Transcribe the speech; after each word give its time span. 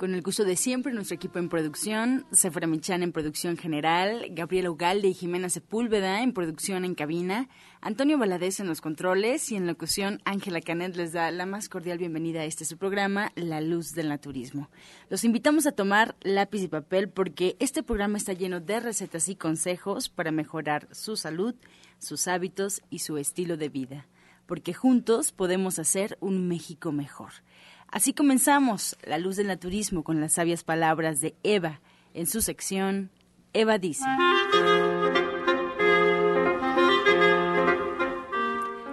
con 0.00 0.14
el 0.14 0.22
gusto 0.22 0.46
de 0.46 0.56
siempre, 0.56 0.94
nuestro 0.94 1.14
equipo 1.14 1.38
en 1.38 1.50
producción, 1.50 2.24
Sefra 2.32 2.66
Michan 2.66 3.02
en 3.02 3.12
producción 3.12 3.58
general, 3.58 4.28
Gabriela 4.30 4.70
Ugalde 4.70 5.08
y 5.08 5.12
Jimena 5.12 5.50
Sepúlveda 5.50 6.22
en 6.22 6.32
producción 6.32 6.86
en 6.86 6.94
cabina, 6.94 7.50
Antonio 7.82 8.16
Valadez 8.16 8.60
en 8.60 8.66
los 8.66 8.80
controles 8.80 9.52
y 9.52 9.56
en 9.56 9.66
locución 9.66 10.22
Ángela 10.24 10.62
Canet 10.62 10.96
les 10.96 11.12
da 11.12 11.30
la 11.30 11.44
más 11.44 11.68
cordial 11.68 11.98
bienvenida 11.98 12.40
a 12.40 12.44
este 12.46 12.64
su 12.64 12.78
programa, 12.78 13.30
La 13.36 13.60
Luz 13.60 13.92
del 13.92 14.08
Naturismo. 14.08 14.70
Los 15.10 15.22
invitamos 15.22 15.66
a 15.66 15.72
tomar 15.72 16.16
lápiz 16.22 16.62
y 16.62 16.68
papel 16.68 17.10
porque 17.10 17.58
este 17.60 17.82
programa 17.82 18.16
está 18.16 18.32
lleno 18.32 18.58
de 18.58 18.80
recetas 18.80 19.28
y 19.28 19.36
consejos 19.36 20.08
para 20.08 20.32
mejorar 20.32 20.88
su 20.92 21.14
salud, 21.16 21.54
sus 21.98 22.26
hábitos 22.26 22.80
y 22.88 23.00
su 23.00 23.18
estilo 23.18 23.58
de 23.58 23.68
vida, 23.68 24.06
porque 24.46 24.72
juntos 24.72 25.30
podemos 25.30 25.78
hacer 25.78 26.16
un 26.22 26.48
México 26.48 26.90
mejor. 26.90 27.32
Así 27.90 28.12
comenzamos 28.12 28.96
La 29.02 29.18
Luz 29.18 29.36
del 29.36 29.48
Naturismo 29.48 30.04
con 30.04 30.20
las 30.20 30.34
sabias 30.34 30.62
palabras 30.62 31.20
de 31.20 31.34
Eva 31.42 31.80
en 32.14 32.26
su 32.26 32.40
sección 32.40 33.10
Eva 33.52 33.78
dice. 33.78 34.04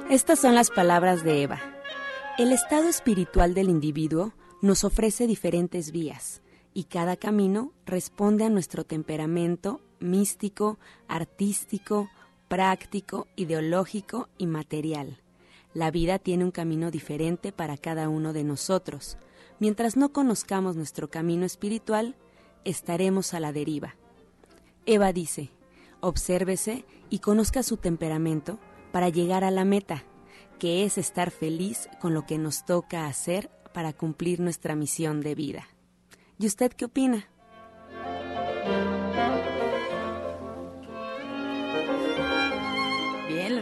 Estas 0.09 0.39
son 0.39 0.55
las 0.55 0.71
palabras 0.71 1.23
de 1.23 1.43
Eva. 1.43 1.59
El 2.39 2.51
estado 2.51 2.89
espiritual 2.89 3.53
del 3.53 3.69
individuo 3.69 4.33
nos 4.63 4.83
ofrece 4.83 5.27
diferentes 5.27 5.91
vías 5.91 6.41
y 6.73 6.85
cada 6.85 7.17
camino 7.17 7.73
responde 7.85 8.45
a 8.45 8.49
nuestro 8.49 8.83
temperamento 8.83 9.79
místico, 9.99 10.79
artístico, 11.07 12.09
práctico, 12.47 13.27
ideológico 13.35 14.29
y 14.39 14.47
material. 14.47 15.21
La 15.73 15.91
vida 15.91 16.19
tiene 16.19 16.43
un 16.43 16.51
camino 16.51 16.91
diferente 16.91 17.51
para 17.51 17.77
cada 17.77 18.09
uno 18.09 18.33
de 18.33 18.43
nosotros. 18.43 19.17
Mientras 19.59 19.97
no 19.97 20.13
conozcamos 20.13 20.75
nuestro 20.75 21.09
camino 21.09 21.45
espiritual, 21.45 22.15
estaremos 22.63 23.33
a 23.33 23.39
la 23.39 23.51
deriva. 23.51 23.95
Eva 24.85 25.13
dice, 25.13 25.51
obsérvese 25.99 26.85
y 27.09 27.19
conozca 27.19 27.63
su 27.63 27.77
temperamento 27.77 28.59
para 28.91 29.09
llegar 29.09 29.43
a 29.43 29.51
la 29.51 29.65
meta, 29.65 30.03
que 30.59 30.83
es 30.83 30.97
estar 30.97 31.31
feliz 31.31 31.89
con 31.99 32.13
lo 32.13 32.25
que 32.25 32.37
nos 32.37 32.65
toca 32.65 33.07
hacer 33.07 33.51
para 33.73 33.93
cumplir 33.93 34.39
nuestra 34.39 34.75
misión 34.75 35.21
de 35.21 35.35
vida. 35.35 35.67
¿Y 36.39 36.47
usted 36.47 36.71
qué 36.71 36.85
opina? 36.85 37.27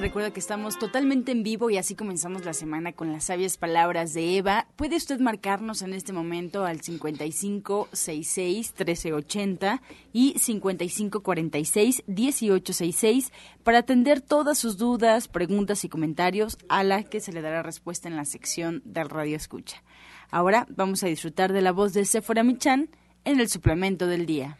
Recuerda 0.06 0.30
que 0.30 0.40
estamos 0.40 0.78
totalmente 0.78 1.32
en 1.32 1.42
vivo 1.42 1.72
y 1.72 1.80
así 1.80 1.96
comenzamos 1.96 2.46
la 2.46 2.54
semana 2.54 2.94
con 2.94 3.12
las 3.12 3.24
sabias 3.24 3.58
palabras 3.58 4.14
de 4.14 4.38
Eva. 4.38 4.68
Puede 4.76 4.98
usted 4.98 5.20
marcarnos 5.20 5.82
en 5.82 5.96
este 5.96 6.14
momento 6.14 6.64
al 6.64 6.82
5566-1380 6.82 9.82
y 10.14 10.36
5546-1866 10.36 13.32
para 13.64 13.80
atender 13.80 14.22
todas 14.22 14.60
sus 14.60 14.78
dudas, 14.78 15.28
preguntas 15.28 15.84
y 15.84 15.90
comentarios 15.90 16.60
a 16.70 16.84
la 16.84 17.02
que 17.02 17.20
se 17.20 17.34
le 17.34 17.42
dará 17.42 17.64
respuesta 17.64 18.08
en 18.08 18.16
la 18.16 18.26
sección 18.26 18.84
del 18.86 19.10
Radio 19.10 19.36
Escucha. 19.36 19.82
Ahora 20.30 20.68
vamos 20.70 21.02
a 21.02 21.08
disfrutar 21.08 21.52
de 21.52 21.64
la 21.64 21.72
voz 21.72 21.94
de 21.94 22.06
Sephora 22.06 22.44
Michan 22.44 22.92
en 23.24 23.40
el 23.40 23.50
suplemento 23.50 24.06
del 24.06 24.28
día. 24.28 24.60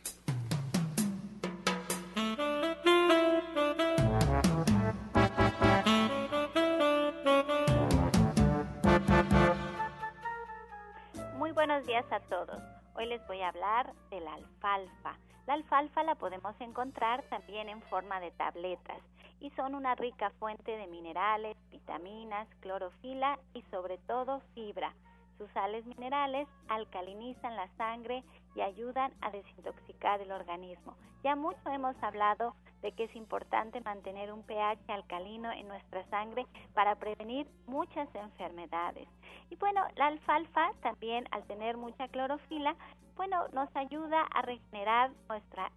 A 12.12 12.20
todos. 12.30 12.62
Hoy 12.96 13.08
les 13.08 13.26
voy 13.28 13.42
a 13.42 13.50
hablar 13.50 13.92
de 14.12 14.20
la 14.20 14.34
alfalfa. 14.34 15.18
La 15.48 15.54
alfalfa 15.54 16.04
la 16.04 16.16
podemos 16.16 16.54
encontrar 16.60 17.24
también 17.30 17.68
en 17.68 17.82
forma 17.84 18.20
de 18.20 18.32
tabletas 18.32 19.02
y 19.40 19.50
son 19.52 19.74
una 19.74 19.96
rica 19.96 20.30
fuente 20.40 20.78
de 20.78 20.88
minerales, 20.88 21.58
vitaminas, 21.72 22.48
clorofila 22.60 23.40
y 23.54 23.64
sobre 23.72 23.98
todo 24.00 24.42
fibra. 24.54 24.94
Sus 25.38 25.50
sales 25.52 25.86
minerales 25.86 26.48
alcalinizan 26.70 27.56
la 27.56 27.68
sangre 27.76 28.24
y 28.56 28.62
ayudan 28.62 29.12
a 29.22 29.32
desintoxicar 29.32 30.22
el 30.22 30.32
organismo. 30.32 30.96
Ya 31.24 31.36
mucho 31.36 31.70
hemos 31.70 31.96
hablado 32.02 32.56
de 32.82 32.92
que 32.92 33.06
es 33.06 33.16
importante 33.16 33.82
mantener 33.82 34.32
un 34.32 34.44
pH 34.44 34.80
alcalino 34.90 35.52
en 35.52 35.68
nuestra 35.68 36.06
sangre 36.10 36.46
para 36.74 36.96
prevenir 36.96 37.48
muchas 37.66 38.08
enfermedades. 38.14 39.08
Y 39.50 39.56
bueno, 39.56 39.82
la 39.96 40.08
alfalfa 40.08 40.72
también 40.82 41.26
al 41.32 41.44
tener 41.46 41.78
mucha 41.78 42.08
clorofila, 42.08 42.76
bueno, 43.16 43.48
nos 43.54 43.76
ayuda 43.76 44.22
a 44.22 44.42
regenerar 44.42 45.12
nuestra 45.28 45.72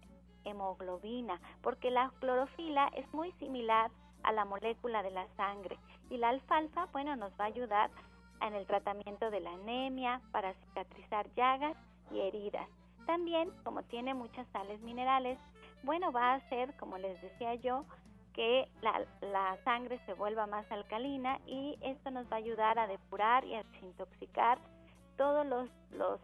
hemoglobina, 0.45 1.39
porque 1.61 1.91
la 1.91 2.11
clorofila 2.19 2.89
es 2.95 3.11
muy 3.13 3.31
similar 3.33 3.91
a 4.23 4.31
la 4.31 4.45
molécula 4.45 5.01
de 5.03 5.11
la 5.11 5.27
sangre 5.35 5.77
y 6.09 6.17
la 6.17 6.29
alfalfa, 6.29 6.85
bueno, 6.91 7.15
nos 7.15 7.31
va 7.33 7.45
a 7.45 7.47
ayudar 7.47 7.89
en 8.41 8.55
el 8.55 8.65
tratamiento 8.65 9.29
de 9.31 9.39
la 9.39 9.53
anemia, 9.53 10.21
para 10.31 10.53
cicatrizar 10.53 11.27
llagas 11.35 11.75
y 12.11 12.19
heridas. 12.19 12.67
También, 13.05 13.49
como 13.63 13.83
tiene 13.83 14.13
muchas 14.13 14.47
sales 14.53 14.79
minerales, 14.81 15.37
bueno, 15.83 16.11
va 16.11 16.31
a 16.31 16.35
hacer, 16.35 16.75
como 16.77 16.97
les 16.97 17.21
decía 17.21 17.55
yo, 17.55 17.85
que 18.33 18.69
la, 18.81 19.57
sangre 19.63 19.99
se 20.05 20.13
vuelva 20.13 20.47
más 20.47 20.69
alcalina 20.71 21.39
y 21.45 21.77
esto 21.81 22.11
nos 22.11 22.25
va 22.31 22.35
a 22.35 22.39
ayudar 22.39 22.79
a 22.79 22.87
depurar 22.87 23.43
y 23.45 23.55
a 23.55 23.63
desintoxicar 23.63 24.59
todos 25.17 25.45
los, 25.45 25.69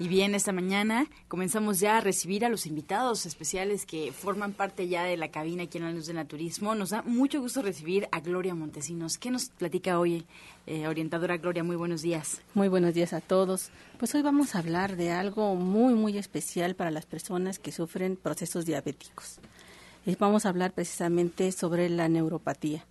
Y 0.00 0.08
bien, 0.08 0.34
esta 0.34 0.50
mañana 0.50 1.06
comenzamos 1.28 1.78
ya 1.78 1.98
a 1.98 2.00
recibir 2.00 2.46
a 2.46 2.48
los 2.48 2.64
invitados 2.64 3.26
especiales 3.26 3.84
que 3.84 4.12
forman 4.12 4.54
parte 4.54 4.88
ya 4.88 5.04
de 5.04 5.18
la 5.18 5.30
cabina 5.30 5.64
aquí 5.64 5.76
en 5.76 5.84
la 5.84 5.92
Luz 5.92 6.06
de 6.06 6.14
Naturismo. 6.14 6.74
Nos 6.74 6.88
da 6.88 7.02
mucho 7.02 7.38
gusto 7.38 7.60
recibir 7.60 8.08
a 8.10 8.20
Gloria 8.20 8.54
Montesinos. 8.54 9.18
¿Qué 9.18 9.30
nos 9.30 9.50
platica 9.50 9.98
hoy, 9.98 10.24
eh, 10.66 10.88
orientadora 10.88 11.36
Gloria? 11.36 11.62
Muy 11.64 11.76
buenos 11.76 12.00
días. 12.00 12.40
Muy 12.54 12.68
buenos 12.68 12.94
días 12.94 13.12
a 13.12 13.20
todos. 13.20 13.68
Pues 13.98 14.14
hoy 14.14 14.22
vamos 14.22 14.54
a 14.54 14.60
hablar 14.60 14.96
de 14.96 15.10
algo 15.10 15.54
muy, 15.54 15.92
muy 15.92 16.16
especial 16.16 16.74
para 16.74 16.90
las 16.90 17.04
personas 17.04 17.58
que 17.58 17.70
sufren 17.70 18.16
procesos 18.16 18.64
diabéticos. 18.64 19.38
vamos 20.18 20.46
a 20.46 20.48
hablar 20.48 20.72
precisamente 20.72 21.52
sobre 21.52 21.90
la 21.90 22.08
neuropatía. 22.08 22.86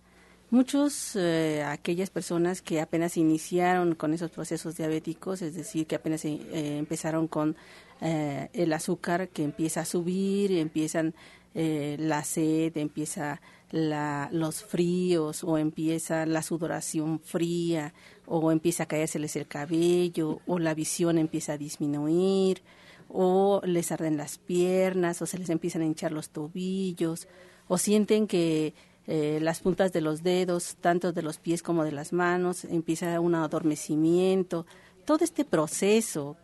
Muchos, 0.52 1.14
eh, 1.14 1.62
aquellas 1.62 2.10
personas 2.10 2.60
que 2.60 2.80
apenas 2.80 3.16
iniciaron 3.16 3.94
con 3.94 4.12
esos 4.14 4.32
procesos 4.32 4.76
diabéticos, 4.76 5.42
es 5.42 5.54
decir, 5.54 5.86
que 5.86 5.94
apenas 5.94 6.24
eh, 6.24 6.40
empezaron 6.76 7.28
con 7.28 7.54
eh, 8.00 8.48
el 8.52 8.72
azúcar 8.72 9.28
que 9.28 9.44
empieza 9.44 9.82
a 9.82 9.84
subir, 9.84 10.52
empiezan 10.52 11.14
la 11.52 12.22
sed, 12.22 12.76
empieza 12.76 13.40
la, 13.72 14.28
los 14.32 14.62
fríos 14.62 15.42
o 15.42 15.58
empieza 15.58 16.24
la 16.24 16.42
sudoración 16.42 17.18
fría 17.18 17.92
o 18.26 18.52
empieza 18.52 18.84
a 18.84 18.86
caérseles 18.86 19.34
el 19.34 19.48
cabello 19.48 20.40
o 20.46 20.60
la 20.60 20.74
visión 20.74 21.18
empieza 21.18 21.54
a 21.54 21.58
disminuir 21.58 22.62
o 23.08 23.60
les 23.64 23.90
arden 23.90 24.16
las 24.16 24.38
piernas 24.38 25.20
o 25.22 25.26
se 25.26 25.38
les 25.38 25.50
empiezan 25.50 25.82
a 25.82 25.86
hinchar 25.86 26.12
los 26.12 26.30
tobillos 26.30 27.26
o 27.66 27.78
sienten 27.78 28.28
que 28.28 28.74
eh, 29.12 29.40
las 29.42 29.58
puntas 29.58 29.92
de 29.92 30.00
los 30.00 30.22
dedos, 30.22 30.76
tanto 30.80 31.12
de 31.12 31.22
los 31.22 31.38
pies 31.38 31.64
como 31.64 31.82
de 31.82 31.90
las 31.90 32.12
manos, 32.12 32.64
empieza 32.64 33.18
un 33.18 33.34
adormecimiento. 33.34 34.66
Todo 35.04 35.24
este 35.24 35.44
proceso, 35.44 36.36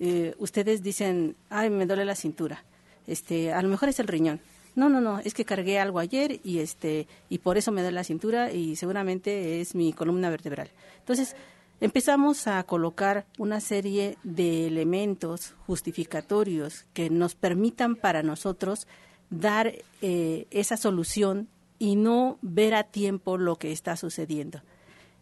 eh, 0.00 0.34
ustedes 0.38 0.82
dicen, 0.82 1.36
ay, 1.50 1.68
me 1.68 1.84
duele 1.84 2.06
la 2.06 2.14
cintura, 2.14 2.64
este, 3.06 3.52
a 3.52 3.60
lo 3.60 3.68
mejor 3.68 3.90
es 3.90 4.00
el 4.00 4.06
riñón. 4.06 4.40
No, 4.74 4.88
no, 4.88 5.02
no, 5.02 5.18
es 5.18 5.34
que 5.34 5.44
cargué 5.44 5.78
algo 5.78 5.98
ayer 5.98 6.40
y 6.44 6.60
este 6.60 7.06
y 7.28 7.40
por 7.40 7.58
eso 7.58 7.72
me 7.72 7.82
duele 7.82 7.96
la 7.96 8.04
cintura 8.04 8.52
y 8.52 8.76
seguramente 8.76 9.60
es 9.60 9.74
mi 9.74 9.92
columna 9.92 10.30
vertebral. 10.30 10.70
Entonces, 11.00 11.36
empezamos 11.78 12.46
a 12.46 12.62
colocar 12.62 13.26
una 13.36 13.60
serie 13.60 14.16
de 14.22 14.66
elementos 14.66 15.56
justificatorios 15.66 16.86
que 16.94 17.10
nos 17.10 17.34
permitan 17.34 17.96
para 17.96 18.22
nosotros 18.22 18.86
dar 19.28 19.74
eh, 20.00 20.46
esa 20.50 20.78
solución 20.78 21.48
y 21.78 21.96
no 21.96 22.38
ver 22.42 22.74
a 22.74 22.84
tiempo 22.84 23.36
lo 23.36 23.56
que 23.56 23.72
está 23.72 23.96
sucediendo. 23.96 24.62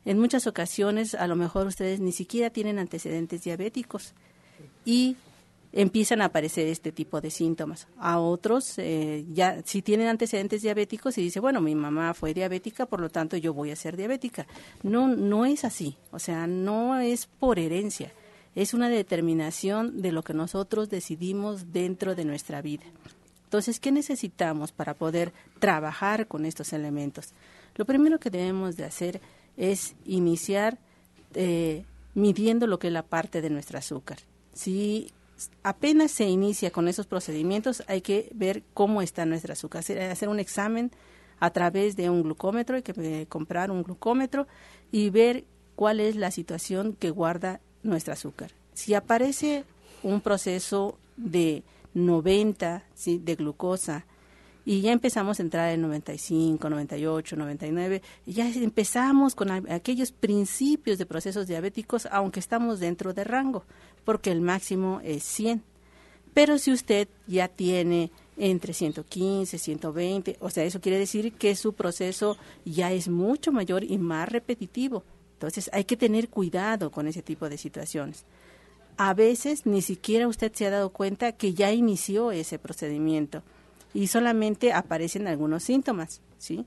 En 0.05 0.19
muchas 0.19 0.47
ocasiones, 0.47 1.15
a 1.15 1.27
lo 1.27 1.37
mejor 1.37 1.67
ustedes 1.67 2.01
ni 2.01 2.13
siquiera 2.13 2.51
tienen 2.51 2.79
antecedentes 2.79 3.43
diabéticos 3.43 4.15
y 4.85 5.17
empiezan 5.73 6.23
a 6.23 6.27
aparecer 6.27 6.69
este 6.69 6.93
tipo 6.93 7.21
de 7.21 7.31
síntomas. 7.31 7.89
A 7.99 8.19
otros, 8.19 8.79
eh, 8.79 9.27
ya 9.33 9.63
si 9.65 9.83
tienen 9.83 10.09
antecedentes 10.09 10.63
diabéticos 10.63 11.19
y 11.19 11.23
dice, 11.23 11.41
bueno, 11.41 11.61
mi 11.61 11.75
mamá 11.75 12.15
fue 12.15 12.33
diabética, 12.33 12.87
por 12.87 13.01
lo 13.01 13.11
tanto 13.11 13.37
yo 13.37 13.53
voy 13.53 13.73
a 13.73 13.77
ser 13.77 13.97
diabética. 13.97 14.47
No, 14.83 15.09
no 15.09 15.45
es 15.45 15.65
así. 15.65 15.97
O 16.13 16.19
sea, 16.19 16.47
no 16.47 16.99
es 16.99 17.27
por 17.27 17.59
herencia. 17.59 18.13
Es 18.55 18.73
una 18.73 18.89
determinación 18.89 20.01
de 20.01 20.13
lo 20.13 20.23
que 20.23 20.33
nosotros 20.33 20.89
decidimos 20.89 21.73
dentro 21.73 22.15
de 22.15 22.25
nuestra 22.25 22.63
vida. 22.63 22.85
Entonces, 23.57 23.81
¿qué 23.81 23.91
necesitamos 23.91 24.71
para 24.71 24.93
poder 24.93 25.33
trabajar 25.61 26.27
con 26.27 26.45
estos 26.45 26.75
elementos? 26.75 27.31
Lo 27.75 27.87
primero 27.87 28.21
que 28.21 28.29
debemos 28.29 28.77
de 28.77 28.85
hacer 28.85 29.23
es 29.57 29.95
iniciar 30.05 30.77
eh, 31.33 31.87
midiendo 32.13 32.67
lo 32.67 32.79
que 32.79 32.89
es 32.89 32.93
la 32.93 33.03
parte 33.03 33.41
de 33.41 33.49
nuestro 33.49 33.79
azúcar. 33.79 34.19
Si 34.53 35.11
apenas 35.63 36.11
se 36.11 36.25
inicia 36.25 36.71
con 36.71 36.87
esos 36.87 37.07
procedimientos, 37.07 37.83
hay 37.87 38.03
que 38.03 38.29
ver 38.35 38.63
cómo 38.75 39.01
está 39.01 39.25
nuestro 39.25 39.55
azúcar, 39.55 39.79
hacer, 39.81 40.29
un 40.29 40.39
examen 40.39 40.91
a 41.41 41.49
través 41.49 41.97
de 41.97 42.11
un 42.11 42.25
glucómetro, 42.25 42.77
hay 42.77 42.83
que 42.83 42.93
eh, 42.99 43.25
comprar 43.27 43.71
un 43.71 43.83
glucómetro 43.83 44.47
y 44.93 45.09
ver 45.09 45.45
cuál 45.77 46.01
es 46.01 46.15
la 46.15 46.31
situación 46.31 46.93
que 46.93 47.09
guarda 47.09 47.61
nuestro 47.83 48.13
azúcar. 48.13 48.51
Si 48.75 48.93
aparece 48.93 49.65
un 50.03 50.21
proceso 50.21 50.99
de 51.17 51.63
90 51.97 52.85
¿sí? 52.95 53.19
de 53.19 53.35
glucosa 53.37 54.05
y 54.67 54.81
ya 54.81 54.93
empezamos 54.93 55.39
a 55.39 55.43
entrar 55.43 55.73
en 55.73 55.81
95, 55.81 56.69
98, 56.69 57.37
99 57.37 58.03
y 58.27 58.33
ya 58.33 58.49
empezamos 58.49 59.35
con 59.35 59.51
aquellos 59.51 60.13
principios 60.13 60.99
de 60.99 61.07
procesos 61.07 61.47
diabéticos 61.47 62.07
aunque 62.11 62.41
estamos 62.41 62.81
dentro 62.81 63.15
de 63.15 63.25
rango 63.25 63.65
porque 64.05 64.31
el 64.31 64.41
máximo 64.41 65.01
es 65.03 65.23
100. 65.23 65.63
Pero 66.35 66.59
si 66.59 66.71
usted 66.71 67.09
ya 67.27 67.49
tiene 67.49 68.11
entre 68.37 68.75
115, 68.75 69.57
120, 69.57 70.37
o 70.41 70.51
sea, 70.51 70.65
eso 70.65 70.83
quiere 70.83 70.99
decir 70.99 71.33
que 71.33 71.57
su 71.57 71.73
proceso 71.73 72.37
ya 72.67 72.93
es 72.93 73.09
mucho 73.09 73.53
mayor 73.53 73.85
y 73.85 73.97
más 73.97 74.29
repetitivo. 74.29 75.03
Entonces 75.33 75.71
hay 75.73 75.85
que 75.85 75.97
tener 75.97 76.29
cuidado 76.29 76.91
con 76.91 77.07
ese 77.09 77.23
tipo 77.23 77.49
de 77.49 77.57
situaciones 77.57 78.27
a 78.97 79.15
veces 79.15 79.67
ni 79.67 79.83
siquiera 79.83 80.29
usted 80.29 80.53
se 80.53 80.67
ha 80.67 80.71
dado 80.71 80.91
cuenta 80.91 81.33
que 81.33 81.55
ya 81.55 81.73
inició 81.73 82.33
ese 82.33 82.59
procedimiento 82.59 83.43
y 83.93 84.09
solamente 84.09 84.73
aparecen 84.73 85.27
algunos 85.29 85.63
síntomas, 85.63 86.21
¿sí? 86.39 86.67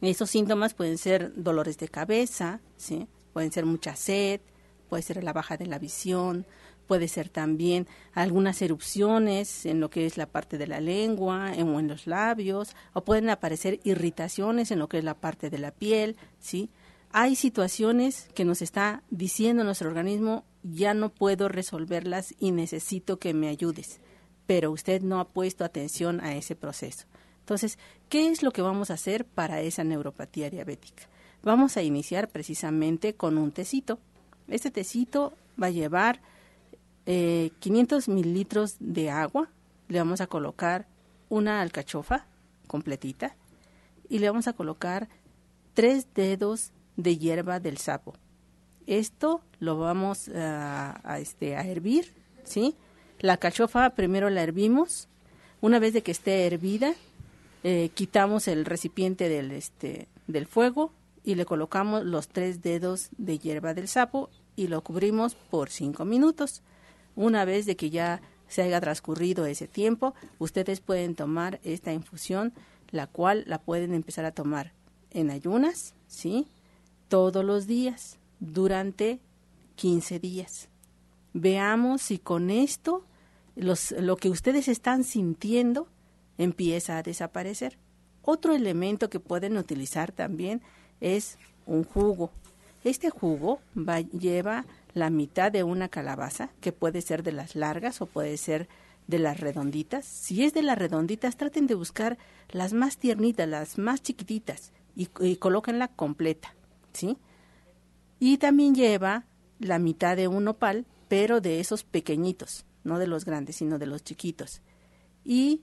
Esos 0.00 0.30
síntomas 0.30 0.74
pueden 0.74 0.96
ser 0.96 1.32
dolores 1.34 1.76
de 1.78 1.88
cabeza, 1.88 2.60
¿sí? 2.76 3.06
Pueden 3.32 3.52
ser 3.52 3.66
mucha 3.66 3.96
sed, 3.96 4.40
puede 4.88 5.02
ser 5.02 5.22
la 5.22 5.32
baja 5.32 5.56
de 5.56 5.66
la 5.66 5.78
visión, 5.78 6.46
puede 6.86 7.06
ser 7.06 7.28
también 7.28 7.86
algunas 8.14 8.62
erupciones 8.62 9.64
en 9.66 9.78
lo 9.78 9.90
que 9.90 10.06
es 10.06 10.16
la 10.16 10.26
parte 10.26 10.58
de 10.58 10.66
la 10.66 10.80
lengua 10.80 11.52
o 11.56 11.78
en 11.78 11.86
los 11.86 12.06
labios, 12.06 12.74
o 12.94 13.04
pueden 13.04 13.30
aparecer 13.30 13.78
irritaciones 13.84 14.70
en 14.70 14.80
lo 14.80 14.88
que 14.88 14.98
es 14.98 15.04
la 15.04 15.14
parte 15.14 15.50
de 15.50 15.58
la 15.58 15.70
piel, 15.70 16.16
¿sí? 16.40 16.70
Hay 17.12 17.36
situaciones 17.36 18.28
que 18.34 18.44
nos 18.44 18.62
está 18.62 19.02
diciendo 19.10 19.64
nuestro 19.64 19.88
organismo, 19.88 20.44
ya 20.62 20.94
no 20.94 21.08
puedo 21.08 21.48
resolverlas 21.48 22.34
y 22.38 22.52
necesito 22.52 23.18
que 23.18 23.34
me 23.34 23.48
ayudes, 23.48 24.00
pero 24.46 24.70
usted 24.70 25.02
no 25.02 25.20
ha 25.20 25.28
puesto 25.28 25.64
atención 25.64 26.20
a 26.20 26.34
ese 26.34 26.56
proceso. 26.56 27.06
Entonces, 27.40 27.78
¿qué 28.08 28.28
es 28.28 28.42
lo 28.42 28.52
que 28.52 28.62
vamos 28.62 28.90
a 28.90 28.94
hacer 28.94 29.24
para 29.24 29.60
esa 29.60 29.84
neuropatía 29.84 30.50
diabética? 30.50 31.04
Vamos 31.42 31.76
a 31.76 31.82
iniciar 31.82 32.28
precisamente 32.28 33.14
con 33.14 33.38
un 33.38 33.50
tecito. 33.50 33.98
Este 34.48 34.70
tecito 34.70 35.32
va 35.60 35.68
a 35.68 35.70
llevar 35.70 36.20
500 37.06 38.08
eh, 38.08 38.10
mililitros 38.10 38.76
de 38.78 39.10
agua, 39.10 39.48
le 39.88 39.98
vamos 39.98 40.20
a 40.20 40.26
colocar 40.26 40.86
una 41.28 41.60
alcachofa 41.60 42.26
completita 42.66 43.34
y 44.08 44.18
le 44.18 44.28
vamos 44.28 44.46
a 44.48 44.52
colocar 44.52 45.08
tres 45.74 46.06
dedos 46.14 46.72
de 46.96 47.16
hierba 47.16 47.58
del 47.58 47.78
sapo. 47.78 48.14
Esto 48.86 49.40
lo 49.58 49.78
vamos 49.78 50.28
a, 50.34 51.18
este, 51.20 51.56
a 51.56 51.66
hervir, 51.66 52.12
¿sí? 52.44 52.74
La 53.20 53.36
cachofa 53.36 53.90
primero 53.90 54.30
la 54.30 54.42
hervimos. 54.42 55.08
Una 55.60 55.78
vez 55.78 55.92
de 55.92 56.02
que 56.02 56.10
esté 56.10 56.46
hervida, 56.46 56.94
eh, 57.62 57.90
quitamos 57.94 58.48
el 58.48 58.64
recipiente 58.64 59.28
del, 59.28 59.50
este, 59.50 60.08
del 60.26 60.46
fuego 60.46 60.92
y 61.22 61.34
le 61.34 61.44
colocamos 61.44 62.04
los 62.04 62.28
tres 62.28 62.62
dedos 62.62 63.10
de 63.18 63.38
hierba 63.38 63.74
del 63.74 63.88
sapo 63.88 64.30
y 64.56 64.68
lo 64.68 64.82
cubrimos 64.82 65.34
por 65.34 65.70
cinco 65.70 66.04
minutos. 66.04 66.62
Una 67.16 67.44
vez 67.44 67.66
de 67.66 67.76
que 67.76 67.90
ya 67.90 68.22
se 68.48 68.62
haya 68.62 68.80
transcurrido 68.80 69.46
ese 69.46 69.68
tiempo, 69.68 70.14
ustedes 70.38 70.80
pueden 70.80 71.14
tomar 71.14 71.60
esta 71.62 71.92
infusión, 71.92 72.52
la 72.90 73.06
cual 73.06 73.44
la 73.46 73.60
pueden 73.60 73.94
empezar 73.94 74.24
a 74.24 74.32
tomar 74.32 74.72
en 75.10 75.30
ayunas, 75.30 75.94
¿sí? 76.08 76.46
Todos 77.08 77.44
los 77.44 77.66
días 77.66 78.18
durante 78.40 79.20
15 79.76 80.18
días. 80.18 80.68
Veamos 81.32 82.02
si 82.02 82.18
con 82.18 82.50
esto 82.50 83.04
los, 83.54 83.92
lo 83.92 84.16
que 84.16 84.30
ustedes 84.30 84.68
están 84.68 85.04
sintiendo 85.04 85.86
empieza 86.38 86.98
a 86.98 87.02
desaparecer. 87.02 87.78
Otro 88.22 88.54
elemento 88.54 89.08
que 89.10 89.20
pueden 89.20 89.56
utilizar 89.56 90.12
también 90.12 90.62
es 91.00 91.38
un 91.66 91.84
jugo. 91.84 92.30
Este 92.84 93.10
jugo 93.10 93.60
va, 93.76 94.00
lleva 94.00 94.64
la 94.94 95.10
mitad 95.10 95.52
de 95.52 95.62
una 95.62 95.88
calabaza, 95.88 96.50
que 96.60 96.72
puede 96.72 97.02
ser 97.02 97.22
de 97.22 97.32
las 97.32 97.54
largas 97.54 98.00
o 98.00 98.06
puede 98.06 98.36
ser 98.36 98.68
de 99.06 99.18
las 99.18 99.40
redonditas. 99.40 100.04
Si 100.04 100.44
es 100.44 100.54
de 100.54 100.62
las 100.62 100.78
redonditas, 100.78 101.36
traten 101.36 101.66
de 101.66 101.74
buscar 101.74 102.18
las 102.50 102.72
más 102.72 102.96
tiernitas, 102.96 103.48
las 103.48 103.78
más 103.78 104.02
chiquititas 104.02 104.72
y, 104.96 105.08
y 105.20 105.36
colóquenla 105.36 105.88
completa, 105.88 106.54
¿sí? 106.92 107.16
Y 108.20 108.36
también 108.36 108.74
lleva 108.74 109.24
la 109.58 109.78
mitad 109.78 110.16
de 110.16 110.28
un 110.28 110.46
opal, 110.46 110.86
pero 111.08 111.40
de 111.40 111.58
esos 111.58 111.82
pequeñitos, 111.82 112.64
no 112.84 112.98
de 112.98 113.06
los 113.06 113.24
grandes, 113.24 113.56
sino 113.56 113.78
de 113.78 113.86
los 113.86 114.04
chiquitos. 114.04 114.60
Y 115.24 115.62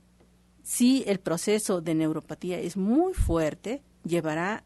si 0.63 1.03
el 1.07 1.19
proceso 1.19 1.79
de 1.79 1.95
neuropatía 1.95 2.59
es 2.59 2.75
muy 2.75 3.13
fuerte, 3.13 3.81
llevará 4.03 4.63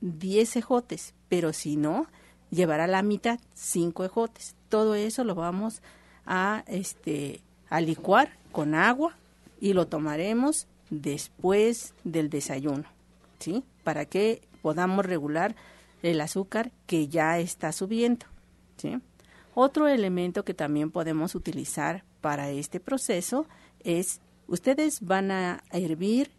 10 0.00 0.56
ejotes, 0.56 1.14
pero 1.28 1.52
si 1.52 1.76
no, 1.76 2.06
llevará 2.50 2.86
la 2.86 3.02
mitad, 3.02 3.40
5 3.54 4.04
ejotes. 4.04 4.54
Todo 4.68 4.94
eso 4.94 5.24
lo 5.24 5.34
vamos 5.34 5.82
a, 6.26 6.64
este, 6.66 7.40
a 7.68 7.80
licuar 7.80 8.30
con 8.52 8.74
agua 8.74 9.16
y 9.60 9.72
lo 9.72 9.86
tomaremos 9.86 10.66
después 10.90 11.94
del 12.04 12.30
desayuno, 12.30 12.84
¿sí? 13.38 13.64
Para 13.82 14.04
que 14.04 14.42
podamos 14.60 15.06
regular 15.06 15.56
el 16.02 16.20
azúcar 16.20 16.72
que 16.86 17.08
ya 17.08 17.38
está 17.38 17.72
subiendo. 17.72 18.26
¿sí? 18.76 18.98
Otro 19.54 19.88
elemento 19.88 20.44
que 20.44 20.54
también 20.54 20.90
podemos 20.90 21.34
utilizar 21.34 22.04
para 22.20 22.50
este 22.50 22.80
proceso 22.80 23.46
es, 23.80 24.20
ustedes 24.46 25.00
van 25.00 25.30
a 25.30 25.62
hervir 25.70 26.30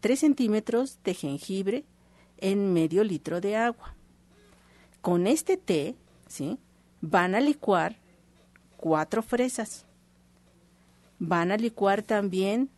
3 0.00 0.18
centímetros 0.18 0.98
de 1.04 1.14
jengibre 1.14 1.84
en 2.38 2.72
medio 2.74 3.04
litro 3.04 3.40
de 3.40 3.56
agua. 3.56 3.94
Con 5.00 5.26
este 5.26 5.56
té, 5.56 5.96
¿sí? 6.26 6.58
Van 7.00 7.34
a 7.34 7.40
licuar 7.40 7.96
cuatro 8.76 9.22
fresas. 9.22 9.86
Van 11.18 11.52
a 11.52 11.56
licuar 11.56 12.02
también 12.02 12.68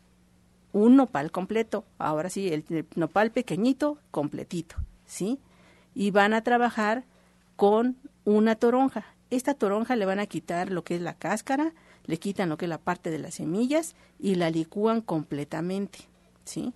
un 0.72 0.94
nopal 0.96 1.32
completo. 1.32 1.84
Ahora 1.98 2.30
sí, 2.30 2.48
el, 2.48 2.64
el 2.68 2.86
nopal 2.94 3.32
pequeñito, 3.32 3.98
completito, 4.10 4.76
¿sí? 5.04 5.40
Y 5.96 6.12
van 6.12 6.32
a 6.32 6.42
trabajar 6.42 7.04
con 7.56 7.96
una 8.24 8.54
toronja. 8.54 9.06
Esta 9.30 9.54
toronja 9.54 9.96
le 9.96 10.04
van 10.04 10.20
a 10.20 10.26
quitar 10.26 10.70
lo 10.70 10.84
que 10.84 10.94
es 10.94 11.00
la 11.00 11.14
cáscara, 11.14 11.72
le 12.04 12.18
quitan 12.18 12.48
lo 12.48 12.56
que 12.56 12.66
es 12.66 12.68
la 12.68 12.78
parte 12.78 13.10
de 13.10 13.18
las 13.18 13.34
semillas 13.34 13.96
y 14.20 14.36
la 14.36 14.50
licúan 14.50 15.00
completamente, 15.00 16.00
¿sí? 16.44 16.74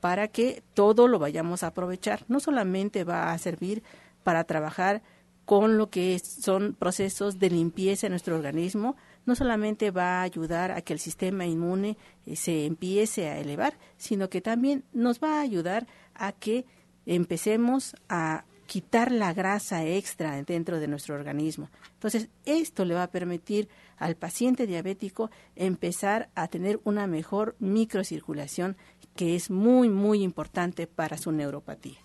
Para 0.00 0.26
que 0.26 0.64
todo 0.74 1.06
lo 1.06 1.20
vayamos 1.20 1.62
a 1.62 1.68
aprovechar. 1.68 2.24
No 2.26 2.40
solamente 2.40 3.04
va 3.04 3.32
a 3.32 3.38
servir 3.38 3.84
para 4.24 4.42
trabajar 4.44 5.02
con 5.44 5.76
lo 5.76 5.90
que 5.90 6.18
son 6.18 6.74
procesos 6.74 7.38
de 7.38 7.50
limpieza 7.50 8.06
en 8.06 8.12
nuestro 8.12 8.34
organismo, 8.36 8.96
no 9.26 9.34
solamente 9.34 9.90
va 9.90 10.20
a 10.20 10.22
ayudar 10.22 10.72
a 10.72 10.82
que 10.82 10.92
el 10.92 10.98
sistema 10.98 11.46
inmune 11.46 11.96
eh, 12.26 12.36
se 12.36 12.64
empiece 12.64 13.28
a 13.28 13.38
elevar, 13.38 13.74
sino 13.96 14.28
que 14.28 14.40
también 14.40 14.84
nos 14.92 15.20
va 15.20 15.38
a 15.38 15.42
ayudar 15.42 15.86
a 16.14 16.32
que 16.32 16.64
empecemos 17.06 17.94
a 18.08 18.44
quitar 18.72 19.12
la 19.12 19.34
grasa 19.34 19.84
extra 19.84 20.42
dentro 20.44 20.80
de 20.80 20.88
nuestro 20.88 21.14
organismo. 21.14 21.68
Entonces, 21.92 22.30
esto 22.46 22.86
le 22.86 22.94
va 22.94 23.02
a 23.02 23.10
permitir 23.10 23.68
al 23.98 24.16
paciente 24.16 24.66
diabético 24.66 25.30
empezar 25.56 26.30
a 26.34 26.48
tener 26.48 26.80
una 26.84 27.06
mejor 27.06 27.54
microcirculación 27.58 28.78
que 29.14 29.36
es 29.36 29.50
muy, 29.50 29.90
muy 29.90 30.22
importante 30.22 30.86
para 30.86 31.18
su 31.18 31.32
neuropatía. 31.32 31.98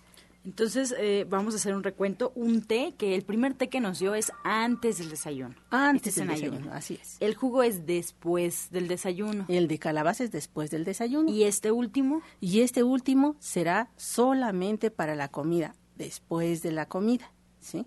Entonces, 0.43 0.93
eh, 0.97 1.25
vamos 1.29 1.53
a 1.53 1.57
hacer 1.57 1.73
un 1.73 1.83
recuento. 1.83 2.33
Un 2.35 2.61
té, 2.61 2.95
que 2.97 3.15
el 3.15 3.23
primer 3.23 3.53
té 3.53 3.69
que 3.69 3.79
nos 3.79 3.99
dio 3.99 4.13
es 4.13 4.33
antes 4.43 4.97
del 4.97 5.09
desayuno. 5.09 5.55
Antes 5.69 6.17
este 6.17 6.25
del 6.25 6.41
desayuno, 6.41 6.73
así 6.73 6.99
es. 7.01 7.15
El 7.21 7.35
jugo 7.35 7.63
es 7.63 7.85
después 7.85 8.67
del 8.71 8.89
desayuno. 8.89 9.45
El 9.47 9.69
de 9.69 9.79
calabaza 9.79 10.25
es 10.25 10.33
después 10.33 10.69
del 10.69 10.83
desayuno. 10.83 11.31
¿Y 11.31 11.43
este 11.45 11.71
último? 11.71 12.21
Y 12.41 12.59
este 12.59 12.83
último 12.83 13.37
será 13.39 13.89
solamente 13.95 14.91
para 14.91 15.15
la 15.15 15.29
comida, 15.29 15.75
después 15.97 16.61
de 16.61 16.71
la 16.71 16.87
comida, 16.87 17.31
¿sí? 17.59 17.85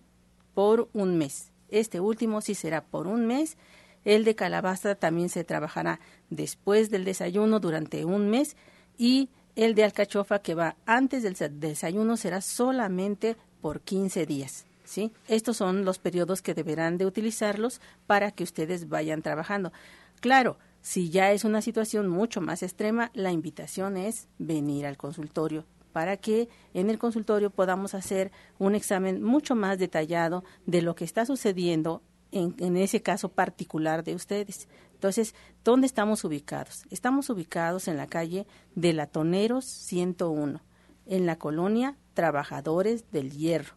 Por 0.55 0.89
un 0.93 1.17
mes. 1.17 1.53
Este 1.69 2.01
último 2.01 2.41
sí 2.41 2.55
será 2.55 2.83
por 2.85 3.07
un 3.07 3.27
mes. 3.27 3.57
El 4.05 4.25
de 4.25 4.35
calabaza 4.35 4.95
también 4.95 5.29
se 5.29 5.45
trabajará 5.45 6.01
después 6.31 6.91
del 6.91 7.05
desayuno 7.05 7.61
durante 7.61 8.05
un 8.05 8.31
mes 8.31 8.57
y 8.99 9.29
el 9.57 9.75
de 9.75 9.85
alcachofa 9.85 10.41
que 10.41 10.55
va 10.55 10.77
antes 10.87 11.23
del 11.23 11.37
desayuno 11.61 12.17
será 12.17 12.41
solamente 12.41 13.37
por 13.61 13.81
15 13.81 14.27
días. 14.27 14.65
¿sí? 14.85 15.13
Estos 15.29 15.57
son 15.57 15.85
los 15.85 15.99
periodos 15.99 16.43
que 16.43 16.55
deberán 16.55 16.99
de 16.99 17.07
utilizarlos 17.07 17.81
para 18.07 18.33
que 18.33 18.45
ustedes 18.45 18.89
vayan 18.89 19.23
trabajando. 19.23 19.73
Claro, 20.21 20.59
si 20.83 21.11
ya 21.11 21.33
es 21.33 21.45
una 21.45 21.61
situación 21.61 22.09
mucho 22.09 22.41
más 22.41 22.63
extrema, 22.63 23.11
la 23.15 23.33
invitación 23.33 23.97
es 23.97 24.29
venir 24.39 24.87
al 24.87 24.97
consultorio 24.97 25.65
para 25.93 26.17
que 26.17 26.49
en 26.75 26.91
el 26.91 26.99
consultorio 26.99 27.51
podamos 27.51 27.95
hacer 27.95 28.33
un 28.59 28.75
examen 28.75 29.23
mucho 29.23 29.55
más 29.55 29.79
detallado 29.79 30.45
de 30.67 30.83
lo 30.83 30.95
que 30.95 31.05
está 31.05 31.27
sucediendo 31.27 32.03
en, 32.33 32.55
en 32.59 32.77
ese 32.77 33.03
caso 33.03 33.29
particular 33.31 34.05
de 34.05 34.15
ustedes. 34.15 34.69
Entonces, 34.95 35.35
¿dónde 35.65 35.87
estamos 35.87 36.25
ubicados? 36.25 36.85
Estamos 36.91 37.31
ubicados 37.31 37.89
en 37.89 37.97
la 37.97 38.07
calle 38.07 38.47
de 38.75 38.93
Latoneros 38.93 39.65
101, 39.65 40.61
en 41.07 41.27
la 41.27 41.37
colonia 41.37 41.97
Trabajadores 42.15 43.11
del 43.11 43.33
Hierro, 43.33 43.77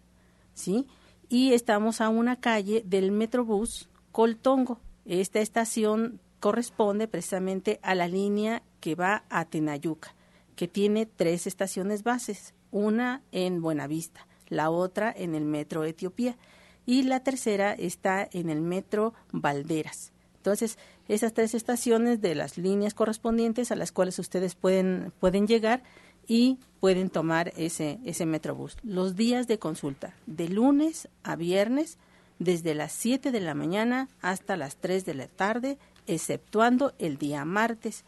¿sí? 0.53 0.87
Y 1.29 1.53
estamos 1.53 2.01
a 2.01 2.09
una 2.09 2.35
calle 2.35 2.83
del 2.85 3.11
Metrobús 3.11 3.89
Coltongo. 4.11 4.79
Esta 5.05 5.39
estación 5.39 6.19
corresponde 6.39 7.07
precisamente 7.07 7.79
a 7.83 7.95
la 7.95 8.09
línea 8.09 8.61
que 8.81 8.95
va 8.95 9.23
a 9.29 9.45
Tenayuca, 9.45 10.13
que 10.55 10.67
tiene 10.67 11.05
tres 11.05 11.47
estaciones 11.47 12.03
bases, 12.03 12.53
una 12.71 13.21
en 13.31 13.61
Buenavista, 13.61 14.27
la 14.47 14.69
otra 14.69 15.13
en 15.15 15.35
el 15.35 15.45
Metro 15.45 15.83
Etiopía 15.83 16.37
y 16.85 17.03
la 17.03 17.21
tercera 17.21 17.73
está 17.73 18.27
en 18.31 18.49
el 18.49 18.61
Metro 18.61 19.13
Valderas. 19.31 20.11
Entonces, 20.37 20.77
esas 21.07 21.33
tres 21.33 21.53
estaciones 21.53 22.21
de 22.21 22.35
las 22.35 22.57
líneas 22.57 22.93
correspondientes 22.93 23.71
a 23.71 23.75
las 23.75 23.91
cuales 23.91 24.19
ustedes 24.19 24.55
pueden, 24.55 25.13
pueden 25.19 25.47
llegar 25.47 25.83
y 26.27 26.59
pueden 26.79 27.09
tomar 27.09 27.53
ese, 27.55 27.99
ese 28.03 28.25
Metrobús. 28.25 28.77
Los 28.83 29.15
días 29.15 29.47
de 29.47 29.59
consulta, 29.59 30.15
de 30.25 30.49
lunes 30.49 31.07
a 31.23 31.35
viernes, 31.35 31.97
desde 32.39 32.75
las 32.75 32.91
7 32.91 33.31
de 33.31 33.39
la 33.39 33.55
mañana 33.55 34.09
hasta 34.21 34.57
las 34.57 34.75
3 34.77 35.05
de 35.05 35.13
la 35.13 35.27
tarde, 35.27 35.77
exceptuando 36.07 36.93
el 36.99 37.17
día 37.17 37.45
martes. 37.45 38.03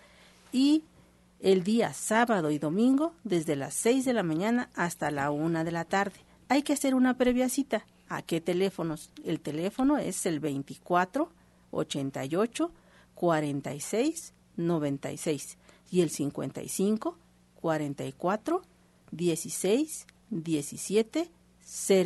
Y 0.52 0.84
el 1.46 1.64
día 1.64 1.94
sábado 1.94 2.50
y 2.50 2.58
domingo, 2.58 3.14
desde 3.24 3.56
las 3.56 3.76
6 3.76 4.04
de 4.04 4.14
la 4.14 4.24
mañana 4.24 4.72
hasta 4.74 5.12
la 5.12 5.30
1 5.30 5.64
de 5.64 5.72
la 5.72 5.86
tarde. 5.86 6.16
Hay 6.50 6.64
que 6.64 6.74
hacer 6.74 6.96
una 6.96 7.18
previa 7.18 7.50
cita. 7.50 7.86
¿A 8.10 8.24
qué 8.24 8.42
teléfonos? 8.42 9.12
El 9.24 9.40
teléfono 9.40 10.00
es 10.00 10.26
el 10.26 10.40
24 10.40 11.30
88 11.70 12.72
46 13.14 14.34
96 14.58 15.58
y 15.92 16.02
el 16.02 16.10
55 16.10 17.16
44 17.62 18.62
16 19.12 20.08
17 20.32 21.32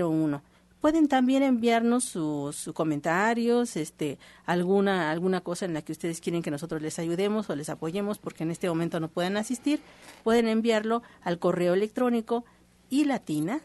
01. 0.01 0.43
Pueden 0.81 1.09
también 1.09 1.43
enviarnos 1.43 2.05
sus, 2.05 2.69
comentarios, 2.73 3.75
este, 3.75 4.17
alguna, 4.45 5.11
alguna 5.11 5.41
cosa 5.41 5.65
en 5.65 5.73
la 5.73 5.81
que 5.81 5.91
ustedes 5.91 6.21
quieren 6.21 6.41
que 6.41 6.51
nosotros 6.51 6.81
les 6.81 6.99
ayudemos 6.99 7.49
o 7.49 7.55
les 7.55 7.69
apoyemos 7.69 8.17
porque 8.17 8.43
en 8.43 8.51
este 8.51 8.69
momento 8.69 8.99
no 8.99 9.09
pueden 9.09 9.35
asistir. 9.35 9.81
Pueden 10.23 10.47
enviarlo 10.47 11.03
al 11.21 11.37
correo 11.37 11.73
electrónico 11.73 12.45
y 12.89 13.05
latina 13.05 13.61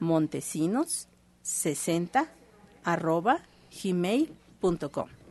montesinos 0.00 1.08
60 1.42 2.28
arroba 2.82 3.40
gmail.com. 3.82 5.23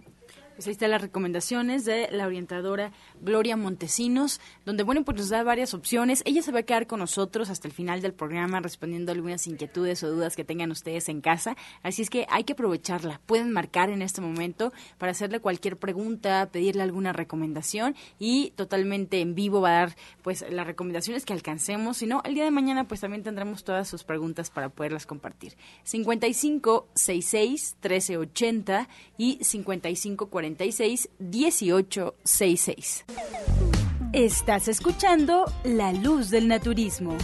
Pues 0.55 0.67
ahí 0.67 0.74
están 0.74 0.91
las 0.91 1.01
recomendaciones 1.01 1.83
de 1.83 2.10
la 2.12 2.27
orientadora 2.27 2.91
Gloria 3.22 3.57
Montesinos, 3.57 4.39
donde, 4.65 4.83
bueno, 4.83 5.03
pues 5.03 5.17
nos 5.17 5.29
da 5.29 5.41
varias 5.41 5.74
opciones. 5.74 6.22
Ella 6.25 6.43
se 6.43 6.51
va 6.51 6.60
a 6.60 6.63
quedar 6.63 6.86
con 6.86 7.00
nosotros 7.00 7.50
hasta 7.50 7.67
el 7.67 7.74
final 7.74 8.01
del 8.01 8.13
programa 8.13 8.60
respondiendo 8.60 9.12
algunas 9.12 9.48
inquietudes 9.48 10.03
o 10.03 10.12
dudas 10.12 10.36
que 10.36 10.43
tengan 10.43 10.69
ustedes 10.69 11.10
en 11.10 11.22
casa. 11.22 11.57
Así 11.81 12.03
es 12.03 12.12
que 12.12 12.27
hay 12.29 12.43
que 12.43 12.53
aprovecharla. 12.53 13.19
Pueden 13.25 13.51
marcar 13.51 13.89
en 13.89 14.03
este 14.03 14.22
momento 14.22 14.72
para 15.00 15.12
hacerle 15.13 15.39
cualquier 15.39 15.77
pregunta, 15.77 16.48
pedirle 16.51 16.83
alguna 16.83 17.13
recomendación 17.13 17.95
y 18.19 18.51
totalmente 18.51 19.22
en 19.22 19.33
vivo 19.33 19.60
va 19.60 19.69
a 19.69 19.79
dar, 19.79 19.95
pues, 20.22 20.45
las 20.51 20.67
recomendaciones 20.67 21.25
que 21.25 21.33
alcancemos. 21.33 21.98
Si 21.98 22.05
no, 22.05 22.22
el 22.25 22.36
día 22.36 22.43
de 22.43 22.51
mañana, 22.51 22.88
pues 22.88 23.01
también 23.01 23.24
tendremos 23.24 23.63
todas 23.63 23.88
sus 23.88 24.03
preguntas 24.03 24.51
para 24.51 24.69
poderlas 24.69 25.07
compartir. 25.07 25.55
55 25.83 26.89
66 26.93 27.77
1380 27.81 28.88
y 29.17 29.39
55 29.41 30.29
46 30.43 31.09
1866. 31.19 33.05
Estás 34.12 34.67
escuchando 34.67 35.45
La 35.63 35.93
Luz 35.93 36.29
del 36.29 36.50
Naturismo. 36.50 37.17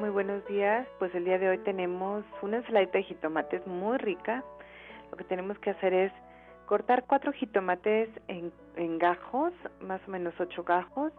Muy 0.00 0.08
buenos 0.08 0.42
días. 0.46 0.88
Pues 0.98 1.14
el 1.14 1.26
día 1.26 1.38
de 1.38 1.50
hoy 1.50 1.58
tenemos 1.58 2.24
una 2.40 2.56
ensaladita 2.56 2.96
de 2.96 3.04
jitomates 3.04 3.66
muy 3.66 3.98
rica. 3.98 4.42
Lo 5.10 5.16
que 5.18 5.24
tenemos 5.24 5.58
que 5.58 5.70
hacer 5.70 5.92
es 5.92 6.10
cortar 6.64 7.04
cuatro 7.06 7.32
jitomates 7.32 8.08
en, 8.26 8.50
en 8.76 8.98
gajos, 8.98 9.52
más 9.82 10.00
o 10.08 10.10
menos 10.10 10.32
ocho 10.40 10.64
gajos, 10.64 11.12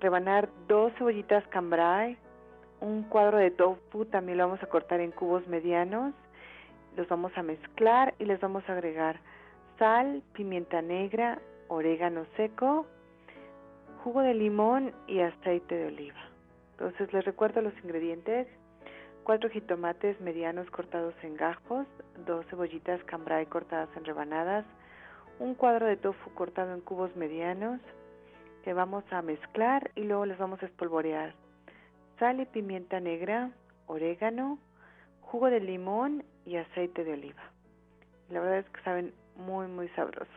rebanar 0.00 0.48
dos 0.66 0.94
cebollitas 0.94 1.46
cambrai, 1.48 2.16
un 2.80 3.02
cuadro 3.02 3.36
de 3.36 3.50
tofu, 3.50 4.06
también 4.06 4.38
lo 4.38 4.46
vamos 4.46 4.62
a 4.62 4.66
cortar 4.68 5.00
en 5.00 5.10
cubos 5.10 5.46
medianos, 5.46 6.14
los 6.96 7.06
vamos 7.08 7.32
a 7.36 7.42
mezclar 7.42 8.14
y 8.18 8.24
les 8.24 8.40
vamos 8.40 8.66
a 8.66 8.72
agregar 8.72 9.20
sal, 9.78 10.22
pimienta 10.32 10.80
negra, 10.80 11.38
orégano 11.68 12.24
seco, 12.34 12.86
jugo 14.02 14.22
de 14.22 14.32
limón 14.32 14.94
y 15.06 15.20
aceite 15.20 15.74
de 15.74 15.86
oliva. 15.88 16.27
Entonces 16.78 17.12
les 17.12 17.24
recuerdo 17.24 17.60
los 17.60 17.76
ingredientes. 17.82 18.46
Cuatro 19.24 19.50
jitomates 19.50 20.20
medianos 20.20 20.70
cortados 20.70 21.12
en 21.22 21.36
gajos, 21.36 21.86
dos 22.24 22.46
cebollitas 22.46 23.02
cambray 23.04 23.46
cortadas 23.46 23.88
en 23.96 24.04
rebanadas, 24.04 24.64
un 25.40 25.54
cuadro 25.54 25.86
de 25.86 25.96
tofu 25.96 26.30
cortado 26.34 26.72
en 26.72 26.80
cubos 26.80 27.14
medianos 27.16 27.80
que 28.62 28.72
vamos 28.72 29.04
a 29.10 29.20
mezclar 29.22 29.90
y 29.96 30.04
luego 30.04 30.24
les 30.24 30.38
vamos 30.38 30.62
a 30.62 30.66
espolvorear. 30.66 31.34
Sal 32.20 32.40
y 32.40 32.46
pimienta 32.46 33.00
negra, 33.00 33.50
orégano, 33.86 34.58
jugo 35.20 35.50
de 35.50 35.60
limón 35.60 36.24
y 36.46 36.56
aceite 36.56 37.02
de 37.02 37.12
oliva. 37.12 37.42
La 38.30 38.40
verdad 38.40 38.58
es 38.58 38.70
que 38.70 38.80
saben 38.82 39.12
muy 39.36 39.66
muy 39.66 39.88
sabrosos. 39.90 40.28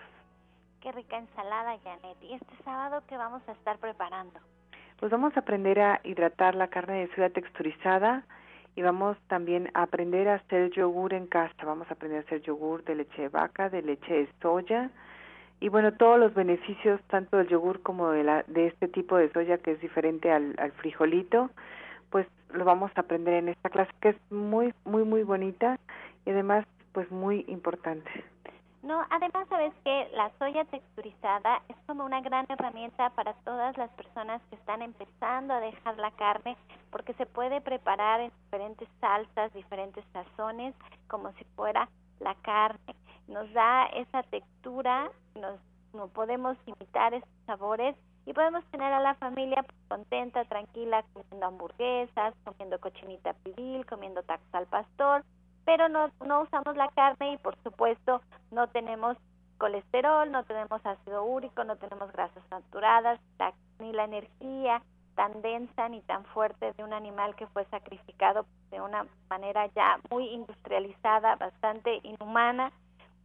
Qué 0.81 0.91
rica 0.91 1.17
ensalada, 1.17 1.77
Janet. 1.83 2.17
¿Y 2.21 2.33
este 2.33 2.63
sábado 2.65 3.03
qué 3.07 3.15
vamos 3.15 3.47
a 3.47 3.51
estar 3.51 3.77
preparando? 3.77 4.39
Pues 5.01 5.11
vamos 5.11 5.35
a 5.35 5.39
aprender 5.39 5.79
a 5.79 5.99
hidratar 6.03 6.53
la 6.53 6.67
carne 6.67 6.99
de 6.99 7.15
soya 7.15 7.31
texturizada 7.31 8.23
y 8.75 8.83
vamos 8.83 9.17
también 9.29 9.71
a 9.73 9.81
aprender 9.81 10.27
a 10.27 10.35
hacer 10.35 10.69
yogur 10.69 11.15
en 11.15 11.25
casa. 11.25 11.55
Vamos 11.65 11.89
a 11.89 11.95
aprender 11.95 12.19
a 12.19 12.21
hacer 12.21 12.43
yogur 12.43 12.83
de 12.83 12.93
leche 12.93 13.23
de 13.23 13.29
vaca, 13.29 13.71
de 13.71 13.81
leche 13.81 14.13
de 14.13 14.29
soya 14.43 14.91
y 15.59 15.69
bueno, 15.69 15.91
todos 15.93 16.19
los 16.19 16.35
beneficios 16.35 17.01
tanto 17.07 17.37
del 17.37 17.47
yogur 17.47 17.81
como 17.81 18.11
de, 18.11 18.23
la, 18.23 18.43
de 18.45 18.67
este 18.67 18.87
tipo 18.87 19.17
de 19.17 19.31
soya 19.33 19.57
que 19.57 19.71
es 19.71 19.81
diferente 19.81 20.31
al, 20.31 20.53
al 20.59 20.71
frijolito, 20.73 21.49
pues 22.11 22.27
lo 22.53 22.63
vamos 22.63 22.91
a 22.93 23.01
aprender 23.01 23.33
en 23.33 23.49
esta 23.49 23.71
clase 23.71 23.91
que 24.01 24.09
es 24.09 24.17
muy, 24.29 24.71
muy, 24.85 25.03
muy 25.03 25.23
bonita 25.23 25.79
y 26.27 26.29
además 26.29 26.67
pues 26.93 27.09
muy 27.09 27.43
importante. 27.47 28.23
No, 28.83 29.05
además 29.11 29.47
sabes 29.47 29.73
que 29.83 30.09
la 30.15 30.31
soya 30.39 30.65
texturizada 30.65 31.61
es 31.69 31.75
como 31.85 32.03
una 32.03 32.21
gran 32.21 32.47
herramienta 32.49 33.11
para 33.11 33.33
todas 33.45 33.77
las 33.77 33.91
personas 33.91 34.41
que 34.49 34.55
están 34.55 34.81
empezando 34.81 35.53
a 35.53 35.59
dejar 35.59 35.97
la 35.97 36.09
carne 36.11 36.57
porque 36.89 37.13
se 37.13 37.27
puede 37.27 37.61
preparar 37.61 38.21
en 38.21 38.31
diferentes 38.45 38.89
salsas, 38.99 39.53
diferentes 39.53 40.03
sazones, 40.13 40.73
como 41.07 41.31
si 41.33 41.43
fuera 41.55 41.89
la 42.19 42.33
carne. 42.41 42.95
Nos 43.27 43.51
da 43.53 43.85
esa 43.87 44.23
textura, 44.23 45.11
nos 45.35 45.59
no 45.93 46.07
podemos 46.07 46.57
imitar 46.65 47.13
esos 47.13 47.29
sabores 47.45 47.95
y 48.25 48.33
podemos 48.33 48.63
tener 48.71 48.93
a 48.93 49.01
la 49.01 49.13
familia 49.15 49.65
contenta, 49.89 50.45
tranquila, 50.45 51.03
comiendo 51.13 51.45
hamburguesas, 51.45 52.33
comiendo 52.45 52.79
cochinita 52.79 53.33
pibil, 53.43 53.85
comiendo 53.85 54.23
tacos 54.23 54.53
al 54.53 54.67
pastor 54.67 55.23
pero 55.65 55.89
no, 55.89 56.09
no 56.25 56.41
usamos 56.41 56.75
la 56.75 56.89
carne 56.89 57.33
y 57.33 57.37
por 57.37 57.55
supuesto 57.63 58.21
no 58.51 58.67
tenemos 58.67 59.17
colesterol, 59.57 60.31
no 60.31 60.43
tenemos 60.43 60.83
ácido 60.85 61.23
úrico, 61.23 61.63
no 61.63 61.75
tenemos 61.75 62.11
grasas 62.11 62.43
saturadas, 62.49 63.19
ni 63.79 63.93
la 63.93 64.05
energía 64.05 64.81
tan 65.15 65.41
densa 65.41 65.89
ni 65.89 66.01
tan 66.01 66.25
fuerte 66.25 66.73
de 66.73 66.83
un 66.83 66.93
animal 66.93 67.35
que 67.35 67.47
fue 67.47 67.65
sacrificado 67.65 68.45
de 68.71 68.81
una 68.81 69.05
manera 69.29 69.67
ya 69.75 69.99
muy 70.09 70.27
industrializada, 70.29 71.35
bastante 71.35 71.99
inhumana 72.03 72.71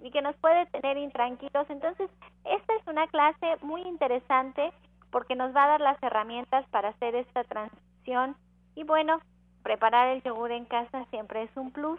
y 0.01 0.11
que 0.11 0.21
nos 0.21 0.37
puede 0.37 0.67
tener 0.67 0.99
intranquilos. 0.99 1.71
Entonces, 1.71 2.11
esta 2.45 2.75
es 2.75 2.87
una 2.87 3.07
clase 3.07 3.57
muy 3.63 3.83
interesante 3.83 4.73
porque 5.11 5.37
nos 5.37 5.55
va 5.55 5.65
a 5.65 5.69
dar 5.69 5.81
las 5.81 6.03
herramientas 6.03 6.67
para 6.69 6.91
hacer 6.91 7.15
esta 7.15 7.45
transición 7.45 8.37
y 8.75 8.85
bueno, 8.85 9.21
preparar 9.63 10.09
el 10.09 10.23
yogur 10.23 10.53
en 10.53 10.67
casa 10.67 11.07
siempre 11.11 11.45
es 11.45 11.57
un 11.57 11.71
plus 11.71 11.99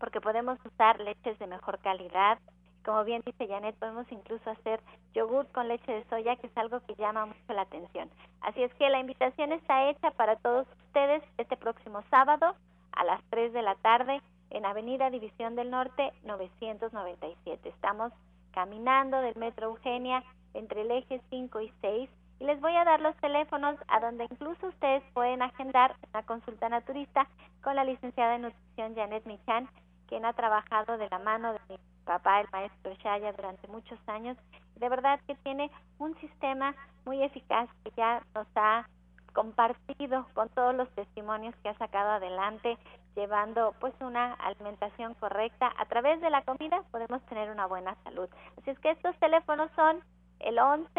porque 0.00 0.20
podemos 0.20 0.58
usar 0.64 0.98
leches 0.98 1.38
de 1.38 1.46
mejor 1.46 1.78
calidad. 1.78 2.38
Como 2.84 3.04
bien 3.04 3.22
dice 3.24 3.46
Janet, 3.46 3.76
podemos 3.76 4.10
incluso 4.10 4.50
hacer 4.50 4.80
yogur 5.12 5.46
con 5.52 5.68
leche 5.68 5.92
de 5.92 6.04
soya, 6.04 6.34
que 6.36 6.46
es 6.46 6.56
algo 6.56 6.80
que 6.80 6.96
llama 6.96 7.26
mucho 7.26 7.52
la 7.52 7.62
atención. 7.62 8.10
Así 8.40 8.62
es 8.62 8.74
que 8.74 8.88
la 8.88 8.98
invitación 8.98 9.52
está 9.52 9.90
hecha 9.90 10.10
para 10.12 10.36
todos 10.36 10.66
ustedes 10.86 11.22
este 11.36 11.56
próximo 11.58 12.02
sábado 12.10 12.56
a 12.92 13.04
las 13.04 13.22
3 13.30 13.52
de 13.52 13.62
la 13.62 13.74
tarde 13.76 14.22
en 14.48 14.64
Avenida 14.64 15.10
División 15.10 15.54
del 15.54 15.70
Norte 15.70 16.12
997. 16.24 17.68
Estamos 17.68 18.12
caminando 18.52 19.20
del 19.20 19.36
Metro 19.36 19.68
Eugenia 19.68 20.24
entre 20.54 20.82
el 20.82 20.90
eje 20.90 21.20
5 21.30 21.60
y 21.60 21.72
6 21.82 22.10
y 22.40 22.44
les 22.44 22.60
voy 22.60 22.74
a 22.74 22.84
dar 22.84 23.00
los 23.00 23.14
teléfonos 23.18 23.76
a 23.88 24.00
donde 24.00 24.24
incluso 24.24 24.68
ustedes 24.68 25.02
pueden 25.12 25.42
agendar 25.42 25.94
una 26.12 26.22
consulta 26.22 26.68
naturista 26.68 27.28
con 27.62 27.76
la 27.76 27.84
licenciada 27.84 28.36
en 28.36 28.42
nutrición 28.42 28.94
Janet 28.94 29.26
Michan 29.26 29.68
quien 30.10 30.26
ha 30.26 30.34
trabajado 30.34 30.98
de 30.98 31.08
la 31.08 31.20
mano 31.20 31.54
de 31.54 31.60
mi 31.70 31.78
papá, 32.04 32.40
el 32.40 32.48
maestro 32.52 32.92
Shaya, 32.94 33.32
durante 33.32 33.66
muchos 33.68 33.98
años. 34.08 34.36
De 34.74 34.88
verdad 34.88 35.20
que 35.26 35.36
tiene 35.36 35.70
un 35.98 36.14
sistema 36.20 36.74
muy 37.06 37.22
eficaz 37.22 37.70
que 37.84 37.92
ya 37.96 38.22
nos 38.34 38.46
ha 38.56 38.86
compartido 39.32 40.26
con 40.34 40.48
todos 40.50 40.74
los 40.74 40.90
testimonios 40.90 41.54
que 41.62 41.68
ha 41.68 41.78
sacado 41.78 42.10
adelante, 42.10 42.76
llevando 43.14 43.74
pues 43.80 43.94
una 44.00 44.34
alimentación 44.34 45.14
correcta. 45.14 45.72
A 45.78 45.86
través 45.86 46.20
de 46.20 46.30
la 46.30 46.42
comida 46.42 46.82
podemos 46.90 47.22
tener 47.26 47.48
una 47.50 47.66
buena 47.66 47.94
salud. 48.02 48.28
Así 48.58 48.70
es 48.70 48.78
que 48.80 48.90
estos 48.90 49.16
teléfonos 49.20 49.70
son 49.76 50.00
el 50.40 50.58
11 50.58 50.90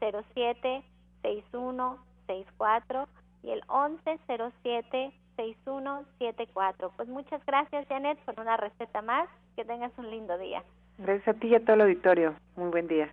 07 0.00 0.82
61 1.22 1.98
64 2.26 3.08
y 3.42 3.50
el 3.50 3.62
11 3.68 4.18
07 4.62 5.12
6174. 5.36 6.92
Pues 6.96 7.08
muchas 7.08 7.44
gracias, 7.46 7.86
Janet, 7.88 8.18
por 8.24 8.40
una 8.40 8.56
receta 8.56 9.02
más. 9.02 9.28
Que 9.54 9.64
tengas 9.64 9.92
un 9.96 10.10
lindo 10.10 10.36
día. 10.36 10.62
Gracias 10.98 11.36
a 11.36 11.38
ti 11.38 11.48
y 11.48 11.54
a 11.54 11.60
todo 11.60 11.74
el 11.74 11.82
auditorio. 11.82 12.34
Muy 12.56 12.70
buen 12.70 12.88
día. 12.88 13.12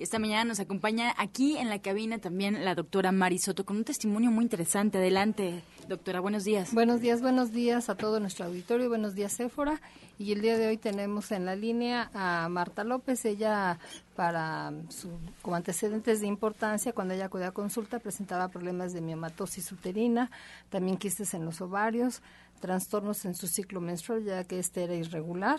Esta 0.00 0.20
mañana 0.20 0.44
nos 0.44 0.60
acompaña 0.60 1.12
aquí 1.16 1.56
en 1.56 1.68
la 1.68 1.80
cabina 1.80 2.18
también 2.18 2.64
la 2.64 2.76
doctora 2.76 3.10
Mari 3.10 3.38
Soto 3.38 3.64
con 3.64 3.78
un 3.78 3.84
testimonio 3.84 4.30
muy 4.30 4.44
interesante. 4.44 4.98
Adelante, 4.98 5.64
doctora, 5.88 6.20
buenos 6.20 6.44
días. 6.44 6.72
Buenos 6.72 7.00
días, 7.00 7.20
buenos 7.20 7.50
días 7.50 7.88
a 7.88 7.96
todo 7.96 8.20
nuestro 8.20 8.46
auditorio, 8.46 8.88
buenos 8.88 9.16
días, 9.16 9.32
Séfora. 9.32 9.80
Y 10.16 10.30
el 10.30 10.40
día 10.40 10.56
de 10.56 10.68
hoy 10.68 10.76
tenemos 10.76 11.32
en 11.32 11.46
la 11.46 11.56
línea 11.56 12.12
a 12.14 12.48
Marta 12.48 12.84
López, 12.84 13.24
ella 13.24 13.80
para 14.14 14.72
su, 14.88 15.10
como 15.42 15.56
antecedentes 15.56 16.20
de 16.20 16.28
importancia, 16.28 16.92
cuando 16.92 17.14
ella 17.14 17.24
acudía 17.24 17.48
a 17.48 17.52
consulta 17.52 17.98
presentaba 17.98 18.48
problemas 18.48 18.92
de 18.92 19.00
miomatosis 19.00 19.72
uterina, 19.72 20.30
también 20.68 20.96
quistes 20.96 21.34
en 21.34 21.44
los 21.44 21.60
ovarios, 21.60 22.22
trastornos 22.60 23.24
en 23.24 23.34
su 23.34 23.48
ciclo 23.48 23.80
menstrual, 23.80 24.22
ya 24.22 24.44
que 24.44 24.60
este 24.60 24.84
era 24.84 24.94
irregular 24.94 25.58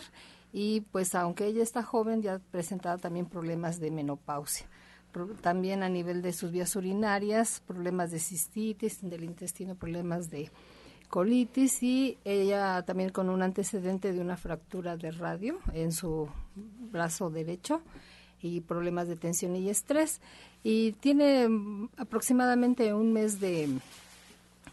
y 0.52 0.82
pues 0.92 1.14
aunque 1.14 1.46
ella 1.46 1.62
está 1.62 1.82
joven 1.82 2.22
ya 2.22 2.40
presentaba 2.50 2.98
también 2.98 3.26
problemas 3.26 3.80
de 3.80 3.90
menopausia. 3.90 4.66
también 5.40 5.82
a 5.82 5.88
nivel 5.88 6.22
de 6.22 6.32
sus 6.32 6.50
vías 6.50 6.74
urinarias, 6.76 7.62
problemas 7.66 8.10
de 8.10 8.18
cistitis, 8.18 8.98
del 9.02 9.24
intestino, 9.24 9.74
problemas 9.74 10.30
de 10.30 10.50
colitis 11.08 11.82
y 11.82 12.18
ella 12.24 12.82
también 12.82 13.10
con 13.10 13.28
un 13.28 13.42
antecedente 13.42 14.12
de 14.12 14.20
una 14.20 14.36
fractura 14.36 14.96
de 14.96 15.10
radio 15.10 15.58
en 15.72 15.92
su 15.92 16.28
brazo 16.54 17.30
derecho 17.30 17.82
y 18.40 18.60
problemas 18.60 19.08
de 19.08 19.16
tensión 19.16 19.56
y 19.56 19.68
estrés. 19.68 20.20
Y 20.62 20.92
tiene 20.92 21.48
mm, 21.48 21.90
aproximadamente 21.96 22.94
un 22.94 23.12
mes 23.12 23.40
de 23.40 23.68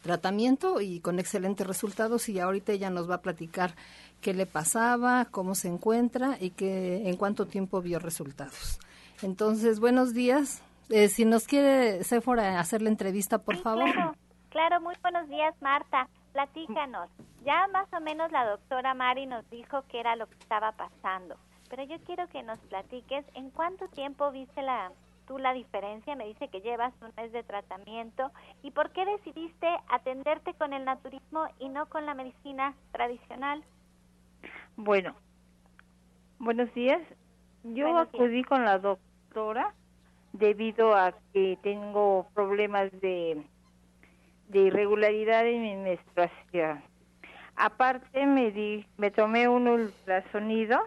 tratamiento 0.02 0.80
y 0.80 1.00
con 1.00 1.20
excelentes 1.20 1.68
resultados 1.68 2.30
y 2.30 2.40
ahorita 2.40 2.72
ella 2.72 2.90
nos 2.90 3.10
va 3.10 3.16
a 3.16 3.22
platicar 3.22 3.76
qué 4.22 4.34
le 4.34 4.46
pasaba, 4.46 5.26
cómo 5.26 5.56
se 5.56 5.68
encuentra 5.68 6.38
y 6.40 6.52
que 6.52 7.10
en 7.10 7.18
cuánto 7.18 7.46
tiempo 7.46 7.82
vio 7.82 8.00
resultados. 8.00 8.80
Entonces, 9.22 9.80
buenos 9.80 10.14
días. 10.14 10.62
Eh, 10.90 11.10
si 11.10 11.26
nos 11.26 11.48
quiere 11.48 12.04
Sephora 12.04 12.60
hacer 12.60 12.82
la 12.82 12.90
entrevista, 12.90 13.40
por 13.40 13.58
favor. 13.58 13.92
Claro, 13.92 14.16
claro, 14.50 14.82
muy 14.82 14.96
buenos 15.02 15.28
días, 15.28 15.54
Marta. 15.62 16.08
Platícanos. 16.34 17.10
Ya 17.44 17.68
más 17.74 17.88
o 17.94 18.00
menos 18.00 18.32
la 18.32 18.46
doctora 18.46 18.94
Mari 18.94 19.26
nos 19.26 19.50
dijo 19.50 19.84
qué 19.90 20.00
era 20.00 20.16
lo 20.16 20.28
que 20.28 20.38
estaba 20.40 20.74
pasando, 20.74 21.38
pero 21.70 21.84
yo 21.84 21.98
quiero 22.06 22.28
que 22.28 22.44
nos 22.44 22.60
platiques 22.60 23.26
en 23.34 23.50
cuánto 23.50 23.88
tiempo 23.88 24.32
viste 24.32 24.62
la 24.62 24.92
tú 25.28 25.38
la 25.38 25.54
diferencia. 25.54 26.16
Me 26.16 26.26
dice 26.26 26.48
que 26.48 26.62
llevas 26.62 26.94
un 27.02 27.12
mes 27.16 27.32
de 27.32 27.44
tratamiento 27.44 28.32
y 28.64 28.72
por 28.72 28.92
qué 28.92 29.06
decidiste 29.06 29.68
atenderte 29.90 30.54
con 30.56 30.74
el 30.74 30.86
naturismo 30.86 31.48
y 31.60 31.70
no 31.70 31.86
con 31.88 32.06
la 32.06 32.14
medicina 32.14 32.74
tradicional. 32.92 33.64
Bueno, 34.76 35.16
buenos 36.40 36.74
días. 36.74 37.02
Yo 37.64 37.98
acudí 37.98 38.44
con 38.44 38.64
la 38.64 38.80
doctora 38.80 39.74
debido 40.34 40.96
a 40.96 41.14
que 41.34 41.58
tengo 41.64 42.28
problemas 42.34 42.92
de, 43.02 43.44
de 44.50 44.60
irregularidad 44.60 45.46
en 45.48 45.62
mi 45.62 45.76
menstruación. 45.76 46.84
Aparte 47.56 48.26
me 48.26 48.52
di, 48.52 48.86
me 48.98 49.10
tomé 49.10 49.48
un 49.48 49.68
ultrasonido 49.68 50.80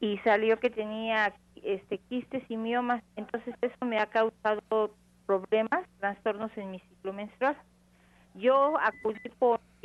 y 0.00 0.18
salió 0.18 0.58
que 0.58 0.70
tenía 0.70 1.32
este 1.62 1.98
quistes 1.98 2.42
y 2.48 2.56
miomas, 2.56 3.02
entonces 3.16 3.54
eso 3.60 3.84
me 3.84 3.98
ha 3.98 4.06
causado 4.06 4.90
problemas, 5.26 5.86
trastornos 5.98 6.50
en 6.56 6.72
mi 6.72 6.80
ciclo 6.80 7.12
menstrual. 7.12 7.56
Yo 8.34 8.76
acudí 8.78 9.30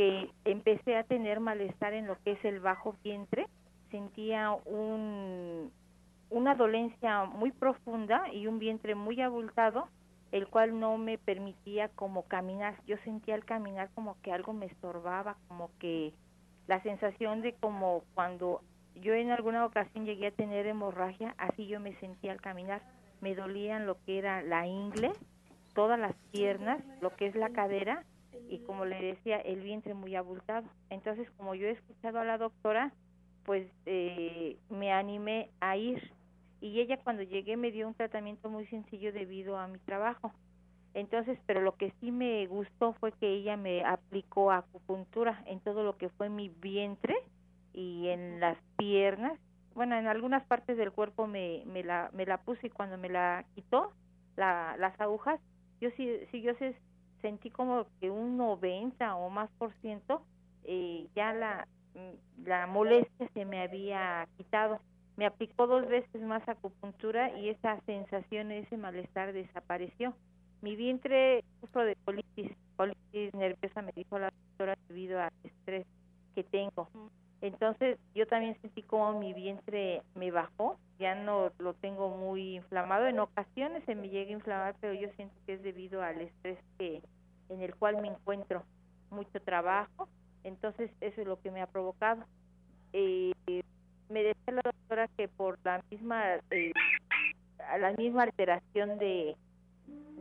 porque 0.01 0.29
empecé 0.45 0.97
a 0.97 1.03
tener 1.03 1.39
malestar 1.39 1.93
en 1.93 2.07
lo 2.07 2.17
que 2.23 2.31
es 2.31 2.45
el 2.45 2.59
bajo 2.59 2.95
vientre, 3.03 3.45
sentía 3.91 4.51
un, 4.65 5.71
una 6.29 6.55
dolencia 6.55 7.25
muy 7.25 7.51
profunda 7.51 8.23
y 8.33 8.47
un 8.47 8.57
vientre 8.57 8.95
muy 8.95 9.21
abultado, 9.21 9.89
el 10.31 10.47
cual 10.47 10.79
no 10.79 10.97
me 10.97 11.19
permitía 11.19 11.89
como 11.89 12.23
caminar. 12.23 12.75
Yo 12.87 12.95
sentía 13.03 13.35
al 13.35 13.45
caminar 13.45 13.89
como 13.93 14.19
que 14.21 14.31
algo 14.31 14.53
me 14.53 14.65
estorbaba, 14.65 15.37
como 15.47 15.69
que 15.77 16.13
la 16.67 16.81
sensación 16.81 17.41
de 17.41 17.53
como 17.53 18.03
cuando 18.15 18.61
yo 18.95 19.13
en 19.13 19.29
alguna 19.29 19.65
ocasión 19.65 20.05
llegué 20.05 20.27
a 20.27 20.31
tener 20.31 20.65
hemorragia, 20.65 21.35
así 21.37 21.67
yo 21.67 21.79
me 21.79 21.93
sentía 21.99 22.31
al 22.31 22.41
caminar. 22.41 22.81
Me 23.19 23.35
dolían 23.35 23.85
lo 23.85 24.01
que 24.03 24.17
era 24.17 24.41
la 24.41 24.65
ingle, 24.65 25.11
todas 25.75 25.99
las 25.99 26.15
piernas, 26.31 26.81
lo 27.01 27.15
que 27.15 27.27
es 27.27 27.35
la 27.35 27.49
cadera 27.49 28.03
y 28.49 28.59
como 28.59 28.85
le 28.85 29.01
decía, 29.01 29.37
el 29.37 29.61
vientre 29.61 29.93
muy 29.93 30.15
abultado. 30.15 30.67
Entonces, 30.89 31.29
como 31.37 31.55
yo 31.55 31.67
he 31.67 31.71
escuchado 31.71 32.19
a 32.19 32.25
la 32.25 32.37
doctora, 32.37 32.93
pues 33.45 33.67
eh, 33.85 34.57
me 34.69 34.91
animé 34.91 35.49
a 35.59 35.77
ir. 35.77 36.11
Y 36.59 36.79
ella 36.79 36.97
cuando 36.97 37.23
llegué 37.23 37.57
me 37.57 37.71
dio 37.71 37.87
un 37.87 37.95
tratamiento 37.95 38.49
muy 38.49 38.65
sencillo 38.67 39.11
debido 39.11 39.57
a 39.57 39.67
mi 39.67 39.79
trabajo. 39.79 40.31
Entonces, 40.93 41.39
pero 41.45 41.61
lo 41.61 41.75
que 41.77 41.93
sí 41.99 42.11
me 42.11 42.45
gustó 42.47 42.93
fue 42.93 43.13
que 43.13 43.27
ella 43.27 43.55
me 43.55 43.83
aplicó 43.83 44.51
acupuntura 44.51 45.41
en 45.45 45.59
todo 45.61 45.83
lo 45.83 45.97
que 45.97 46.09
fue 46.09 46.29
mi 46.29 46.49
vientre 46.49 47.15
y 47.73 48.09
en 48.09 48.39
las 48.39 48.57
piernas. 48.77 49.39
Bueno, 49.73 49.95
en 49.95 50.07
algunas 50.07 50.45
partes 50.45 50.77
del 50.77 50.91
cuerpo 50.91 51.27
me, 51.27 51.63
me, 51.65 51.83
la, 51.83 52.09
me 52.13 52.25
la 52.25 52.41
puse 52.41 52.67
y 52.67 52.69
cuando 52.69 52.97
me 52.97 53.07
la 53.07 53.45
quitó, 53.55 53.93
la, 54.35 54.75
las 54.77 54.99
agujas, 54.99 55.39
yo 55.79 55.89
sí, 55.95 56.09
sí 56.31 56.41
yo 56.41 56.53
sé, 56.55 56.75
sentí 57.21 57.49
como 57.49 57.85
que 57.99 58.09
un 58.09 58.37
90 58.37 59.15
o 59.15 59.29
más 59.29 59.49
por 59.57 59.73
ciento, 59.81 60.23
eh, 60.63 61.07
ya 61.15 61.33
la, 61.33 61.67
mm, 61.95 62.47
la 62.47 62.67
molestia 62.67 63.29
se 63.33 63.45
me 63.45 63.61
había 63.61 64.27
quitado. 64.37 64.79
Me 65.17 65.25
aplicó 65.25 65.67
dos 65.67 65.87
veces 65.87 66.21
más 66.21 66.47
acupuntura 66.47 67.37
y 67.37 67.49
esa 67.49 67.79
sensación, 67.81 68.51
ese 68.51 68.77
malestar 68.77 69.33
desapareció. 69.33 70.15
Mi 70.61 70.75
vientre 70.75 71.43
sufro 71.59 71.83
de 71.83 71.95
colitis, 72.05 72.51
colitis 72.75 73.33
nerviosa, 73.33 73.81
me 73.81 73.91
dijo 73.93 74.19
la 74.19 74.31
doctora, 74.31 74.77
debido 74.87 75.19
al 75.19 75.31
estrés 75.43 75.85
que 76.35 76.43
tengo. 76.43 76.87
Entonces 77.41 77.97
yo 78.13 78.27
también 78.27 78.55
sentí 78.61 78.83
como 78.83 79.19
mi 79.19 79.33
vientre 79.33 80.03
me 80.13 80.29
bajó, 80.29 80.77
ya 80.99 81.15
no 81.15 81.51
lo 81.57 81.73
tengo 81.73 82.15
muy 82.15 82.57
inflamado, 82.57 83.07
en 83.07 83.19
ocasiones 83.19 83.83
se 83.85 83.95
me 83.95 84.09
llega 84.09 84.29
a 84.29 84.33
inflamar, 84.33 84.75
pero 84.79 84.93
yo 84.93 85.09
siento 85.15 85.33
que 85.45 85.53
es 85.53 85.63
debido 85.63 86.03
al 86.03 86.21
estrés 86.21 86.59
que 86.77 87.01
en 87.49 87.61
el 87.61 87.75
cual 87.75 87.99
me 87.99 88.09
encuentro, 88.09 88.63
mucho 89.09 89.41
trabajo, 89.41 90.07
entonces 90.43 90.91
eso 91.01 91.21
es 91.21 91.27
lo 91.27 91.41
que 91.41 91.51
me 91.51 91.61
ha 91.61 91.67
provocado. 91.67 92.23
Eh, 92.93 93.33
me 94.09 94.23
decía 94.23 94.53
la 94.53 94.61
doctora 94.63 95.07
que 95.17 95.27
por 95.27 95.57
la 95.63 95.81
misma 95.89 96.35
eh, 96.51 96.73
la 97.79 97.93
misma 97.93 98.23
alteración 98.23 98.97
de 98.99 99.35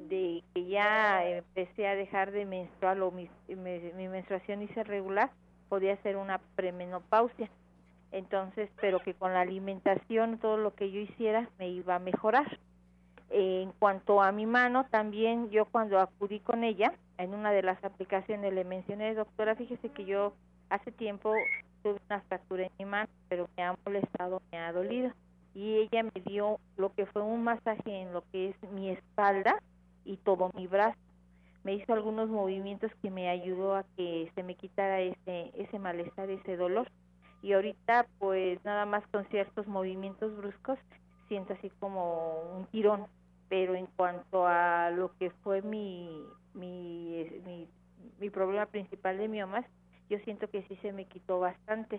de 0.08 0.42
que 0.54 0.66
ya 0.66 1.24
empecé 1.24 1.86
a 1.86 1.94
dejar 1.94 2.32
de 2.32 2.44
menstruar 2.44 3.00
o 3.00 3.12
mi, 3.12 3.28
mi 3.48 4.08
menstruación 4.08 4.62
hice 4.62 4.82
regular, 4.82 5.30
podía 5.70 5.96
ser 6.02 6.18
una 6.18 6.38
premenopausia. 6.56 7.48
Entonces, 8.12 8.68
pero 8.80 9.00
que 9.00 9.14
con 9.14 9.32
la 9.32 9.40
alimentación, 9.40 10.38
todo 10.38 10.58
lo 10.58 10.74
que 10.74 10.90
yo 10.90 11.00
hiciera, 11.00 11.48
me 11.58 11.70
iba 11.70 11.94
a 11.94 12.00
mejorar. 12.00 12.58
en 13.32 13.70
cuanto 13.78 14.20
a 14.20 14.32
mi 14.32 14.44
mano, 14.44 14.86
también 14.90 15.50
yo 15.50 15.64
cuando 15.64 16.00
acudí 16.00 16.40
con 16.40 16.64
ella, 16.64 16.92
en 17.16 17.32
una 17.32 17.52
de 17.52 17.62
las 17.62 17.82
aplicaciones 17.84 18.52
le 18.52 18.64
mencioné, 18.64 19.14
doctora, 19.14 19.54
fíjese 19.54 19.88
que 19.90 20.04
yo 20.04 20.32
hace 20.68 20.90
tiempo 20.90 21.32
tuve 21.84 22.00
una 22.08 22.20
fractura 22.22 22.64
en 22.64 22.72
mi 22.76 22.84
mano, 22.86 23.08
pero 23.28 23.48
me 23.56 23.62
ha 23.62 23.76
molestado, 23.84 24.42
me 24.50 24.58
ha 24.58 24.72
dolido. 24.72 25.12
Y 25.54 25.76
ella 25.76 26.02
me 26.02 26.20
dio 26.26 26.58
lo 26.76 26.92
que 26.92 27.06
fue 27.06 27.22
un 27.22 27.44
masaje 27.44 28.02
en 28.02 28.12
lo 28.12 28.24
que 28.32 28.48
es 28.48 28.70
mi 28.72 28.90
espalda 28.90 29.62
y 30.04 30.16
todo 30.16 30.50
mi 30.56 30.66
brazo 30.66 30.98
me 31.64 31.74
hizo 31.74 31.92
algunos 31.92 32.28
movimientos 32.28 32.90
que 33.02 33.10
me 33.10 33.28
ayudó 33.28 33.74
a 33.74 33.84
que 33.96 34.30
se 34.34 34.42
me 34.42 34.54
quitara 34.54 35.00
ese 35.00 35.50
ese 35.54 35.78
malestar, 35.78 36.30
ese 36.30 36.56
dolor. 36.56 36.90
Y 37.42 37.52
ahorita 37.52 38.06
pues 38.18 38.62
nada 38.64 38.86
más 38.86 39.06
con 39.08 39.26
ciertos 39.28 39.66
movimientos 39.66 40.36
bruscos 40.36 40.78
siento 41.28 41.52
así 41.52 41.70
como 41.78 42.42
un 42.56 42.66
tirón, 42.66 43.06
pero 43.48 43.74
en 43.74 43.86
cuanto 43.86 44.46
a 44.46 44.90
lo 44.90 45.16
que 45.18 45.30
fue 45.42 45.62
mi 45.62 46.24
mi 46.54 47.68
mi, 48.18 48.30
problema 48.30 48.66
principal 48.66 49.18
de 49.18 49.28
miomas, 49.28 49.64
yo 50.08 50.18
siento 50.20 50.48
que 50.48 50.62
sí 50.64 50.76
se 50.82 50.92
me 50.92 51.06
quitó 51.06 51.40
bastante. 51.40 51.98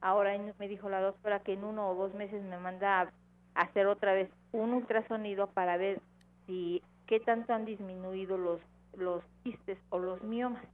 Ahora 0.00 0.36
me 0.58 0.68
dijo 0.68 0.88
la 0.88 1.00
doctora 1.00 1.40
que 1.40 1.52
en 1.52 1.64
uno 1.64 1.90
o 1.90 1.94
dos 1.94 2.14
meses 2.14 2.42
me 2.44 2.58
manda 2.58 3.02
a 3.02 3.10
hacer 3.54 3.86
otra 3.86 4.14
vez 4.14 4.30
un 4.52 4.72
ultrasonido 4.72 5.48
para 5.48 5.76
ver 5.76 6.00
si 6.46 6.82
qué 7.06 7.20
tanto 7.20 7.52
han 7.52 7.64
disminuido 7.64 8.38
los 8.38 8.60
los 8.96 9.22
quistes 9.42 9.78
o 9.90 9.98
los 9.98 10.22
miomas. 10.22 10.64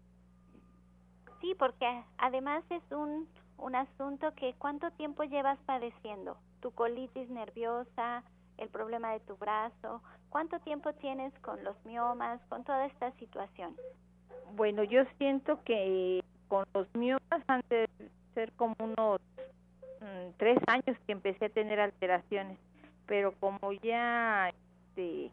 Sí, 1.40 1.54
porque 1.58 2.02
además 2.18 2.64
es 2.70 2.82
un, 2.90 3.28
un 3.58 3.74
asunto 3.74 4.34
que 4.34 4.54
cuánto 4.58 4.90
tiempo 4.92 5.24
llevas 5.24 5.58
padeciendo, 5.66 6.36
tu 6.60 6.70
colitis 6.72 7.28
nerviosa, 7.30 8.22
el 8.58 8.68
problema 8.68 9.12
de 9.12 9.20
tu 9.20 9.36
brazo, 9.36 10.02
cuánto 10.30 10.58
tiempo 10.60 10.92
tienes 10.94 11.32
con 11.40 11.62
los 11.62 11.76
miomas, 11.84 12.40
con 12.48 12.64
toda 12.64 12.86
esta 12.86 13.12
situación. 13.12 13.76
Bueno, 14.54 14.82
yo 14.84 15.04
siento 15.18 15.62
que 15.64 16.22
con 16.48 16.64
los 16.74 16.86
miomas 16.94 17.42
han 17.48 17.62
de 17.68 17.88
ser 18.34 18.52
como 18.52 18.74
unos 18.78 19.20
mm, 20.00 20.30
tres 20.38 20.58
años 20.66 20.96
que 21.06 21.12
empecé 21.12 21.46
a 21.46 21.50
tener 21.50 21.80
alteraciones, 21.80 22.58
pero 23.06 23.32
como 23.40 23.72
ya 23.72 24.50
este, 24.50 25.30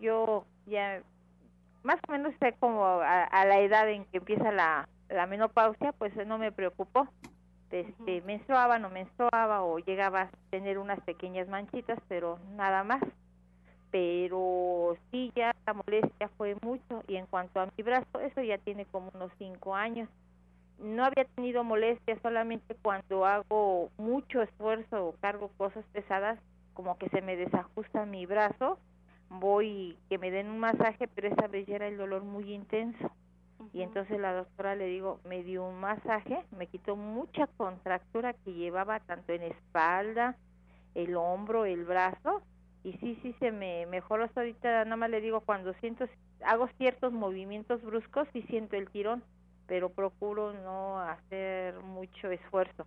yo 0.00 0.44
ya 0.66 1.02
más 1.86 2.00
o 2.08 2.12
menos 2.12 2.34
sé 2.40 2.52
como 2.58 2.84
a, 2.84 3.44
la 3.44 3.60
edad 3.60 3.88
en 3.88 4.04
que 4.06 4.18
empieza 4.18 4.50
la, 4.50 4.88
la 5.08 5.26
menopausia, 5.26 5.92
pues 5.92 6.14
no 6.26 6.36
me 6.36 6.50
preocupó. 6.50 7.08
Este, 7.70 8.22
menstruaba, 8.22 8.78
no 8.78 8.90
menstruaba 8.90 9.62
o 9.62 9.78
llegaba 9.78 10.22
a 10.22 10.30
tener 10.50 10.78
unas 10.78 11.00
pequeñas 11.00 11.48
manchitas, 11.48 11.98
pero 12.08 12.38
nada 12.56 12.82
más. 12.82 13.02
Pero 13.92 14.96
sí, 15.10 15.32
ya 15.36 15.54
la 15.64 15.74
molestia 15.74 16.28
fue 16.36 16.56
mucho 16.60 17.04
y 17.06 17.16
en 17.16 17.26
cuanto 17.26 17.60
a 17.60 17.66
mi 17.76 17.82
brazo, 17.84 18.20
eso 18.20 18.42
ya 18.42 18.58
tiene 18.58 18.84
como 18.86 19.10
unos 19.14 19.30
cinco 19.38 19.74
años. 19.76 20.08
No 20.78 21.04
había 21.04 21.24
tenido 21.36 21.62
molestia 21.62 22.18
solamente 22.20 22.74
cuando 22.82 23.24
hago 23.24 23.90
mucho 23.96 24.42
esfuerzo 24.42 25.06
o 25.06 25.14
cargo 25.20 25.50
cosas 25.56 25.84
pesadas, 25.92 26.38
como 26.74 26.98
que 26.98 27.08
se 27.10 27.22
me 27.22 27.36
desajusta 27.36 28.06
mi 28.06 28.26
brazo 28.26 28.78
voy 29.28 29.96
que 30.08 30.18
me 30.18 30.30
den 30.30 30.50
un 30.50 30.58
masaje, 30.58 31.08
pero 31.08 31.28
esa 31.28 31.48
vez 31.48 31.66
ya 31.66 31.76
era 31.76 31.88
el 31.88 31.96
dolor 31.96 32.24
muy 32.24 32.52
intenso. 32.52 33.10
Y 33.72 33.82
entonces 33.82 34.18
la 34.20 34.32
doctora 34.32 34.74
le 34.74 34.86
digo, 34.86 35.20
me 35.24 35.42
dio 35.42 35.66
un 35.66 35.80
masaje, 35.80 36.44
me 36.56 36.66
quitó 36.66 36.96
mucha 36.96 37.46
contractura 37.46 38.32
que 38.32 38.52
llevaba 38.52 39.00
tanto 39.00 39.32
en 39.32 39.42
espalda, 39.42 40.36
el 40.94 41.16
hombro, 41.16 41.64
el 41.64 41.84
brazo, 41.84 42.42
y 42.84 42.92
sí, 42.98 43.18
sí 43.22 43.34
se 43.40 43.50
me 43.50 43.84
mejoró 43.86 44.24
hasta 44.24 44.40
ahorita, 44.40 44.84
nada 44.84 44.96
más 44.96 45.10
le 45.10 45.20
digo, 45.20 45.40
cuando 45.40 45.74
siento, 45.74 46.06
hago 46.44 46.68
ciertos 46.78 47.12
movimientos 47.12 47.82
bruscos 47.82 48.28
y 48.32 48.42
siento 48.42 48.76
el 48.76 48.88
tirón, 48.90 49.22
pero 49.66 49.90
procuro 49.90 50.52
no 50.52 51.00
hacer 51.00 51.78
mucho 51.80 52.30
esfuerzo. 52.30 52.86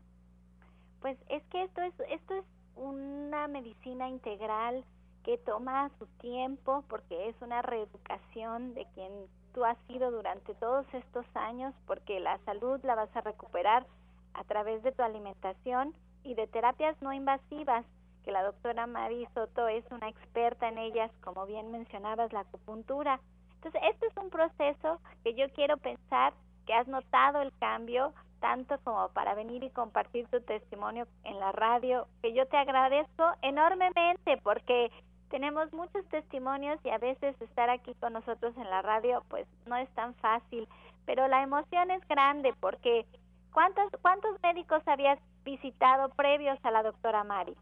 Pues 1.02 1.18
es 1.30 1.44
que 1.52 1.64
esto 1.64 1.82
es, 1.82 1.94
esto 2.10 2.36
es 2.36 2.46
una 2.76 3.48
medicina 3.48 4.08
integral 4.08 4.86
que 5.24 5.38
toma 5.38 5.90
su 6.00 6.06
tiempo 6.20 6.84
porque 6.90 7.30
es 7.30 7.36
una 7.42 7.62
reeducación 7.62 8.74
de 8.74 8.86
quien 8.94 9.12
tú 9.54 9.66
has 9.66 9.78
sido 9.88 10.12
durante 10.12 10.54
todos 10.56 10.86
estos 10.94 11.26
años 11.36 11.74
porque 11.86 12.20
la 12.20 12.38
salud 12.46 12.80
la 12.84 12.96
vas 12.96 13.16
a 13.16 13.22
recuperar 13.22 13.86
a 14.34 14.44
través 14.44 14.84
de 14.84 14.92
tu 14.92 15.02
alimentación 15.02 15.94
y 16.24 16.36
de 16.36 16.48
terapias 16.48 17.02
no 17.02 17.14
invasivas 17.14 17.86
que 18.24 18.32
la 18.32 18.44
doctora 18.44 18.88
Mari 18.88 19.28
Soto 19.34 19.68
es 19.68 19.84
una 19.92 20.10
experta 20.10 20.68
en 20.68 20.78
ellas, 20.78 21.12
como 21.24 21.46
bien 21.46 21.72
mencionabas, 21.72 22.34
la 22.34 22.42
acupuntura. 22.42 23.20
Entonces, 23.56 23.82
este 23.90 24.08
es 24.08 24.18
un 24.18 24.30
proceso 24.30 25.00
que 25.24 25.34
yo 25.36 25.50
quiero 25.54 25.78
pensar 25.78 26.34
que 26.66 26.74
has 26.74 26.88
notado 26.88 27.42
el 27.42 27.52
cambio, 27.60 28.14
tanto 28.40 28.78
como 28.84 29.10
para 29.10 29.34
venir 29.36 29.64
y 29.64 29.70
compartir 29.70 30.28
tu 30.28 30.42
testimonio 30.42 31.08
en 31.24 31.40
la 31.40 31.52
radio, 31.52 32.08
que 32.22 32.34
yo 32.34 32.46
te 32.48 32.58
agradezco 32.58 33.24
enormemente 33.42 34.38
porque 34.44 34.92
tenemos 35.30 35.72
muchos 35.74 36.06
testimonios 36.10 36.80
y 36.84 36.90
a 36.90 36.98
veces 36.98 37.40
estar 37.42 37.70
aquí 37.70 37.94
con 37.96 38.14
nosotros 38.14 38.56
en 38.58 38.70
la 38.70 38.82
radio 38.82 39.24
pues 39.30 39.48
no 39.66 39.76
es 39.78 39.90
tan 39.96 40.14
fácil, 40.16 40.68
pero 41.06 41.28
la 41.28 41.44
emoción 41.44 41.92
es 41.92 42.06
grande 42.08 42.54
porque 42.60 43.06
¿cuántos, 43.54 43.92
cuántos 44.02 44.42
médicos 44.42 44.82
habías 44.86 45.20
visitado 45.44 46.10
previos 46.10 46.60
a 46.64 46.72
la 46.72 46.84
doctora 46.84 47.24
Mari? 47.24 47.56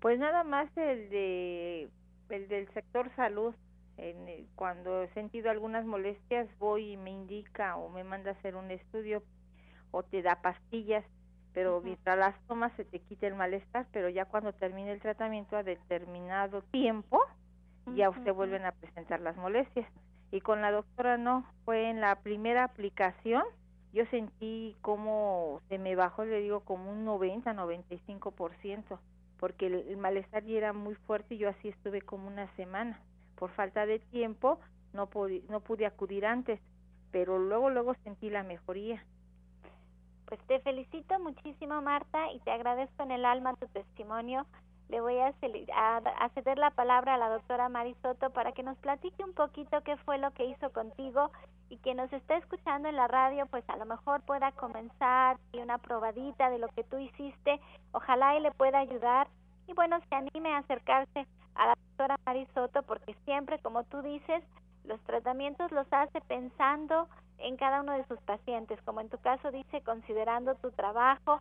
Pues 0.00 0.18
nada 0.18 0.44
más 0.44 0.68
el 0.76 1.10
de 1.10 1.90
el 2.30 2.48
del 2.48 2.72
sector 2.72 3.14
salud. 3.14 3.54
En, 3.98 4.46
cuando 4.56 5.02
he 5.02 5.08
sentido 5.08 5.50
algunas 5.50 5.84
molestias 5.84 6.48
voy 6.58 6.92
y 6.92 6.96
me 6.96 7.10
indica 7.10 7.76
o 7.76 7.90
me 7.90 8.04
manda 8.04 8.30
a 8.30 8.34
hacer 8.34 8.56
un 8.56 8.70
estudio 8.70 9.22
o 9.90 10.02
te 10.02 10.22
da 10.22 10.40
pastillas 10.40 11.04
pero 11.52 11.80
mientras 11.82 12.18
las 12.18 12.38
tomas 12.46 12.72
se 12.76 12.84
te 12.84 12.98
quita 13.00 13.26
el 13.26 13.34
malestar, 13.34 13.86
pero 13.92 14.08
ya 14.08 14.24
cuando 14.24 14.52
termine 14.52 14.92
el 14.92 15.00
tratamiento 15.00 15.56
a 15.56 15.62
determinado 15.62 16.62
tiempo, 16.70 17.20
ya 17.94 18.10
usted 18.10 18.32
vuelven 18.32 18.64
a 18.64 18.72
presentar 18.72 19.20
las 19.20 19.36
molestias. 19.36 19.86
Y 20.30 20.40
con 20.40 20.62
la 20.62 20.70
doctora 20.70 21.18
no, 21.18 21.44
fue 21.64 21.90
en 21.90 22.00
la 22.00 22.16
primera 22.16 22.64
aplicación, 22.64 23.42
yo 23.92 24.06
sentí 24.06 24.74
como 24.80 25.60
se 25.68 25.78
me 25.78 25.94
bajó, 25.94 26.24
le 26.24 26.40
digo, 26.40 26.60
como 26.60 26.90
un 26.90 27.04
90, 27.04 27.52
95%, 27.52 28.98
porque 29.38 29.66
el, 29.66 29.74
el 29.74 29.96
malestar 29.98 30.44
ya 30.44 30.56
era 30.56 30.72
muy 30.72 30.94
fuerte 30.94 31.34
y 31.34 31.38
yo 31.38 31.50
así 31.50 31.68
estuve 31.68 32.00
como 32.00 32.28
una 32.28 32.46
semana. 32.56 32.98
Por 33.36 33.50
falta 33.50 33.84
de 33.84 33.98
tiempo 33.98 34.58
no, 34.94 35.10
no 35.48 35.60
pude 35.60 35.86
acudir 35.86 36.24
antes, 36.24 36.60
pero 37.10 37.38
luego, 37.38 37.68
luego 37.68 37.94
sentí 38.04 38.30
la 38.30 38.42
mejoría 38.42 39.04
pues 40.32 40.46
te 40.46 40.60
felicito 40.60 41.18
muchísimo, 41.18 41.82
Marta, 41.82 42.32
y 42.32 42.38
te 42.38 42.52
agradezco 42.52 43.02
en 43.02 43.10
el 43.10 43.26
alma 43.26 43.52
tu 43.56 43.66
testimonio. 43.66 44.46
Le 44.88 45.02
voy 45.02 45.18
a, 45.18 45.34
a, 45.76 46.28
ceder 46.30 46.56
la 46.56 46.70
palabra 46.70 47.12
a 47.12 47.18
la 47.18 47.28
doctora 47.28 47.68
Marisoto 47.68 48.30
para 48.30 48.52
que 48.52 48.62
nos 48.62 48.78
platique 48.78 49.22
un 49.22 49.34
poquito 49.34 49.82
qué 49.82 49.98
fue 49.98 50.16
lo 50.16 50.30
que 50.30 50.46
hizo 50.46 50.72
contigo 50.72 51.30
y 51.68 51.76
que 51.76 51.92
nos 51.92 52.10
esté 52.14 52.38
escuchando 52.38 52.88
en 52.88 52.96
la 52.96 53.08
radio, 53.08 53.44
pues 53.44 53.62
a 53.68 53.76
lo 53.76 53.84
mejor 53.84 54.22
pueda 54.22 54.52
comenzar 54.52 55.36
y 55.52 55.58
una 55.58 55.76
probadita 55.76 56.48
de 56.48 56.58
lo 56.58 56.68
que 56.68 56.84
tú 56.84 56.96
hiciste. 56.96 57.60
Ojalá 57.92 58.34
y 58.34 58.40
le 58.40 58.52
pueda 58.52 58.78
ayudar. 58.78 59.28
Y 59.66 59.74
bueno, 59.74 60.00
se 60.08 60.14
anime 60.14 60.54
a 60.54 60.60
acercarse 60.60 61.26
a 61.56 61.66
la 61.66 61.74
doctora 61.74 62.16
Marisoto 62.24 62.82
porque 62.84 63.14
siempre, 63.26 63.58
como 63.58 63.84
tú 63.84 64.00
dices, 64.00 64.42
los 64.84 64.98
tratamientos 65.02 65.70
los 65.72 65.86
hace 65.92 66.22
pensando 66.22 67.06
en 67.42 67.56
cada 67.56 67.80
uno 67.80 67.92
de 67.92 68.06
sus 68.06 68.20
pacientes, 68.20 68.80
como 68.82 69.00
en 69.00 69.08
tu 69.08 69.18
caso 69.18 69.50
dice, 69.50 69.80
considerando 69.82 70.54
tu 70.56 70.70
trabajo, 70.70 71.40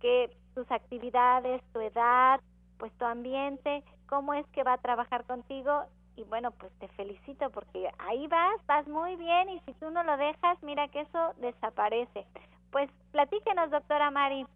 que 0.00 0.30
tus 0.54 0.70
actividades, 0.70 1.62
tu 1.72 1.80
edad, 1.80 2.40
pues 2.78 2.92
tu 2.98 3.04
ambiente, 3.04 3.84
cómo 4.08 4.34
es 4.34 4.46
que 4.48 4.62
va 4.62 4.74
a 4.74 4.78
trabajar 4.78 5.24
contigo 5.24 5.84
y 6.16 6.24
bueno, 6.24 6.50
pues 6.52 6.72
te 6.80 6.88
felicito 6.88 7.50
porque 7.50 7.88
ahí 7.98 8.26
vas, 8.26 8.64
vas 8.66 8.86
muy 8.88 9.16
bien 9.16 9.48
y 9.50 9.60
si 9.60 9.72
tú 9.74 9.90
no 9.90 10.02
lo 10.02 10.16
dejas, 10.16 10.62
mira 10.62 10.88
que 10.88 11.00
eso 11.00 11.34
desaparece. 11.40 12.26
Pues 12.70 12.90
platíquenos, 13.12 13.70
doctora 13.70 14.10
Mari. 14.10 14.46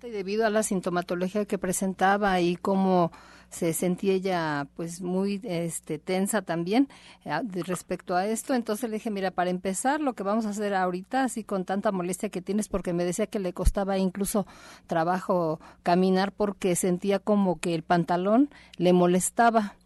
Debido 0.00 0.46
a 0.46 0.50
la 0.50 0.62
sintomatología 0.62 1.46
que 1.46 1.58
presentaba 1.58 2.38
y 2.40 2.56
cómo 2.56 3.10
se 3.54 3.72
sentía 3.72 4.14
ella 4.14 4.66
pues 4.74 5.00
muy 5.00 5.40
este 5.44 5.98
tensa 5.98 6.42
también 6.42 6.88
eh, 7.24 7.40
respecto 7.66 8.16
a 8.16 8.26
esto. 8.26 8.52
Entonces 8.54 8.90
le 8.90 8.96
dije 8.96 9.10
mira 9.10 9.30
para 9.30 9.50
empezar 9.50 10.00
lo 10.00 10.14
que 10.14 10.24
vamos 10.24 10.44
a 10.44 10.50
hacer 10.50 10.74
ahorita 10.74 11.22
así 11.22 11.44
con 11.44 11.64
tanta 11.64 11.92
molestia 11.92 12.28
que 12.30 12.42
tienes 12.42 12.68
porque 12.68 12.92
me 12.92 13.04
decía 13.04 13.26
que 13.28 13.38
le 13.38 13.52
costaba 13.52 13.96
incluso 13.96 14.46
trabajo 14.88 15.60
caminar 15.84 16.32
porque 16.32 16.74
sentía 16.74 17.20
como 17.20 17.60
que 17.60 17.74
el 17.74 17.84
pantalón 17.84 18.50
le 18.76 18.92
molestaba 18.92 19.76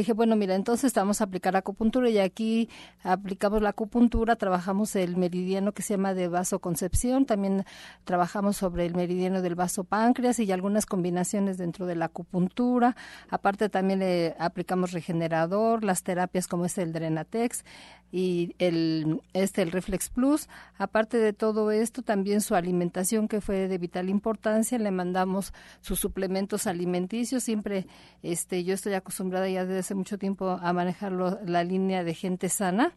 dije, 0.00 0.12
bueno, 0.12 0.36
mira, 0.36 0.54
entonces 0.54 0.92
vamos 0.94 1.20
a 1.20 1.24
aplicar 1.24 1.56
acupuntura 1.56 2.08
y 2.10 2.18
aquí 2.18 2.68
aplicamos 3.02 3.62
la 3.62 3.70
acupuntura, 3.70 4.36
trabajamos 4.36 4.94
el 4.96 5.16
meridiano 5.16 5.72
que 5.72 5.82
se 5.82 5.94
llama 5.94 6.14
de 6.14 6.28
vasoconcepción, 6.28 7.26
también 7.26 7.64
trabajamos 8.04 8.56
sobre 8.56 8.86
el 8.86 8.94
meridiano 8.94 9.42
del 9.42 9.54
vaso 9.54 9.84
páncreas 9.84 10.38
y 10.38 10.52
algunas 10.52 10.86
combinaciones 10.86 11.58
dentro 11.58 11.86
de 11.86 11.96
la 11.96 12.06
acupuntura. 12.06 12.96
Aparte 13.30 13.68
también 13.68 14.00
le 14.00 14.36
aplicamos 14.38 14.92
regenerador, 14.92 15.82
las 15.82 16.02
terapias 16.02 16.46
como 16.46 16.66
es 16.66 16.78
el 16.78 16.92
Drenatex 16.92 17.64
y 18.12 18.54
el 18.58 19.20
este 19.32 19.62
el 19.62 19.72
Reflex 19.72 20.08
Plus. 20.08 20.48
Aparte 20.78 21.18
de 21.18 21.32
todo 21.32 21.70
esto, 21.70 22.02
también 22.02 22.40
su 22.40 22.54
alimentación 22.54 23.28
que 23.28 23.40
fue 23.40 23.68
de 23.68 23.78
vital 23.78 24.08
importancia, 24.08 24.78
le 24.78 24.90
mandamos 24.90 25.52
sus 25.80 26.00
suplementos 26.00 26.66
alimenticios, 26.66 27.42
siempre 27.42 27.86
este 28.22 28.64
yo 28.64 28.74
estoy 28.74 28.94
acostumbrada 28.94 29.48
ya 29.48 29.64
desde 29.64 29.80
hace 29.80 29.94
mucho 29.94 30.18
tiempo 30.18 30.50
a 30.50 30.72
manejar 30.72 31.12
la 31.12 31.64
línea 31.64 32.04
de 32.04 32.14
gente 32.14 32.48
sana. 32.48 32.92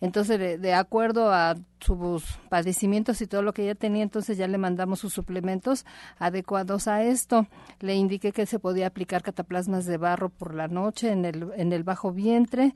Entonces, 0.00 0.60
de, 0.60 0.74
acuerdo 0.74 1.32
a 1.32 1.56
sus 1.80 2.24
padecimientos 2.48 3.20
y 3.20 3.26
todo 3.26 3.42
lo 3.42 3.52
que 3.52 3.64
ella 3.64 3.74
tenía, 3.74 4.02
entonces 4.02 4.38
ya 4.38 4.46
le 4.46 4.58
mandamos 4.58 5.00
sus 5.00 5.12
suplementos 5.12 5.84
adecuados 6.18 6.86
a 6.86 7.02
esto. 7.02 7.46
Le 7.80 7.94
indiqué 7.96 8.32
que 8.32 8.46
se 8.46 8.58
podía 8.58 8.86
aplicar 8.86 9.22
cataplasmas 9.22 9.86
de 9.86 9.96
barro 9.96 10.28
por 10.28 10.54
la 10.54 10.68
noche 10.68 11.10
en 11.10 11.24
el, 11.24 11.50
en 11.56 11.72
el 11.72 11.82
bajo 11.82 12.12
vientre 12.12 12.74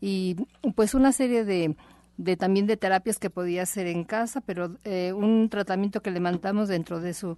y 0.00 0.36
pues 0.74 0.94
una 0.94 1.12
serie 1.12 1.44
de, 1.44 1.76
de 2.16 2.36
también 2.36 2.66
de 2.66 2.76
terapias 2.76 3.18
que 3.18 3.30
podía 3.30 3.62
hacer 3.62 3.86
en 3.86 4.04
casa, 4.04 4.40
pero 4.40 4.76
eh, 4.84 5.12
un 5.12 5.48
tratamiento 5.48 6.02
que 6.02 6.10
le 6.10 6.20
mandamos 6.20 6.68
dentro 6.68 7.00
de 7.00 7.14
su 7.14 7.36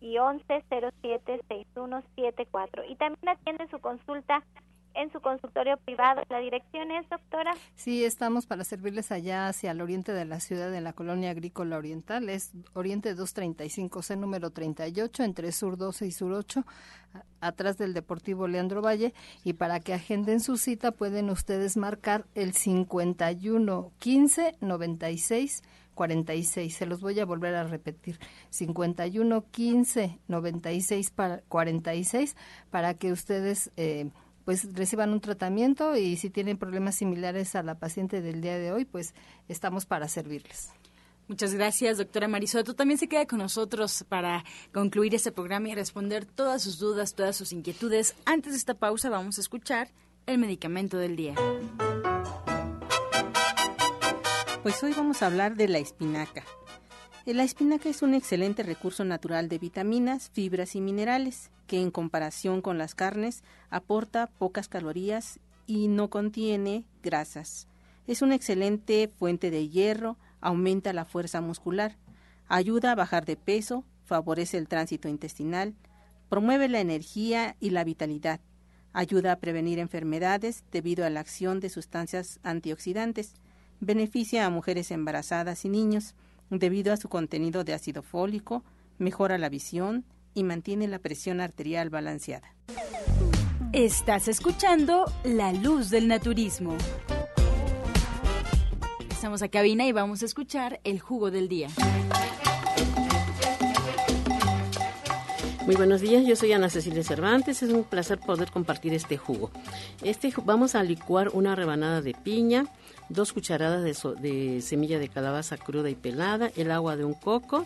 y 0.02 0.16
1107-6174. 0.16 2.84
Y 2.90 2.96
también 2.96 3.30
atiende 3.30 3.68
su 3.68 3.80
consulta 3.80 4.44
en 4.96 5.12
su 5.12 5.20
consultorio 5.20 5.78
privado. 5.78 6.24
¿La 6.30 6.40
dirección 6.40 6.92
es, 6.92 7.08
doctora? 7.10 7.54
Sí, 7.76 8.04
estamos 8.04 8.46
para 8.46 8.64
servirles 8.64 9.12
allá 9.12 9.48
hacia 9.48 9.72
el 9.72 9.82
oriente 9.82 10.14
de 10.14 10.26
la 10.26 10.40
ciudad, 10.40 10.74
en 10.74 10.84
la 10.84 10.94
colonia 10.94 11.32
agrícola 11.32 11.78
oriental. 11.78 12.30
Es 12.30 12.52
Oriente 12.74 13.16
235C, 13.16 14.18
número 14.18 14.50
38, 14.50 15.24
entre 15.24 15.52
Sur 15.52 15.78
12 15.78 16.08
y 16.08 16.12
Sur 16.12 16.34
8, 16.34 16.66
atrás 17.42 17.78
del 17.78 17.94
Deportivo 17.94 18.48
Leandro 18.48 18.82
Valle. 18.82 19.14
Y 19.44 19.54
para 19.54 19.80
que 19.80 19.94
agenden 19.94 20.40
su 20.40 20.58
cita, 20.58 20.92
pueden 20.92 21.30
ustedes 21.30 21.78
marcar 21.78 22.26
el 22.36 22.54
51 22.54 23.92
15 24.00 24.56
96 24.62 25.64
46. 25.96 26.76
Se 26.76 26.86
los 26.86 27.02
voy 27.02 27.20
a 27.20 27.26
volver 27.26 27.56
a 27.56 27.64
repetir. 27.64 28.20
51 28.52 29.46
15 29.50 30.20
96 30.28 31.10
para 31.12 31.40
46 31.48 32.36
para 32.70 32.94
que 32.94 33.12
ustedes 33.12 33.72
eh, 33.78 34.10
pues 34.46 34.74
reciban 34.74 35.12
un 35.12 35.20
tratamiento 35.20 35.98
y 35.98 36.16
si 36.18 36.30
tienen 36.30 36.58
problemas 36.58 36.96
similares 36.96 37.56
a 37.56 37.64
la 37.64 37.76
paciente 37.76 38.22
del 38.22 38.42
día 38.42 38.58
de 38.58 38.72
hoy, 38.72 38.86
pues 38.86 39.14
estamos 39.50 39.86
para 39.86 40.08
servirles. 40.08 40.70
Muchas 41.28 41.56
gracias, 41.56 41.98
doctora 41.98 42.28
Marisoto. 42.28 42.76
También 42.76 43.00
se 43.00 43.08
queda 43.08 43.26
con 43.26 43.40
nosotros 43.40 44.06
para 44.08 44.46
concluir 44.72 45.16
este 45.16 45.32
programa 45.32 45.70
y 45.70 45.76
responder 45.76 46.26
todas 46.26 46.62
sus 46.62 46.78
dudas, 46.78 47.16
todas 47.16 47.36
sus 47.36 47.52
inquietudes. 47.52 48.16
Antes 48.26 48.54
de 48.54 48.60
esta 48.60 48.76
pausa 48.76 49.10
vamos 49.10 49.40
a 49.40 49.42
escuchar 49.42 49.90
el 50.28 50.38
medicamento 50.38 50.98
del 50.98 51.16
día. 51.16 51.34
Pues 54.62 54.82
hoy 54.84 54.94
vamos 54.94 55.24
a 55.24 55.28
hablar 55.28 55.56
de 55.56 55.68
la 55.68 55.80
espinaca. 55.80 56.44
La 57.26 57.44
espinaca 57.44 57.90
es 57.90 58.04
un 58.04 58.14
excelente 58.14 58.62
recurso 58.62 59.04
natural 59.04 59.50
de 59.50 59.58
vitaminas, 59.58 60.30
fibras 60.30 60.76
y 60.76 60.82
minerales, 60.82 61.50
que 61.66 61.82
en 61.82 61.90
comparación 61.90 62.62
con 62.62 62.78
las 62.78 62.94
carnes 62.94 63.44
aporta 63.72 64.28
pocas 64.28 64.68
calorías 64.68 65.40
y 65.66 65.88
no 65.88 66.12
contiene 66.12 66.86
grasas. 67.02 67.68
Es 68.06 68.22
una 68.22 68.36
excelente 68.36 69.08
fuente 69.18 69.50
de 69.50 69.68
hierro, 69.68 70.18
aumenta 70.40 70.94
la 70.94 71.04
fuerza 71.04 71.42
muscular, 71.42 71.98
ayuda 72.48 72.92
a 72.92 72.96
bajar 72.96 73.26
de 73.26 73.38
peso, 73.38 73.84
favorece 74.04 74.60
el 74.60 74.68
tránsito 74.68 75.08
intestinal, 75.08 75.74
promueve 76.30 76.70
la 76.70 76.80
energía 76.80 77.56
y 77.60 77.72
la 77.72 77.84
vitalidad, 77.84 78.40
ayuda 78.94 79.32
a 79.32 79.40
prevenir 79.40 79.80
enfermedades 79.80 80.64
debido 80.72 81.04
a 81.04 81.10
la 81.10 81.22
acción 81.22 81.60
de 81.60 81.70
sustancias 81.70 82.40
antioxidantes, 82.44 83.34
Beneficia 83.82 84.46
a 84.46 84.50
mujeres 84.50 84.90
embarazadas 84.90 85.66
y 85.66 85.70
niños 85.70 86.16
debido 86.50 86.94
a 86.94 86.98
su 86.98 87.10
contenido 87.10 87.64
de 87.64 87.74
ácido 87.74 88.02
fólico, 88.02 88.64
mejora 88.98 89.38
la 89.38 89.50
visión 89.50 90.06
y 90.34 90.44
mantiene 90.44 90.88
la 90.88 91.00
presión 91.00 91.42
arterial 91.42 91.90
balanceada. 91.90 92.54
Estás 93.74 94.28
escuchando 94.28 95.06
La 95.24 95.52
Luz 95.52 95.90
del 95.90 96.08
Naturismo. 96.08 96.78
Estamos 99.10 99.42
a 99.42 99.48
cabina 99.50 99.86
y 99.88 99.92
vamos 99.92 100.22
a 100.22 100.26
escuchar 100.26 100.80
el 100.84 101.00
jugo 101.00 101.32
del 101.32 101.50
día. 101.50 101.70
Muy 105.66 105.76
buenos 105.76 106.02
días, 106.02 106.24
yo 106.28 106.36
soy 106.36 106.52
Ana 106.52 106.70
Cecilia 106.70 107.04
Cervantes, 107.04 107.64
es 107.64 107.72
un 107.72 107.84
placer 107.84 108.20
poder 108.20 108.52
compartir 108.52 108.94
este 108.94 109.18
jugo. 109.18 109.50
Este 110.04 110.32
vamos 110.44 110.76
a 110.76 110.84
licuar 110.84 111.30
una 111.30 111.56
rebanada 111.56 112.04
de 112.04 112.14
piña, 112.14 112.68
dos 113.10 113.34
cucharadas 113.34 113.84
de, 113.84 114.62
semilla 114.62 115.00
de 115.00 115.10
calabaza 115.10 115.58
cruda 115.58 115.90
y 115.90 115.96
pelada, 115.96 116.52
el 116.56 116.70
agua 116.70 116.96
de 116.98 117.04
un 117.04 117.16
coco 117.16 117.66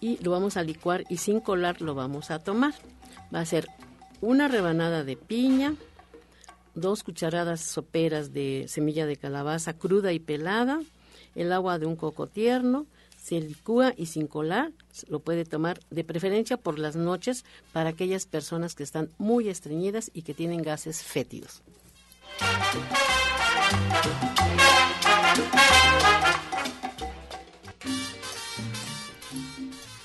y 0.00 0.22
lo 0.22 0.30
vamos 0.30 0.56
a 0.56 0.62
licuar 0.62 1.02
y 1.08 1.16
sin 1.16 1.40
colar 1.40 1.82
lo 1.82 1.96
vamos 1.96 2.30
a 2.30 2.38
tomar. 2.38 2.74
Va 3.34 3.40
a 3.40 3.44
ser 3.44 3.66
una 4.20 4.46
rebanada 4.46 5.02
de 5.02 5.16
piña, 5.16 5.74
dos 6.76 7.02
cucharadas 7.02 7.60
soperas 7.60 8.32
de 8.32 8.66
semilla 8.68 9.04
de 9.04 9.16
calabaza 9.16 9.72
cruda 9.72 10.12
y 10.12 10.20
pelada, 10.20 10.80
el 11.34 11.52
agua 11.52 11.80
de 11.80 11.86
un 11.86 11.96
coco 11.96 12.28
tierno, 12.28 12.86
se 13.26 13.40
licúa 13.40 13.92
y 13.96 14.06
sin 14.06 14.28
colar 14.28 14.70
lo 15.08 15.18
puede 15.18 15.44
tomar 15.44 15.80
de 15.90 16.04
preferencia 16.04 16.56
por 16.56 16.78
las 16.78 16.94
noches 16.94 17.44
para 17.72 17.90
aquellas 17.90 18.24
personas 18.24 18.76
que 18.76 18.84
están 18.84 19.10
muy 19.18 19.48
estreñidas 19.48 20.12
y 20.14 20.22
que 20.22 20.32
tienen 20.32 20.62
gases 20.62 21.02
fétidos. 21.02 21.60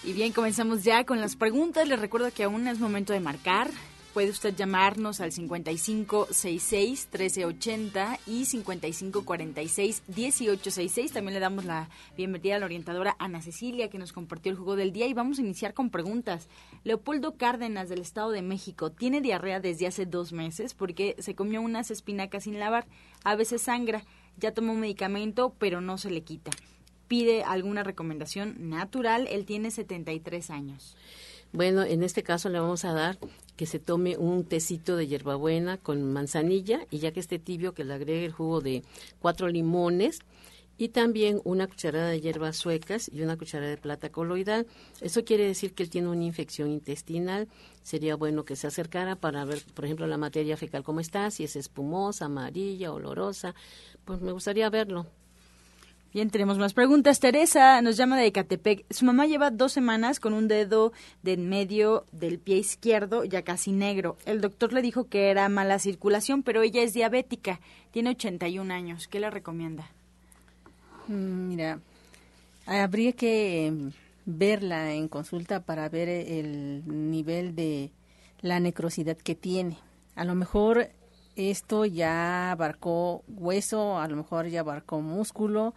Y 0.04 0.14
bien, 0.14 0.34
comenzamos 0.34 0.84
ya 0.84 1.06
con 1.06 1.22
las 1.22 1.36
preguntas. 1.36 1.88
Les 1.88 2.00
recuerdo 2.00 2.32
que 2.32 2.44
aún 2.44 2.68
es 2.68 2.80
momento 2.80 3.14
de 3.14 3.20
marcar. 3.20 3.70
Puede 4.14 4.30
usted 4.30 4.54
llamarnos 4.54 5.22
al 5.22 5.32
5566-1380 5.32 8.20
y 8.28 8.44
5546-1866. 8.44 11.14
También 11.14 11.36
le 11.36 11.40
damos 11.40 11.64
la 11.64 11.88
bienvenida 12.18 12.58
a 12.58 12.60
la 12.60 12.66
orientadora 12.66 13.16
Ana 13.20 13.42
Cecilia, 13.42 13.90
que 13.90 13.98
nos 13.98 14.12
compartió 14.12 14.52
el 14.52 14.58
juego 14.58 14.76
del 14.76 14.92
día. 14.92 15.08
Y 15.08 15.14
vamos 15.14 15.40
a 15.40 15.44
iniciar 15.44 15.74
con 15.74 15.90
preguntas. 15.90 16.50
Leopoldo 16.84 17.38
Cárdenas, 17.38 17.88
del 17.88 18.02
Estado 18.02 18.32
de 18.32 18.42
México, 18.42 18.92
tiene 18.92 19.22
diarrea 19.22 19.62
desde 19.62 19.88
hace 19.88 20.06
dos 20.06 20.34
meses 20.34 20.74
porque 20.74 21.16
se 21.20 21.34
comió 21.34 21.62
unas 21.62 21.90
espinacas 21.90 22.44
sin 22.44 22.60
lavar. 22.60 22.88
A 23.24 23.38
veces 23.38 23.62
sangra. 23.62 24.04
Ya 24.36 24.54
tomó 24.54 24.74
un 24.74 24.82
medicamento, 24.82 25.56
pero 25.58 25.80
no 25.80 25.98
se 25.98 26.12
le 26.12 26.24
quita. 26.24 26.52
Pide 27.08 27.44
alguna 27.44 27.84
recomendación 27.84 28.70
natural. 28.70 29.28
Él 29.28 29.46
tiene 29.46 29.72
73 29.72 30.50
años. 30.50 30.98
Bueno, 31.54 31.84
en 31.84 32.04
este 32.04 32.24
caso 32.24 32.50
le 32.50 32.60
vamos 32.60 32.84
a 32.86 32.94
dar 32.94 33.18
que 33.56 33.66
se 33.66 33.80
tome 33.80 34.18
un 34.18 34.44
tecito 34.46 34.96
de 34.96 35.08
hierbabuena 35.08 35.78
con 35.78 36.12
manzanilla 36.12 36.88
y 36.90 37.00
ya 37.00 37.12
que 37.12 37.20
esté 37.20 37.40
tibio 37.40 37.74
que 37.74 37.84
le 37.84 37.94
agregue 37.94 38.26
el 38.26 38.32
jugo 38.32 38.62
de 38.62 38.84
cuatro 39.20 39.48
limones 39.48 40.20
y 40.78 40.90
también 40.90 41.42
una 41.44 41.68
cucharada 41.68 42.10
de 42.10 42.22
hierbas 42.22 42.58
suecas 42.58 43.08
y 43.14 43.22
una 43.22 43.38
cucharada 43.38 43.70
de 43.70 43.78
plata 43.78 44.10
coloidal. 44.10 44.66
Eso 45.00 45.24
quiere 45.24 45.46
decir 45.46 45.76
que 45.76 45.84
él 45.84 45.92
tiene 45.92 46.08
una 46.08 46.24
infección 46.24 46.72
intestinal. 46.72 47.48
Sería 47.84 48.16
bueno 48.16 48.46
que 48.46 48.56
se 48.56 48.66
acercara 48.66 49.16
para 49.16 49.46
ver, 49.46 49.64
por 49.76 49.86
ejemplo, 49.86 50.08
la 50.08 50.18
materia 50.18 50.58
fecal 50.58 50.84
cómo 50.84 51.00
está, 51.00 51.30
si 51.30 51.44
es 51.44 51.56
espumosa, 51.56 52.26
amarilla, 52.26 52.92
olorosa. 52.92 53.54
Pues 54.06 54.22
me 54.22 54.32
gustaría 54.32 54.72
verlo. 54.72 55.06
Bien, 56.14 56.30
tenemos 56.30 56.58
más 56.58 56.74
preguntas. 56.74 57.22
Teresa 57.22 57.82
nos 57.82 57.96
llama 57.96 58.18
de 58.18 58.26
Ecatepec. 58.26 58.86
Su 58.90 59.06
mamá 59.06 59.28
lleva 59.28 59.50
dos 59.50 59.72
semanas 59.72 60.20
con 60.20 60.34
un 60.34 60.50
dedo 60.50 60.92
de 61.24 61.34
en 61.34 61.48
medio 61.48 62.06
del 62.12 62.38
pie 62.38 62.58
izquierdo 62.58 63.24
ya 63.24 63.44
casi 63.44 63.72
negro. 63.72 64.18
El 64.26 64.42
doctor 64.42 64.74
le 64.74 64.82
dijo 64.82 65.06
que 65.06 65.30
era 65.30 65.48
mala 65.48 65.80
circulación, 65.80 66.44
pero 66.44 66.64
ella 66.64 66.82
es 66.82 66.94
diabética. 66.94 67.62
Tiene 67.92 68.10
81 68.10 68.74
años. 68.74 69.08
¿Qué 69.08 69.22
le 69.22 69.30
recomienda? 69.30 69.90
Mm, 71.08 71.48
mira, 71.48 71.80
habría 72.66 73.14
que 73.14 73.68
em, 73.68 73.94
verla 74.26 74.94
en 74.94 75.08
consulta 75.08 75.62
para 75.62 75.88
ver 75.88 76.10
el 76.10 76.84
nivel 76.86 77.56
de 77.56 77.90
la 78.42 78.60
necrosidad 78.60 79.16
que 79.16 79.36
tiene. 79.36 79.78
A 80.16 80.26
lo 80.26 80.36
mejor 80.36 80.90
esto 81.38 81.86
ya 81.86 82.52
abarcó 82.52 83.24
hueso, 83.30 83.98
a 83.98 84.10
lo 84.10 84.18
mejor 84.18 84.48
ya 84.48 84.60
abarcó 84.60 85.00
músculo, 85.00 85.74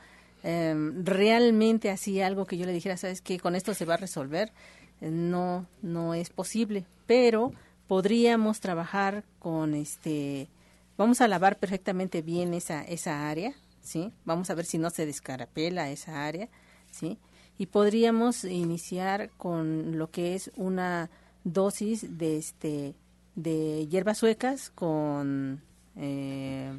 Em, 0.46 1.06
realmente 1.06 1.88
así 1.90 2.20
algo 2.20 2.44
que 2.44 2.58
yo 2.58 2.66
le 2.66 2.72
dijera, 2.72 2.98
sabes 2.98 3.22
que 3.22 3.40
con 3.40 3.54
esto 3.54 3.72
se 3.72 3.86
va 3.86 3.94
a 3.94 3.96
resolver, 3.96 4.52
eh, 5.00 5.10
no, 5.10 5.66
no 5.80 6.12
es 6.12 6.28
posible, 6.28 6.84
pero 7.06 7.50
podríamos 7.88 8.60
trabajar 8.60 9.24
con 9.38 9.74
este, 9.74 10.50
vamos 10.98 11.22
a 11.22 11.28
lavar 11.28 11.58
perfectamente 11.58 12.20
bien 12.20 12.52
esa, 12.52 12.82
esa 12.84 13.30
área, 13.30 13.54
¿sí? 13.80 14.12
Vamos 14.26 14.50
a 14.50 14.54
ver 14.54 14.66
si 14.66 14.76
no 14.76 14.90
se 14.90 15.06
descarapela 15.06 15.90
esa 15.90 16.26
área, 16.26 16.50
¿sí? 16.90 17.18
Y 17.56 17.66
podríamos 17.66 18.44
iniciar 18.44 19.30
con 19.38 19.96
lo 19.96 20.10
que 20.10 20.34
es 20.34 20.50
una 20.56 21.08
dosis 21.44 22.18
de 22.18 22.36
este 22.36 22.94
de 23.34 23.86
hierbas 23.88 24.18
suecas 24.18 24.70
con 24.70 25.62
eh, 25.96 26.70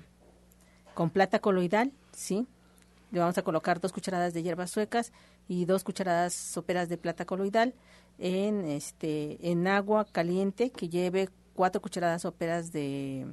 con 0.94 1.10
plata 1.10 1.40
coloidal, 1.40 1.92
¿sí? 2.12 2.46
Le 3.16 3.22
vamos 3.22 3.38
a 3.38 3.44
colocar 3.44 3.80
dos 3.80 3.94
cucharadas 3.94 4.34
de 4.34 4.44
hierbas 4.44 4.72
suecas 4.72 5.14
y 5.48 5.64
dos 5.64 5.86
cucharadas 5.86 6.34
soperas 6.34 6.90
de 6.90 6.98
plata 6.98 7.24
coloidal 7.24 7.74
en 8.18 8.66
este 8.66 9.38
en 9.50 9.68
agua 9.68 10.04
caliente 10.04 10.70
que 10.70 10.90
lleve 10.90 11.30
cuatro 11.54 11.82
cucharadas 11.82 12.24
soperas 12.24 12.74
de 12.74 13.26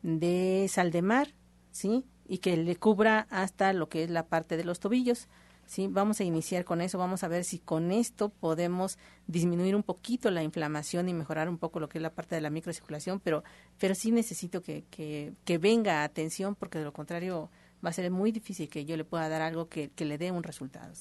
de 0.00 0.68
sal 0.70 0.90
de 0.90 1.02
mar, 1.02 1.34
¿sí? 1.70 2.06
Y 2.26 2.38
que 2.38 2.56
le 2.56 2.76
cubra 2.76 3.26
hasta 3.28 3.74
lo 3.74 3.90
que 3.90 4.04
es 4.04 4.10
la 4.10 4.26
parte 4.26 4.56
de 4.56 4.64
los 4.64 4.80
tobillos. 4.80 5.28
¿sí? 5.66 5.86
Vamos 5.86 6.20
a 6.20 6.24
iniciar 6.24 6.64
con 6.64 6.80
eso, 6.80 6.96
vamos 6.96 7.24
a 7.24 7.28
ver 7.28 7.44
si 7.44 7.58
con 7.58 7.92
esto 7.92 8.30
podemos 8.30 8.96
disminuir 9.26 9.76
un 9.76 9.82
poquito 9.82 10.30
la 10.30 10.42
inflamación 10.42 11.10
y 11.10 11.12
mejorar 11.12 11.50
un 11.50 11.58
poco 11.58 11.78
lo 11.78 11.90
que 11.90 11.98
es 11.98 12.02
la 12.02 12.14
parte 12.14 12.36
de 12.36 12.40
la 12.40 12.48
microcirculación, 12.48 13.20
pero, 13.20 13.44
pero 13.76 13.94
sí 13.94 14.12
necesito 14.12 14.62
que, 14.62 14.86
que, 14.90 15.34
que 15.44 15.58
venga 15.58 16.04
atención 16.04 16.54
porque 16.54 16.78
de 16.78 16.86
lo 16.86 16.94
contrario 16.94 17.50
va 17.84 17.90
a 17.90 17.92
ser 17.92 18.10
muy 18.10 18.32
difícil 18.32 18.68
que 18.68 18.84
yo 18.84 18.96
le 18.96 19.04
pueda 19.04 19.28
dar 19.28 19.42
algo 19.42 19.68
que, 19.68 19.90
le 19.96 20.18
dé 20.18 20.30
un 20.30 20.42
resultado. 20.42 20.92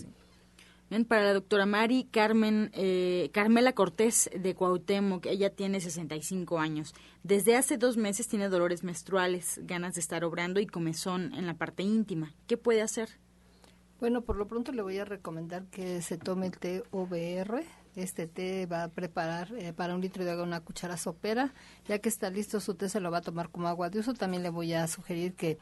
Bien, 0.89 1.05
para 1.05 1.23
la 1.23 1.33
doctora 1.33 1.65
Mari, 1.65 2.05
Carmen, 2.11 2.69
eh, 2.73 3.29
Carmela 3.31 3.71
Cortés 3.71 4.29
de 4.37 4.55
Cuauhtémoc, 4.55 5.25
ella 5.25 5.49
tiene 5.49 5.79
65 5.79 6.59
años. 6.59 6.93
Desde 7.23 7.55
hace 7.55 7.77
dos 7.77 7.95
meses 7.95 8.27
tiene 8.27 8.49
dolores 8.49 8.83
menstruales, 8.83 9.61
ganas 9.63 9.93
de 9.93 10.01
estar 10.01 10.25
obrando 10.25 10.59
y 10.59 10.67
comezón 10.67 11.33
en 11.33 11.47
la 11.47 11.53
parte 11.53 11.83
íntima. 11.83 12.33
¿Qué 12.45 12.57
puede 12.57 12.81
hacer? 12.81 13.07
Bueno, 14.01 14.23
por 14.23 14.35
lo 14.35 14.47
pronto 14.47 14.71
le 14.71 14.81
voy 14.81 14.97
a 14.97 15.05
recomendar 15.05 15.67
que 15.67 16.01
se 16.01 16.17
tome 16.17 16.47
el 16.47 16.57
té 16.57 16.81
OBR. 16.89 17.63
Este 17.95 18.25
té 18.25 18.65
va 18.65 18.83
a 18.83 18.87
preparar 18.87 19.53
eh, 19.53 19.73
para 19.73 19.93
un 19.93 20.01
litro 20.01 20.25
de 20.25 20.31
agua 20.31 20.43
una 20.43 20.61
cuchara 20.61 20.97
sopera. 20.97 21.53
Ya 21.87 21.99
que 21.99 22.09
está 22.09 22.31
listo 22.31 22.59
su 22.59 22.73
té, 22.73 22.89
se 22.89 22.99
lo 22.99 23.11
va 23.11 23.19
a 23.19 23.21
tomar 23.21 23.49
como 23.49 23.67
agua 23.67 23.91
de 23.91 23.99
uso. 23.99 24.15
También 24.15 24.41
le 24.41 24.49
voy 24.49 24.73
a 24.73 24.87
sugerir 24.87 25.35
que 25.35 25.59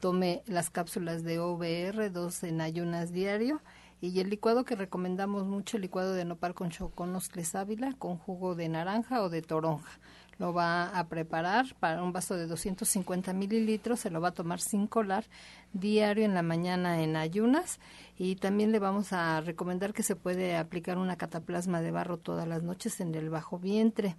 tome 0.00 0.42
las 0.46 0.70
cápsulas 0.70 1.24
de 1.24 1.38
OBR, 1.38 2.10
dos 2.10 2.42
en 2.44 2.60
ayunas 2.60 3.12
diario 3.12 3.60
y 4.00 4.20
el 4.20 4.30
licuado 4.30 4.64
que 4.64 4.76
recomendamos 4.76 5.44
mucho, 5.44 5.76
el 5.76 5.82
licuado 5.82 6.12
de 6.12 6.24
nopal 6.24 6.54
con 6.54 6.70
choconoscle 6.70 7.44
sábila 7.44 7.94
con 7.98 8.16
jugo 8.16 8.54
de 8.54 8.68
naranja 8.68 9.22
o 9.22 9.28
de 9.28 9.42
toronja. 9.42 9.98
Lo 10.38 10.52
va 10.52 10.96
a 10.96 11.08
preparar 11.08 11.74
para 11.80 12.00
un 12.00 12.12
vaso 12.12 12.36
de 12.36 12.46
250 12.46 13.32
mililitros, 13.32 13.98
se 13.98 14.10
lo 14.10 14.20
va 14.20 14.28
a 14.28 14.34
tomar 14.34 14.60
sin 14.60 14.86
colar 14.86 15.24
diario 15.72 16.24
en 16.24 16.32
la 16.32 16.42
mañana 16.42 17.02
en 17.02 17.16
ayunas 17.16 17.80
y 18.16 18.36
también 18.36 18.70
le 18.70 18.78
vamos 18.78 19.12
a 19.12 19.40
recomendar 19.40 19.92
que 19.92 20.04
se 20.04 20.14
puede 20.14 20.56
aplicar 20.56 20.96
una 20.96 21.16
cataplasma 21.16 21.80
de 21.80 21.90
barro 21.90 22.18
todas 22.18 22.46
las 22.46 22.62
noches 22.62 23.00
en 23.00 23.12
el 23.16 23.30
bajo 23.30 23.58
vientre, 23.58 24.14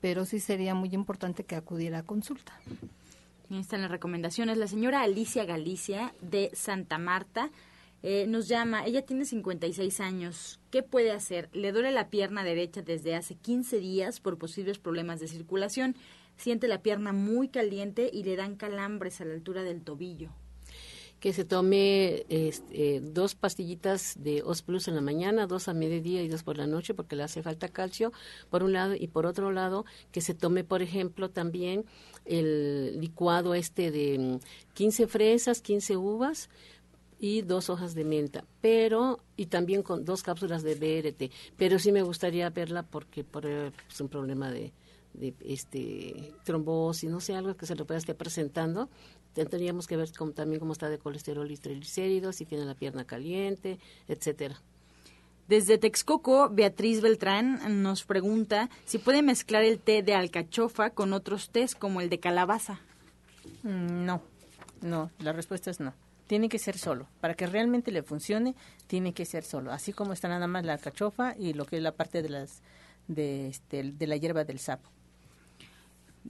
pero 0.00 0.24
sí 0.24 0.40
sería 0.40 0.74
muy 0.74 0.94
importante 0.94 1.44
que 1.44 1.56
acudiera 1.56 1.98
a 1.98 2.02
consulta. 2.02 2.54
Ahí 3.50 3.58
están 3.58 3.80
las 3.82 3.90
recomendaciones. 3.90 4.58
La 4.58 4.66
señora 4.66 5.02
Alicia 5.02 5.44
Galicia 5.44 6.12
de 6.20 6.50
Santa 6.52 6.98
Marta 6.98 7.50
eh, 8.02 8.26
nos 8.28 8.46
llama, 8.46 8.84
ella 8.86 9.02
tiene 9.02 9.24
56 9.24 10.00
años, 10.00 10.60
¿qué 10.70 10.82
puede 10.84 11.10
hacer? 11.10 11.48
Le 11.52 11.72
duele 11.72 11.90
la 11.90 12.10
pierna 12.10 12.44
derecha 12.44 12.82
desde 12.82 13.16
hace 13.16 13.34
15 13.34 13.78
días 13.78 14.20
por 14.20 14.38
posibles 14.38 14.78
problemas 14.78 15.18
de 15.18 15.26
circulación, 15.26 15.96
siente 16.36 16.68
la 16.68 16.82
pierna 16.82 17.12
muy 17.12 17.48
caliente 17.48 18.08
y 18.12 18.22
le 18.22 18.36
dan 18.36 18.54
calambres 18.54 19.20
a 19.20 19.24
la 19.24 19.34
altura 19.34 19.64
del 19.64 19.82
tobillo. 19.82 20.30
Que 21.20 21.32
se 21.32 21.44
tome 21.44 22.24
este, 22.28 23.00
dos 23.00 23.34
pastillitas 23.34 24.14
de 24.18 24.42
Os 24.42 24.62
Plus 24.62 24.86
en 24.88 24.94
la 24.94 25.00
mañana, 25.00 25.46
dos 25.46 25.68
a 25.68 25.74
mediodía 25.74 26.22
y 26.22 26.28
dos 26.28 26.42
por 26.42 26.56
la 26.56 26.66
noche, 26.66 26.94
porque 26.94 27.16
le 27.16 27.24
hace 27.24 27.42
falta 27.42 27.68
calcio, 27.68 28.12
por 28.50 28.62
un 28.62 28.72
lado, 28.72 28.94
y 28.94 29.08
por 29.08 29.26
otro 29.26 29.50
lado, 29.50 29.84
que 30.12 30.20
se 30.20 30.34
tome, 30.34 30.62
por 30.62 30.80
ejemplo, 30.80 31.30
también 31.30 31.84
el 32.24 33.00
licuado 33.00 33.54
este 33.54 33.90
de 33.90 34.38
15 34.74 35.06
mm, 35.06 35.08
fresas, 35.08 35.60
15 35.60 35.96
uvas, 35.96 36.48
y 37.18 37.42
dos 37.42 37.68
hojas 37.68 37.94
de 37.94 38.04
menta, 38.04 38.44
pero 38.60 39.18
y 39.36 39.46
también 39.46 39.82
con 39.82 40.04
dos 40.04 40.22
cápsulas 40.22 40.62
de 40.62 40.74
BRT, 40.74 41.32
pero 41.56 41.78
sí 41.78 41.92
me 41.92 42.02
gustaría 42.02 42.48
verla 42.50 42.84
porque 42.84 43.24
por 43.24 43.46
es 43.46 43.72
pues, 43.88 44.00
un 44.00 44.08
problema 44.08 44.50
de, 44.50 44.72
de 45.14 45.34
este 45.44 46.32
trombosis, 46.44 47.10
no 47.10 47.20
sé, 47.20 47.34
algo 47.34 47.56
que 47.56 47.66
se 47.66 47.74
le 47.74 47.84
pueda 47.84 47.98
estar 47.98 48.16
presentando. 48.16 48.88
Tendríamos 49.46 49.86
que 49.86 49.96
ver 49.96 50.10
también 50.34 50.60
cómo 50.60 50.72
está 50.72 50.88
de 50.88 50.98
colesterol 50.98 51.50
y 51.50 51.56
triglicéridos, 51.56 52.36
si 52.36 52.44
tiene 52.44 52.64
la 52.64 52.74
pierna 52.74 53.04
caliente, 53.04 53.78
etcétera. 54.08 54.60
Desde 55.46 55.78
Texcoco, 55.78 56.50
Beatriz 56.50 57.00
Beltrán 57.00 57.82
nos 57.82 58.04
pregunta 58.04 58.68
si 58.84 58.98
puede 58.98 59.22
mezclar 59.22 59.64
el 59.64 59.78
té 59.78 60.02
de 60.02 60.14
alcachofa 60.14 60.90
con 60.90 61.12
otros 61.12 61.50
tés 61.50 61.74
como 61.74 62.00
el 62.00 62.10
de 62.10 62.20
calabaza. 62.20 62.80
Mm, 63.62 64.04
no, 64.04 64.20
no, 64.82 65.10
la 65.20 65.32
respuesta 65.32 65.70
es 65.70 65.80
no 65.80 65.94
tiene 66.28 66.48
que 66.48 66.60
ser 66.60 66.78
solo. 66.78 67.08
Para 67.20 67.34
que 67.34 67.46
realmente 67.46 67.90
le 67.90 68.04
funcione, 68.04 68.54
tiene 68.86 69.12
que 69.12 69.24
ser 69.24 69.42
solo. 69.42 69.72
Así 69.72 69.92
como 69.92 70.12
está 70.12 70.28
nada 70.28 70.46
más 70.46 70.64
la 70.64 70.78
cachofa 70.78 71.34
y 71.36 71.54
lo 71.54 71.64
que 71.64 71.78
es 71.78 71.82
la 71.82 71.92
parte 71.92 72.22
de 72.22 72.28
las 72.28 72.62
de, 73.08 73.48
este, 73.48 73.82
de 73.82 74.06
la 74.06 74.16
hierba 74.16 74.44
del 74.44 74.60
sapo. 74.60 74.88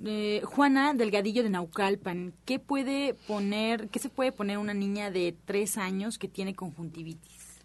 Eh, 0.05 0.43
Juana 0.45 0.95
Delgadillo 0.95 1.43
de 1.43 1.51
Naucalpan, 1.51 2.33
¿qué 2.45 2.59
puede 2.59 3.15
poner, 3.15 3.89
qué 3.89 3.99
se 3.99 4.09
puede 4.09 4.33
poner 4.33 4.59
una 4.59 4.75
niña 4.75 5.11
de 5.11 5.37
tres 5.45 5.77
años 5.77 6.19
que 6.19 6.29
tiene 6.29 6.55
conjuntivitis? 6.55 7.59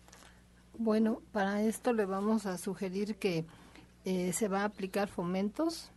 Bueno, 0.78 1.22
para 1.32 1.62
esto 1.62 1.94
le 1.94 2.06
vamos 2.06 2.46
a 2.46 2.58
sugerir 2.58 3.16
que 3.18 3.46
eh, 4.06 4.34
se 4.34 4.48
va 4.48 4.62
a 4.62 4.66
aplicar 4.66 5.08
fomentos 5.08 5.92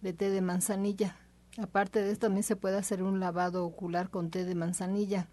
de 0.00 0.12
té 0.12 0.30
de 0.30 0.40
manzanilla. 0.40 1.16
Aparte 1.56 2.02
de 2.02 2.10
esto, 2.10 2.26
también 2.26 2.42
se 2.42 2.56
puede 2.56 2.76
hacer 2.76 3.02
un 3.02 3.20
lavado 3.20 3.64
ocular 3.64 4.10
con 4.10 4.30
té 4.30 4.44
de 4.44 4.54
manzanilla 4.54 5.28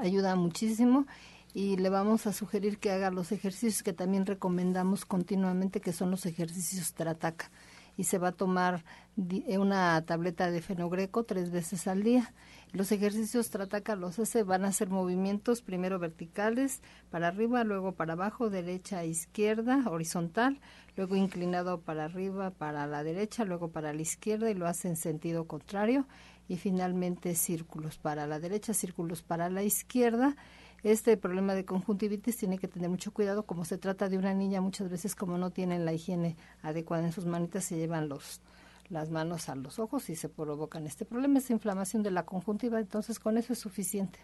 ayuda 0.00 0.36
muchísimo 0.36 1.06
y 1.54 1.76
le 1.76 1.88
vamos 1.88 2.26
a 2.26 2.32
sugerir 2.32 2.78
que 2.78 2.90
haga 2.90 3.10
los 3.10 3.32
ejercicios 3.32 3.82
que 3.82 3.92
también 3.92 4.26
recomendamos 4.26 5.04
continuamente, 5.04 5.80
que 5.80 5.92
son 5.92 6.10
los 6.10 6.26
ejercicios 6.26 6.92
Trataca. 6.92 7.50
Y 7.96 8.04
se 8.04 8.18
va 8.18 8.28
a 8.28 8.32
tomar 8.32 8.84
eh, 9.16 9.58
una 9.58 10.04
tableta 10.04 10.50
de 10.50 10.60
fenogreco 10.60 11.24
tres 11.24 11.50
veces 11.50 11.86
al 11.86 12.02
día. 12.02 12.34
Los 12.72 12.92
ejercicios 12.92 13.48
Trataca 13.48 13.96
los 13.96 14.18
hace, 14.18 14.42
van 14.42 14.64
a 14.64 14.68
hacer 14.68 14.90
movimientos 14.90 15.62
primero 15.62 15.98
verticales, 15.98 16.82
para 17.10 17.28
arriba, 17.28 17.64
luego 17.64 17.92
para 17.92 18.12
abajo, 18.12 18.50
derecha, 18.50 19.04
izquierda, 19.04 19.84
horizontal, 19.88 20.60
luego 20.96 21.16
inclinado 21.16 21.80
para 21.80 22.04
arriba, 22.04 22.50
para 22.50 22.86
la 22.86 23.02
derecha, 23.02 23.44
luego 23.44 23.68
para 23.68 23.94
la 23.94 24.02
izquierda 24.02 24.50
y 24.50 24.54
lo 24.54 24.66
hace 24.66 24.88
en 24.88 24.96
sentido 24.96 25.46
contrario 25.46 26.06
y 26.48 26.56
finalmente 26.56 27.34
círculos 27.34 27.98
para 27.98 28.26
la 28.26 28.38
derecha, 28.40 28.74
círculos 28.74 29.22
para 29.22 29.48
la 29.48 29.62
izquierda. 29.62 30.36
Este 30.82 31.16
problema 31.16 31.54
de 31.54 31.64
conjuntivitis 31.64 32.36
tiene 32.36 32.58
que 32.58 32.68
tener 32.68 32.88
mucho 32.88 33.12
cuidado, 33.12 33.44
como 33.44 33.64
se 33.64 33.78
trata 33.78 34.08
de 34.08 34.18
una 34.18 34.34
niña, 34.34 34.60
muchas 34.60 34.88
veces 34.88 35.14
como 35.14 35.38
no 35.38 35.50
tienen 35.50 35.84
la 35.84 35.92
higiene 35.92 36.36
adecuada 36.62 37.04
en 37.04 37.12
sus 37.12 37.26
manitas, 37.26 37.64
se 37.64 37.76
llevan 37.76 38.08
los 38.08 38.40
las 38.88 39.10
manos 39.10 39.48
a 39.48 39.54
los 39.54 39.78
ojos 39.78 40.08
y 40.10 40.16
se 40.16 40.28
provocan 40.28 40.86
este 40.86 41.04
problema, 41.04 41.38
esta 41.38 41.52
inflamación 41.52 42.02
de 42.02 42.10
la 42.10 42.24
conjuntiva, 42.24 42.78
entonces 42.78 43.18
con 43.18 43.36
eso 43.36 43.52
es 43.52 43.58
suficiente. 43.58 44.18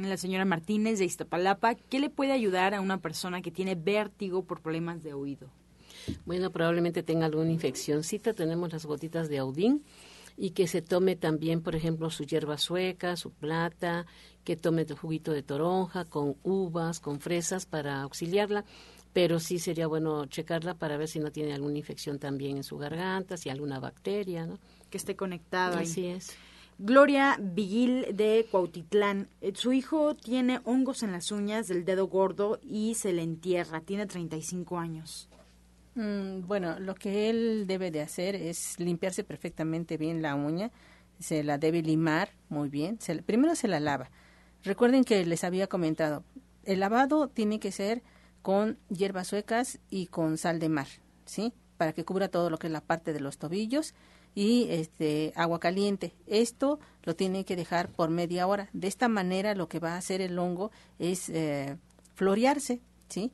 La 0.00 0.16
señora 0.16 0.44
Martínez 0.44 0.98
de 0.98 1.04
Iztapalapa, 1.04 1.74
¿qué 1.74 1.98
le 1.98 2.08
puede 2.08 2.32
ayudar 2.32 2.74
a 2.74 2.80
una 2.80 2.98
persona 2.98 3.42
que 3.42 3.50
tiene 3.50 3.74
vértigo 3.74 4.44
por 4.44 4.60
problemas 4.60 5.02
de 5.02 5.14
oído? 5.14 5.48
Bueno, 6.24 6.50
probablemente 6.50 7.02
tenga 7.02 7.26
alguna 7.26 7.50
infeccióncita, 7.50 8.32
tenemos 8.32 8.72
las 8.72 8.86
gotitas 8.86 9.28
de 9.28 9.38
Audín, 9.38 9.82
y 10.42 10.50
que 10.50 10.66
se 10.66 10.82
tome 10.82 11.14
también, 11.14 11.62
por 11.62 11.76
ejemplo, 11.76 12.10
su 12.10 12.24
hierba 12.24 12.58
sueca, 12.58 13.16
su 13.16 13.30
plata, 13.30 14.06
que 14.42 14.56
tome 14.56 14.84
tu 14.84 14.96
juguito 14.96 15.30
de 15.30 15.44
toronja 15.44 16.04
con 16.04 16.34
uvas, 16.42 16.98
con 16.98 17.20
fresas 17.20 17.64
para 17.64 18.02
auxiliarla, 18.02 18.64
pero 19.12 19.38
sí 19.38 19.60
sería 19.60 19.86
bueno 19.86 20.26
checarla 20.26 20.74
para 20.74 20.96
ver 20.96 21.06
si 21.06 21.20
no 21.20 21.30
tiene 21.30 21.54
alguna 21.54 21.78
infección 21.78 22.18
también 22.18 22.56
en 22.56 22.64
su 22.64 22.76
garganta, 22.76 23.36
si 23.36 23.50
alguna 23.50 23.78
bacteria, 23.78 24.44
¿no? 24.44 24.58
Que 24.90 24.98
esté 24.98 25.14
conectada. 25.14 25.78
Así 25.78 26.06
es. 26.06 26.32
Gloria 26.76 27.38
Vigil 27.40 28.06
de 28.12 28.44
Cuautitlán. 28.50 29.28
Eh, 29.42 29.52
su 29.54 29.72
hijo 29.72 30.16
tiene 30.16 30.60
hongos 30.64 31.04
en 31.04 31.12
las 31.12 31.30
uñas 31.30 31.68
del 31.68 31.84
dedo 31.84 32.08
gordo 32.08 32.58
y 32.64 32.96
se 32.96 33.12
le 33.12 33.22
entierra. 33.22 33.82
Tiene 33.82 34.06
35 34.06 34.76
años. 34.76 35.28
Mm, 35.94 36.46
bueno, 36.46 36.78
lo 36.78 36.94
que 36.94 37.28
él 37.28 37.66
debe 37.66 37.90
de 37.90 38.00
hacer 38.00 38.34
es 38.34 38.78
limpiarse 38.80 39.24
perfectamente 39.24 39.96
bien 39.96 40.22
la 40.22 40.34
uña, 40.34 40.70
se 41.18 41.44
la 41.44 41.58
debe 41.58 41.82
limar 41.82 42.30
muy 42.48 42.68
bien, 42.68 42.98
primero 43.26 43.54
se 43.54 43.68
la 43.68 43.80
lava. 43.80 44.10
Recuerden 44.62 45.04
que 45.04 45.24
les 45.26 45.44
había 45.44 45.66
comentado, 45.66 46.24
el 46.64 46.80
lavado 46.80 47.28
tiene 47.28 47.60
que 47.60 47.72
ser 47.72 48.02
con 48.42 48.78
hierbas 48.88 49.28
suecas 49.28 49.80
y 49.90 50.06
con 50.06 50.38
sal 50.38 50.58
de 50.58 50.68
mar, 50.68 50.88
¿sí? 51.26 51.52
Para 51.76 51.92
que 51.92 52.04
cubra 52.04 52.28
todo 52.28 52.48
lo 52.50 52.58
que 52.58 52.68
es 52.68 52.72
la 52.72 52.80
parte 52.80 53.12
de 53.12 53.20
los 53.20 53.38
tobillos 53.38 53.94
y 54.34 54.66
este 54.70 55.32
agua 55.36 55.60
caliente. 55.60 56.14
Esto 56.26 56.78
lo 57.02 57.14
tiene 57.16 57.44
que 57.44 57.56
dejar 57.56 57.88
por 57.90 58.10
media 58.10 58.46
hora. 58.46 58.68
De 58.72 58.88
esta 58.88 59.08
manera 59.08 59.54
lo 59.54 59.68
que 59.68 59.78
va 59.78 59.94
a 59.94 59.98
hacer 59.98 60.20
el 60.20 60.38
hongo 60.38 60.70
es 60.98 61.28
eh, 61.28 61.76
florearse, 62.14 62.80
¿sí? 63.08 63.32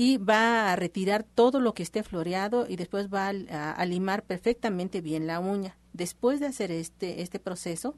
Y 0.00 0.16
va 0.16 0.70
a 0.70 0.76
retirar 0.76 1.24
todo 1.24 1.58
lo 1.58 1.74
que 1.74 1.82
esté 1.82 2.04
floreado 2.04 2.66
y 2.68 2.76
después 2.76 3.12
va 3.12 3.30
a, 3.30 3.84
limar 3.84 4.22
perfectamente 4.22 5.00
bien 5.00 5.26
la 5.26 5.40
uña. 5.40 5.76
Después 5.92 6.38
de 6.38 6.46
hacer 6.46 6.70
este, 6.70 7.20
este 7.20 7.40
proceso, 7.40 7.96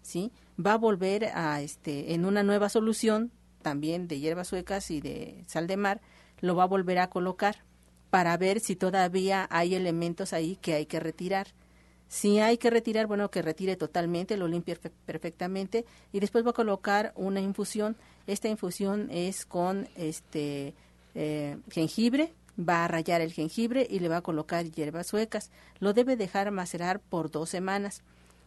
¿sí? 0.00 0.32
va 0.58 0.72
a 0.72 0.78
volver 0.78 1.26
a, 1.34 1.60
este, 1.60 2.14
en 2.14 2.24
una 2.24 2.42
nueva 2.42 2.70
solución, 2.70 3.32
también 3.60 4.08
de 4.08 4.18
hierbas 4.18 4.48
suecas 4.48 4.90
y 4.90 5.02
de 5.02 5.44
sal 5.46 5.66
de 5.66 5.76
mar, 5.76 6.00
lo 6.40 6.56
va 6.56 6.62
a 6.62 6.68
volver 6.68 6.98
a 6.98 7.10
colocar 7.10 7.56
para 8.08 8.34
ver 8.38 8.58
si 8.60 8.74
todavía 8.74 9.46
hay 9.50 9.74
elementos 9.74 10.32
ahí 10.32 10.56
que 10.56 10.72
hay 10.72 10.86
que 10.86 11.00
retirar. 11.00 11.48
Si 12.08 12.38
hay 12.38 12.56
que 12.56 12.70
retirar, 12.70 13.06
bueno, 13.06 13.30
que 13.30 13.42
retire 13.42 13.76
totalmente, 13.76 14.38
lo 14.38 14.48
limpie 14.48 14.76
perfectamente 15.04 15.84
y 16.12 16.20
después 16.20 16.46
va 16.46 16.50
a 16.50 16.54
colocar 16.54 17.12
una 17.14 17.42
infusión. 17.42 17.98
Esta 18.26 18.48
infusión 18.48 19.10
es 19.10 19.44
con 19.44 19.86
este 19.96 20.74
eh, 21.14 21.58
jengibre, 21.70 22.34
va 22.58 22.84
a 22.84 22.88
rayar 22.88 23.20
el 23.20 23.32
jengibre 23.32 23.86
y 23.88 23.98
le 24.00 24.08
va 24.08 24.18
a 24.18 24.22
colocar 24.22 24.70
hierbas 24.70 25.06
suecas. 25.06 25.50
Lo 25.78 25.92
debe 25.92 26.16
dejar 26.16 26.50
macerar 26.50 27.00
por 27.00 27.30
dos 27.30 27.48
semanas. 27.48 28.02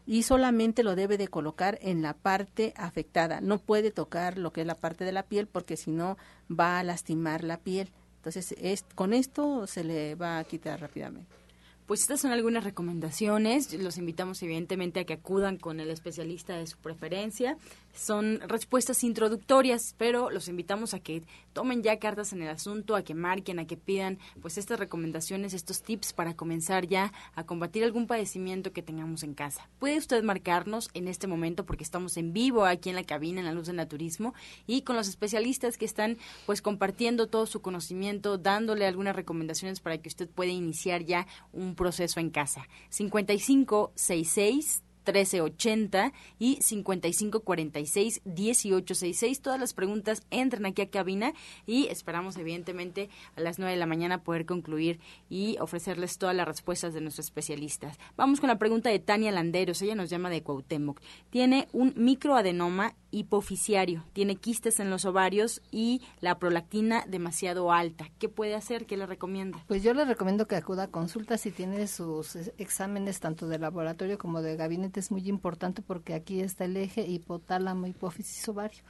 y 0.07 0.21
solamente 0.21 0.83
lo 0.83 0.95
debe 0.95 1.17
de 1.17 1.27
colocar 1.29 1.79
en 1.81 2.03
la 2.03 2.13
parte 2.13 2.75
afectada. 2.77 3.41
No 3.41 3.57
puede 3.57 3.89
tocar 3.89 4.37
lo 4.37 4.53
que 4.53 4.61
es 4.61 4.67
la 4.67 4.75
parte 4.75 5.03
de 5.03 5.11
la 5.11 5.23
piel 5.23 5.47
porque 5.47 5.77
si 5.77 5.89
no 5.89 6.15
va 6.47 6.77
a 6.77 6.83
lastimar 6.83 7.43
la 7.43 7.57
piel. 7.57 7.89
Entonces, 8.17 8.53
es, 8.59 8.83
con 8.93 9.13
esto 9.13 9.65
se 9.65 9.83
le 9.83 10.13
va 10.13 10.37
a 10.37 10.43
quitar 10.43 10.79
rápidamente. 10.79 11.44
Pues 11.85 12.01
estas 12.01 12.21
son 12.21 12.31
algunas 12.31 12.63
recomendaciones. 12.63 13.71
Los 13.73 13.99
invitamos 13.99 14.41
evidentemente 14.41 14.99
a 14.99 15.03
que 15.03 15.13
acudan 15.13 15.57
con 15.57 15.79
el 15.79 15.91
especialista 15.91 16.57
de 16.57 16.65
su 16.65 16.79
preferencia. 16.79 17.57
Son 17.93 18.39
respuestas 18.47 19.03
introductorias, 19.03 19.93
pero 19.97 20.31
los 20.31 20.47
invitamos 20.47 20.95
a 20.95 20.99
que 20.99 21.21
tomen 21.53 21.83
ya 21.83 21.99
cartas 21.99 22.33
en 22.33 22.41
el 22.41 22.49
asunto, 22.49 22.95
a 22.95 23.03
que 23.03 23.13
marquen, 23.13 23.59
a 23.59 23.67
que 23.67 23.77
pidan 23.77 24.17
pues 24.41 24.57
estas 24.57 24.79
recomendaciones, 24.79 25.53
estos 25.53 25.83
tips 25.83 26.11
para 26.11 26.35
comenzar 26.35 26.87
ya 26.87 27.13
a 27.35 27.45
combatir 27.45 27.83
algún 27.83 28.07
padecimiento 28.07 28.73
que 28.73 28.81
tengamos 28.81 29.21
en 29.21 29.35
casa. 29.35 29.69
Puede 29.77 29.99
usted 29.99 30.23
marcarnos 30.23 30.89
en 30.95 31.07
este 31.07 31.27
momento 31.27 31.65
porque 31.65 31.83
estamos 31.83 32.17
en 32.17 32.33
vivo 32.33 32.65
aquí 32.65 32.89
en 32.89 32.95
la 32.95 33.03
cabina 33.03 33.41
en 33.41 33.45
la 33.45 33.53
Luz 33.53 33.67
del 33.67 33.75
Naturismo 33.75 34.33
y 34.65 34.81
con 34.81 34.95
los 34.95 35.07
especialistas 35.07 35.77
que 35.77 35.85
están 35.85 36.17
pues 36.47 36.63
compartiendo 36.63 37.27
todo 37.27 37.45
su 37.45 37.61
conocimiento, 37.61 38.39
dándole 38.39 38.87
algunas 38.87 39.15
recomendaciones 39.15 39.79
para 39.79 39.99
que 39.99 40.09
usted 40.09 40.27
pueda 40.27 40.51
iniciar 40.51 41.05
ya 41.05 41.27
un 41.53 41.74
proceso 41.75 42.19
en 42.19 42.29
casa. 42.29 42.67
5566 42.89 44.84
1380 45.11 46.13
y 46.39 46.57
5546 46.61 48.21
1866. 48.25 49.41
Todas 49.41 49.59
las 49.59 49.73
preguntas 49.73 50.23
entran 50.31 50.65
aquí 50.65 50.81
a 50.81 50.89
cabina 50.89 51.33
y 51.65 51.87
esperamos 51.87 52.37
evidentemente 52.37 53.09
a 53.35 53.41
las 53.41 53.59
9 53.59 53.73
de 53.73 53.79
la 53.79 53.85
mañana 53.85 54.23
poder 54.23 54.45
concluir 54.45 54.99
y 55.29 55.57
ofrecerles 55.59 56.17
todas 56.17 56.35
las 56.35 56.47
respuestas 56.47 56.93
de 56.93 57.01
nuestros 57.01 57.27
especialistas. 57.27 57.97
Vamos 58.15 58.39
con 58.39 58.49
la 58.49 58.57
pregunta 58.57 58.89
de 58.89 58.99
Tania 58.99 59.31
Landeros, 59.31 59.81
ella 59.81 59.95
nos 59.95 60.09
llama 60.09 60.29
de 60.29 60.43
Cuauhtémoc. 60.43 61.01
Tiene 61.29 61.67
un 61.73 61.93
microadenoma 61.95 62.95
hipoficiario, 63.11 64.03
tiene 64.13 64.35
quistes 64.35 64.79
en 64.79 64.89
los 64.89 65.05
ovarios 65.05 65.61
y 65.71 66.01
la 66.19 66.37
prolactina 66.37 67.05
demasiado 67.07 67.71
alta. 67.71 68.09
¿Qué 68.19 68.27
puede 68.27 68.55
hacer? 68.55 68.85
¿Qué 68.85 68.97
le 68.97 69.05
recomienda? 69.05 69.63
Pues 69.67 69.83
yo 69.83 69.93
le 69.93 70.03
recomiendo 70.05 70.47
que 70.47 70.55
acuda 70.55 70.83
a 70.83 70.87
consulta 70.87 71.37
si 71.37 71.51
tiene 71.51 71.87
sus 71.87 72.35
exámenes 72.57 73.19
tanto 73.19 73.47
de 73.47 73.59
laboratorio 73.59 74.17
como 74.17 74.41
de 74.41 74.55
gabinete. 74.55 74.94
Es 74.99 75.11
muy 75.11 75.27
importante 75.27 75.81
porque 75.81 76.13
aquí 76.13 76.41
está 76.41 76.65
el 76.65 76.77
eje 76.77 77.01
hipotálamo 77.05 77.87
hipófisis 77.87 78.47
ovario. 78.49 78.81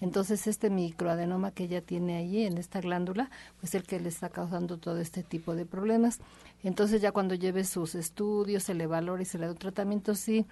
Entonces 0.00 0.46
este 0.46 0.70
microadenoma 0.70 1.52
que 1.52 1.64
ella 1.64 1.80
tiene 1.80 2.16
ahí 2.16 2.44
en 2.44 2.58
esta 2.58 2.80
glándula, 2.80 3.30
pues 3.60 3.74
el 3.74 3.84
que 3.84 4.00
le 4.00 4.08
está 4.08 4.28
causando 4.28 4.78
todo 4.78 4.98
este 4.98 5.22
tipo 5.22 5.54
de 5.54 5.66
problemas. 5.66 6.20
Entonces 6.62 7.00
ya 7.00 7.12
cuando 7.12 7.34
lleve 7.34 7.64
sus 7.64 7.94
estudios, 7.94 8.62
se 8.62 8.74
le 8.74 8.86
valora 8.86 9.22
y 9.22 9.26
se 9.26 9.38
le 9.38 9.46
da 9.46 9.52
un 9.52 9.58
tratamiento, 9.58 10.14
sí 10.14 10.46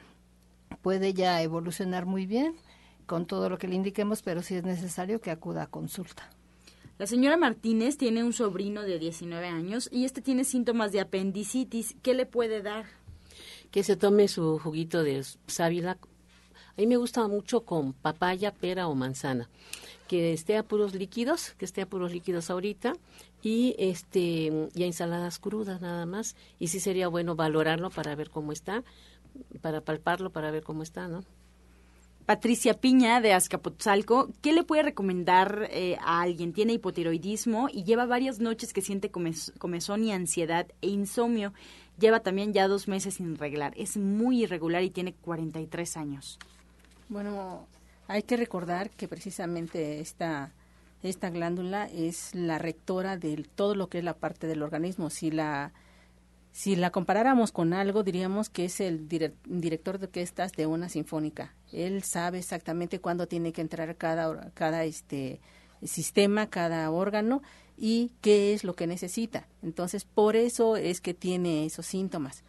puede 0.82 1.14
ya 1.14 1.42
evolucionar 1.42 2.06
muy 2.06 2.26
bien 2.26 2.54
con 3.06 3.26
todo 3.26 3.48
lo 3.48 3.58
que 3.58 3.68
le 3.68 3.74
indiquemos, 3.74 4.22
pero 4.22 4.42
si 4.42 4.54
es 4.54 4.64
necesario 4.64 5.20
que 5.20 5.30
acuda 5.30 5.62
a 5.62 5.66
consulta. 5.66 6.30
La 6.98 7.06
señora 7.06 7.36
Martínez 7.36 7.96
tiene 7.96 8.24
un 8.24 8.32
sobrino 8.32 8.82
de 8.82 8.98
19 8.98 9.46
años 9.46 9.88
y 9.92 10.04
este 10.04 10.20
tiene 10.20 10.42
síntomas 10.42 10.90
de 10.90 11.00
apendicitis. 11.00 11.94
¿Qué 12.02 12.12
le 12.12 12.26
puede 12.26 12.60
dar? 12.60 12.86
Que 13.70 13.82
se 13.82 13.96
tome 13.96 14.28
su 14.28 14.58
juguito 14.58 15.02
de 15.02 15.24
sábila. 15.46 15.98
A 16.76 16.80
mí 16.80 16.86
me 16.86 16.96
gusta 16.96 17.26
mucho 17.28 17.62
con 17.62 17.92
papaya, 17.92 18.52
pera 18.52 18.88
o 18.88 18.94
manzana. 18.94 19.48
Que 20.06 20.32
esté 20.32 20.56
a 20.56 20.62
puros 20.62 20.94
líquidos, 20.94 21.50
que 21.58 21.64
esté 21.64 21.82
a 21.82 21.86
puros 21.86 22.12
líquidos 22.12 22.50
ahorita 22.50 22.94
y 23.42 23.74
este 23.78 24.68
y 24.74 24.84
ensaladas 24.84 25.38
crudas 25.38 25.80
nada 25.80 26.06
más. 26.06 26.36
Y 26.58 26.68
sí 26.68 26.80
sería 26.80 27.08
bueno 27.08 27.36
valorarlo 27.36 27.90
para 27.90 28.14
ver 28.14 28.30
cómo 28.30 28.52
está, 28.52 28.84
para 29.60 29.80
palparlo 29.80 30.30
para 30.30 30.50
ver 30.50 30.62
cómo 30.62 30.82
está, 30.82 31.08
¿no? 31.08 31.24
Patricia 32.28 32.74
Piña 32.74 33.22
de 33.22 33.32
Azcapotzalco, 33.32 34.28
¿qué 34.42 34.52
le 34.52 34.62
puede 34.62 34.82
recomendar 34.82 35.66
eh, 35.70 35.96
a 36.02 36.20
alguien? 36.20 36.52
Tiene 36.52 36.74
hipotiroidismo 36.74 37.70
y 37.72 37.84
lleva 37.84 38.04
varias 38.04 38.38
noches 38.38 38.74
que 38.74 38.82
siente 38.82 39.10
comezón 39.10 40.04
y 40.04 40.12
ansiedad 40.12 40.66
e 40.82 40.88
insomnio. 40.88 41.54
Lleva 41.98 42.20
también 42.20 42.52
ya 42.52 42.68
dos 42.68 42.88
meses 42.88 43.14
sin 43.14 43.36
reglar. 43.36 43.72
Es 43.76 43.96
muy 43.96 44.44
irregular 44.44 44.82
y 44.82 44.90
tiene 44.90 45.14
43 45.14 45.96
años. 45.96 46.38
Bueno, 47.08 47.66
hay 48.06 48.22
que 48.22 48.36
recordar 48.36 48.90
que 48.90 49.08
precisamente 49.08 50.00
esta, 50.00 50.52
esta 51.02 51.30
glándula 51.30 51.86
es 51.86 52.34
la 52.34 52.58
rectora 52.58 53.16
de 53.16 53.44
todo 53.54 53.74
lo 53.74 53.88
que 53.88 53.98
es 53.98 54.04
la 54.04 54.14
parte 54.14 54.46
del 54.46 54.62
organismo. 54.62 55.10
Si 55.10 55.30
la 55.30 55.72
si 56.58 56.74
la 56.74 56.90
comparáramos 56.90 57.52
con 57.52 57.72
algo, 57.72 58.02
diríamos 58.02 58.48
que 58.48 58.64
es 58.64 58.80
el 58.80 59.06
director 59.08 59.98
de 59.98 60.06
orquestas 60.06 60.50
de 60.52 60.66
una 60.66 60.88
sinfónica. 60.88 61.54
Él 61.72 62.02
sabe 62.02 62.38
exactamente 62.38 63.00
cuándo 63.00 63.28
tiene 63.28 63.52
que 63.52 63.60
entrar 63.60 63.94
cada, 63.94 64.50
cada 64.54 64.82
este, 64.82 65.40
sistema, 65.84 66.48
cada 66.48 66.90
órgano 66.90 67.42
y 67.76 68.12
qué 68.20 68.54
es 68.54 68.64
lo 68.64 68.74
que 68.74 68.86
necesita. 68.86 69.46
Entonces, 69.62 70.04
por 70.04 70.36
eso 70.36 70.76
es 70.76 71.00
que 71.00 71.14
tiene 71.14 71.64
esos 71.64 71.86
síntomas. 71.86 72.42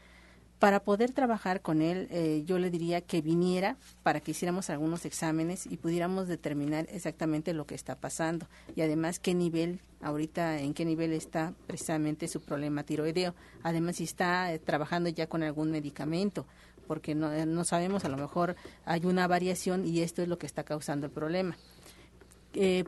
Para 0.60 0.82
poder 0.82 1.12
trabajar 1.12 1.62
con 1.62 1.82
él, 1.82 2.10
eh, 2.12 2.44
yo 2.46 2.60
le 2.60 2.70
diría 2.70 3.00
que 3.00 3.22
viniera 3.22 3.78
para 4.04 4.20
que 4.20 4.32
hiciéramos 4.32 4.70
algunos 4.70 5.06
exámenes 5.06 5.66
y 5.66 5.78
pudiéramos 5.78 6.28
determinar 6.28 6.86
exactamente 6.92 7.54
lo 7.54 7.66
que 7.66 7.76
está 7.76 7.96
pasando 7.96 8.50
y 8.76 8.82
además 8.82 9.20
qué 9.20 9.34
nivel, 9.34 9.80
ahorita 10.02 10.60
en 10.60 10.74
qué 10.74 10.84
nivel 10.84 11.14
está 11.14 11.54
precisamente 11.66 12.28
su 12.28 12.42
problema 12.42 12.84
tiroideo. 12.84 13.36
Además, 13.64 13.98
si 13.98 14.04
está 14.04 14.52
eh, 14.52 14.60
trabajando 14.60 15.08
ya 15.08 15.28
con 15.28 15.44
algún 15.44 15.72
medicamento, 15.72 16.46
porque 16.88 17.16
no, 17.16 17.32
eh, 17.32 17.46
no 17.46 17.64
sabemos, 17.64 18.04
a 18.04 18.10
lo 18.10 18.18
mejor 18.18 18.58
hay 18.84 19.06
una 19.06 19.28
variación 19.28 19.86
y 19.86 20.02
esto 20.02 20.22
es 20.22 20.28
lo 20.28 20.38
que 20.38 20.48
está 20.48 20.64
causando 20.64 21.06
el 21.06 21.14
problema. 21.14 21.56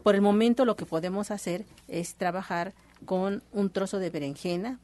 Por 0.04 0.16
el 0.16 0.22
momento 0.22 0.66
lo 0.66 0.76
que 0.76 0.86
podemos 0.86 1.32
hacer 1.32 1.66
es 1.88 2.16
trabajar 2.16 2.74
con 3.06 3.42
un 3.52 3.70
trozo 3.70 4.00
de 4.00 4.10
berenjena, 4.10 4.80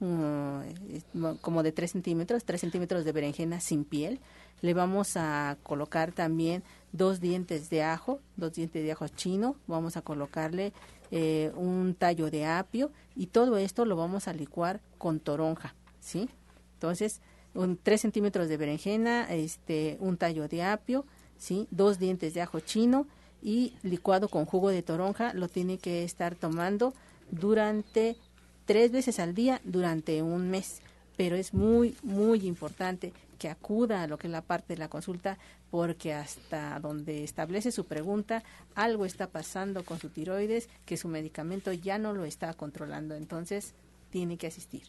como 1.42 1.64
de 1.64 1.72
3 1.72 1.92
centímetros, 1.92 2.44
3 2.46 2.62
centímetros 2.62 3.06
de 3.06 3.12
berenjena 3.12 3.60
sin 3.60 3.84
piel. 3.84 4.20
Le 4.62 4.74
vamos 4.74 5.18
a 5.18 5.58
colocar 5.62 6.12
también 6.12 6.64
dos 6.92 7.20
dientes 7.20 7.70
de 7.70 7.84
ajo, 7.84 8.20
dos 8.36 8.54
dientes 8.54 8.84
de 8.84 8.92
ajo 8.92 9.08
chino. 9.08 9.56
Vamos 9.68 9.98
a 9.98 10.02
colocarle 10.02 10.74
eh, 11.12 11.52
un 11.56 11.94
tallo 11.94 12.32
de 12.32 12.46
apio 12.46 12.92
y 13.16 13.28
todo 13.28 13.58
esto 13.58 13.86
lo 13.86 13.96
vamos 13.96 14.28
a 14.28 14.34
licuar 14.34 14.82
con 14.98 15.20
toronja, 15.20 15.76
¿sí? 16.00 16.28
Entonces, 16.74 17.22
un 17.54 17.78
3 17.82 18.02
centímetros 18.02 18.50
de 18.50 18.58
berenjena, 18.58 19.32
este, 19.34 19.98
un 20.00 20.18
tallo 20.18 20.48
de 20.48 20.64
apio, 20.64 21.06
¿sí? 21.38 21.68
Dos 21.70 22.00
dientes 22.00 22.34
de 22.34 22.42
ajo 22.42 22.60
chino 22.60 23.06
y 23.42 23.74
licuado 23.84 24.30
con 24.30 24.46
jugo 24.46 24.70
de 24.70 24.84
toronja. 24.84 25.34
Lo 25.34 25.48
tiene 25.48 25.78
que 25.78 26.04
estar 26.04 26.36
tomando 26.36 26.94
durante 27.32 28.18
tres 28.66 28.92
veces 28.92 29.20
al 29.20 29.34
día 29.34 29.62
durante 29.64 30.22
un 30.22 30.50
mes. 30.50 30.82
Pero 31.16 31.36
es 31.36 31.54
muy, 31.54 31.96
muy 32.04 32.46
importante 32.48 33.14
que 33.40 33.50
acuda 33.50 34.04
a 34.04 34.08
lo 34.08 34.18
que 34.18 34.28
es 34.28 34.32
la 34.32 34.42
parte 34.42 34.74
de 34.74 34.80
la 34.80 34.90
consulta 34.90 35.38
porque 35.70 36.14
hasta 36.14 36.80
donde 36.80 37.24
establece 37.24 37.72
su 37.72 37.86
pregunta, 37.86 38.44
algo 38.76 39.06
está 39.06 39.28
pasando 39.28 39.84
con 39.84 40.00
su 40.00 40.10
tiroides 40.10 40.70
que 40.86 40.98
su 40.98 41.08
medicamento 41.08 41.74
ya 41.74 41.98
no 41.98 42.14
lo 42.14 42.26
está 42.26 42.54
controlando. 42.54 43.16
Entonces, 43.16 43.74
tiene 44.12 44.38
que 44.38 44.48
asistir. 44.48 44.84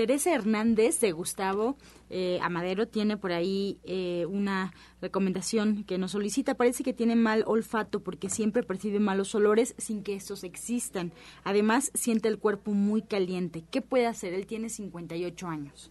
Teresa 0.00 0.32
Hernández 0.32 0.98
de 1.00 1.12
Gustavo 1.12 1.76
eh, 2.08 2.38
Amadero 2.40 2.88
tiene 2.88 3.18
por 3.18 3.32
ahí 3.32 3.78
eh, 3.84 4.24
una 4.30 4.72
recomendación 5.02 5.84
que 5.84 5.98
nos 5.98 6.12
solicita. 6.12 6.54
Parece 6.54 6.82
que 6.82 6.94
tiene 6.94 7.16
mal 7.16 7.44
olfato 7.46 8.00
porque 8.00 8.30
siempre 8.30 8.62
percibe 8.62 8.98
malos 8.98 9.34
olores 9.34 9.74
sin 9.76 10.02
que 10.02 10.14
estos 10.14 10.42
existan. 10.42 11.12
Además, 11.44 11.90
siente 11.92 12.28
el 12.28 12.38
cuerpo 12.38 12.70
muy 12.70 13.02
caliente. 13.02 13.62
¿Qué 13.70 13.82
puede 13.82 14.06
hacer? 14.06 14.32
Él 14.32 14.46
tiene 14.46 14.70
58 14.70 15.46
años. 15.46 15.90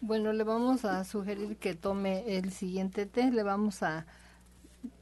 Bueno, 0.00 0.32
le 0.32 0.44
vamos 0.44 0.86
a 0.86 1.04
sugerir 1.04 1.58
que 1.58 1.74
tome 1.74 2.38
el 2.38 2.52
siguiente 2.52 3.04
té. 3.04 3.30
Le 3.30 3.42
vamos 3.42 3.82
a 3.82 4.06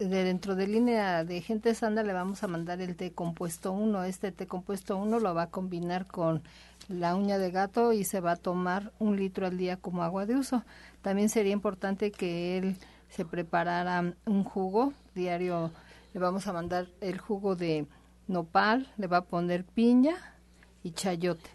de 0.01 0.25
dentro 0.25 0.57
de 0.57 0.67
línea 0.67 1.25
de 1.25 1.41
gente 1.41 1.73
sana 1.77 2.03
le 2.03 2.13
vamos 2.13 2.43
a 2.43 2.49
mandar 2.49 2.81
el 2.81 2.97
té 2.97 3.13
compuesto 3.13 3.71
1. 3.71 4.03
Este 4.03 4.33
té 4.33 4.49
compuesto 4.49 4.97
1 4.97 5.21
lo 5.21 5.33
va 5.33 5.43
a 5.43 5.51
combinar 5.51 6.07
con 6.09 6.43
la 6.89 7.15
uña 7.15 7.39
de 7.39 7.51
gato 7.51 7.93
y 7.93 8.05
se 8.05 8.21
va 8.21 8.33
a 8.33 8.37
tomar 8.37 8.93
un 8.99 9.17
litro 9.17 9.47
al 9.47 9.59
día 9.59 9.77
como 9.77 10.03
agua 10.03 10.27
de 10.27 10.37
uso. 10.37 10.65
También 11.03 11.29
sería 11.29 11.53
importante 11.53 12.11
que 12.11 12.59
él 12.59 12.77
se 13.11 13.25
preparara 13.25 14.15
un 14.25 14.45
jugo 14.45 14.93
diario. 15.15 15.71
Le 16.15 16.21
vamos 16.21 16.47
a 16.47 16.53
mandar 16.53 16.89
el 17.01 17.19
jugo 17.19 17.57
de 17.57 17.87
nopal, 18.27 18.89
le 18.97 19.07
va 19.07 19.19
a 19.19 19.25
poner 19.25 19.65
piña 19.65 20.15
y 20.83 20.93
chayote. 20.93 21.51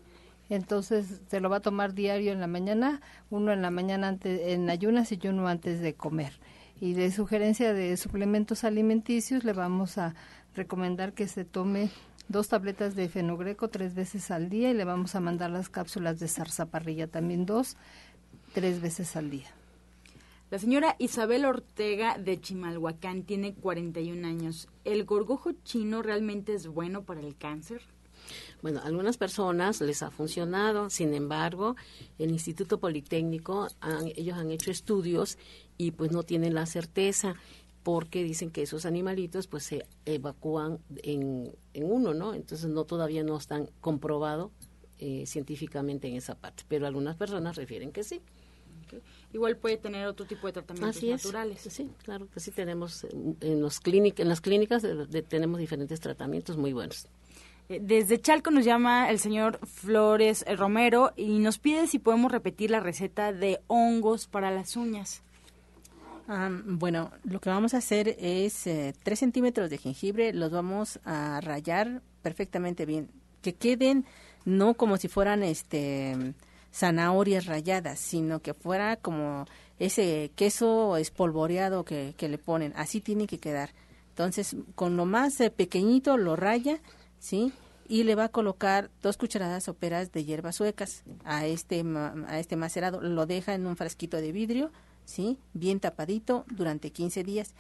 Entonces 0.50 1.22
se 1.28 1.40
lo 1.40 1.50
va 1.50 1.58
a 1.58 1.62
tomar 1.62 1.94
diario 1.94 2.32
en 2.32 2.40
la 2.40 2.48
mañana, 2.48 3.02
uno 3.30 3.52
en 3.52 3.62
la 3.62 3.72
mañana 3.72 4.10
antes, 4.10 4.40
en 4.50 4.70
ayunas 4.70 5.12
y 5.12 5.28
uno 5.28 5.48
antes 5.48 5.80
de 5.80 5.96
comer. 5.96 6.34
Y 6.80 6.94
de 6.94 7.12
sugerencia 7.12 7.74
de 7.74 7.96
suplementos 7.98 8.64
alimenticios 8.64 9.44
le 9.46 9.54
vamos 9.54 9.98
a 9.98 10.14
recomendar 10.54 11.14
que 11.14 11.28
se 11.28 11.46
tome 11.46 11.90
dos 12.28 12.48
tabletas 12.48 12.96
de 12.96 13.10
fenogreco 13.10 13.68
tres 13.70 13.96
veces 13.96 14.32
al 14.32 14.50
día 14.50 14.72
y 14.72 14.74
le 14.74 14.86
vamos 14.86 15.16
a 15.16 15.20
mandar 15.20 15.52
las 15.52 15.70
cápsulas 15.70 16.20
de 16.20 16.28
zarzaparrilla 16.28 17.08
también 17.08 17.46
dos, 17.46 17.78
tres 18.54 18.82
veces 18.82 19.16
al 19.16 19.30
día. 19.30 19.50
La 20.52 20.60
señora 20.60 20.96
Isabel 21.00 21.46
Ortega 21.46 22.18
de 22.20 22.40
Chimalhuacán 22.40 23.24
tiene 23.24 23.56
41 23.56 24.28
años. 24.28 24.68
¿El 24.84 25.04
gorgojo 25.04 25.54
chino 25.64 26.04
realmente 26.04 26.54
es 26.54 26.68
bueno 26.68 27.04
para 27.04 27.22
el 27.22 27.36
cáncer? 27.36 27.82
Bueno, 28.62 28.80
a 28.80 28.84
algunas 28.84 29.18
personas 29.18 29.82
les 29.82 30.04
ha 30.04 30.12
funcionado, 30.12 30.90
sin 30.90 31.14
embargo, 31.14 31.76
el 32.20 32.30
Instituto 32.32 32.80
Politécnico, 32.80 33.68
ellos 34.16 34.38
han 34.38 34.52
hecho 34.52 34.72
estudios 34.72 35.38
y 35.78 35.92
pues 35.92 36.12
no 36.12 36.24
tienen 36.24 36.54
la 36.54 36.66
certeza 36.66 37.36
porque 37.84 38.24
dicen 38.24 38.50
que 38.50 38.64
esos 38.64 38.86
animalitos 38.86 39.48
pues 39.48 39.64
se 39.64 39.86
evacúan 40.06 40.80
en, 41.04 41.54
uno, 41.76 42.14
¿no? 42.14 42.34
Entonces 42.34 42.70
no 42.70 42.86
todavía 42.86 43.24
no 43.24 43.38
están 43.38 43.70
comprobado 43.82 44.52
eh, 45.00 45.26
científicamente 45.26 46.08
en 46.08 46.16
esa 46.16 46.36
parte, 46.36 46.64
pero 46.68 46.88
algunas 46.88 47.16
personas 47.16 47.56
refieren 47.56 47.92
que 47.92 48.04
sí. 48.04 48.22
Igual 49.34 49.58
puede 49.58 49.78
tener 49.78 50.06
otro 50.08 50.26
tipo 50.26 50.48
de 50.48 50.54
tratamientos 50.54 51.04
naturales. 51.04 51.62
Sí, 51.62 51.90
claro 52.04 52.28
que 52.30 52.40
sí 52.40 52.52
tenemos 52.52 53.06
en, 53.06 53.62
los 53.62 53.80
en 53.86 54.30
las 54.30 54.42
clínicas 54.42 54.84
tenemos 55.28 55.60
diferentes 55.60 56.00
tratamientos 56.00 56.58
muy 56.58 56.74
buenos. 56.74 57.08
Eh, 57.70 57.80
desde 57.82 58.20
Chalco 58.20 58.52
nos 58.52 58.66
llama 58.66 59.10
el 59.10 59.20
señor 59.20 59.60
Flores 59.66 60.44
eh, 60.48 60.56
Romero 60.56 61.14
y 61.16 61.40
nos 61.40 61.60
pide 61.60 61.88
si 61.88 61.98
podemos 61.98 62.32
repetir 62.32 62.70
la 62.70 62.80
receta 62.80 63.32
de 63.32 63.62
hongos 63.68 64.28
para 64.28 64.52
las 64.52 64.76
uñas. 64.76 65.24
Bueno, 66.28 67.12
lo 67.24 67.40
que 67.40 67.50
vamos 67.50 67.74
a 67.74 67.78
hacer 67.78 68.16
es 68.20 68.66
eh, 68.68 68.94
3 69.04 69.20
centímetros 69.20 69.70
de 69.70 69.78
jengibre, 69.78 70.34
los 70.34 70.52
vamos 70.52 71.00
a 71.04 71.42
rayar 71.42 72.02
perfectamente 72.22 72.86
bien, 72.86 73.10
que 73.42 73.56
queden 73.56 74.06
no 74.46 74.74
como 74.76 74.98
si 74.98 75.08
fueran 75.08 75.44
este 75.44 76.34
zanahorias 76.74 77.46
rayadas, 77.46 78.00
sino 78.00 78.42
que 78.42 78.54
fuera 78.54 78.96
como 78.96 79.46
ese 79.80 80.32
queso 80.36 80.98
espolvoreado 80.98 81.86
que, 81.86 82.16
que 82.18 82.30
le 82.30 82.38
ponen, 82.38 82.74
así 82.76 83.02
tiene 83.02 83.28
que 83.28 83.38
quedar. 83.38 83.72
Entonces, 84.10 84.56
con 84.76 84.96
lo 84.96 85.06
más 85.06 85.40
eh, 85.42 85.50
pequeñito 85.50 86.18
lo 86.18 86.36
raya, 86.36 86.80
¿sí? 87.20 87.52
Y 87.88 88.04
le 88.04 88.16
va 88.16 88.26
a 88.26 88.30
colocar 88.30 88.92
dos 89.02 89.18
cucharadas 89.18 89.64
soperas 89.64 90.12
de 90.12 90.24
hierbas 90.24 90.56
suecas 90.56 91.04
a 91.26 91.46
este, 91.46 91.84
a 92.28 92.40
este 92.40 92.56
macerado. 92.56 93.02
Lo 93.02 93.26
deja 93.26 93.56
en 93.56 93.66
un 93.66 93.76
frasquito 93.76 94.18
de 94.18 94.32
vidrio, 94.32 94.72
¿sí? 95.06 95.38
Bien 95.54 95.80
tapadito 95.80 96.46
durante 96.50 96.92
15 96.92 97.24
días. 97.24 97.54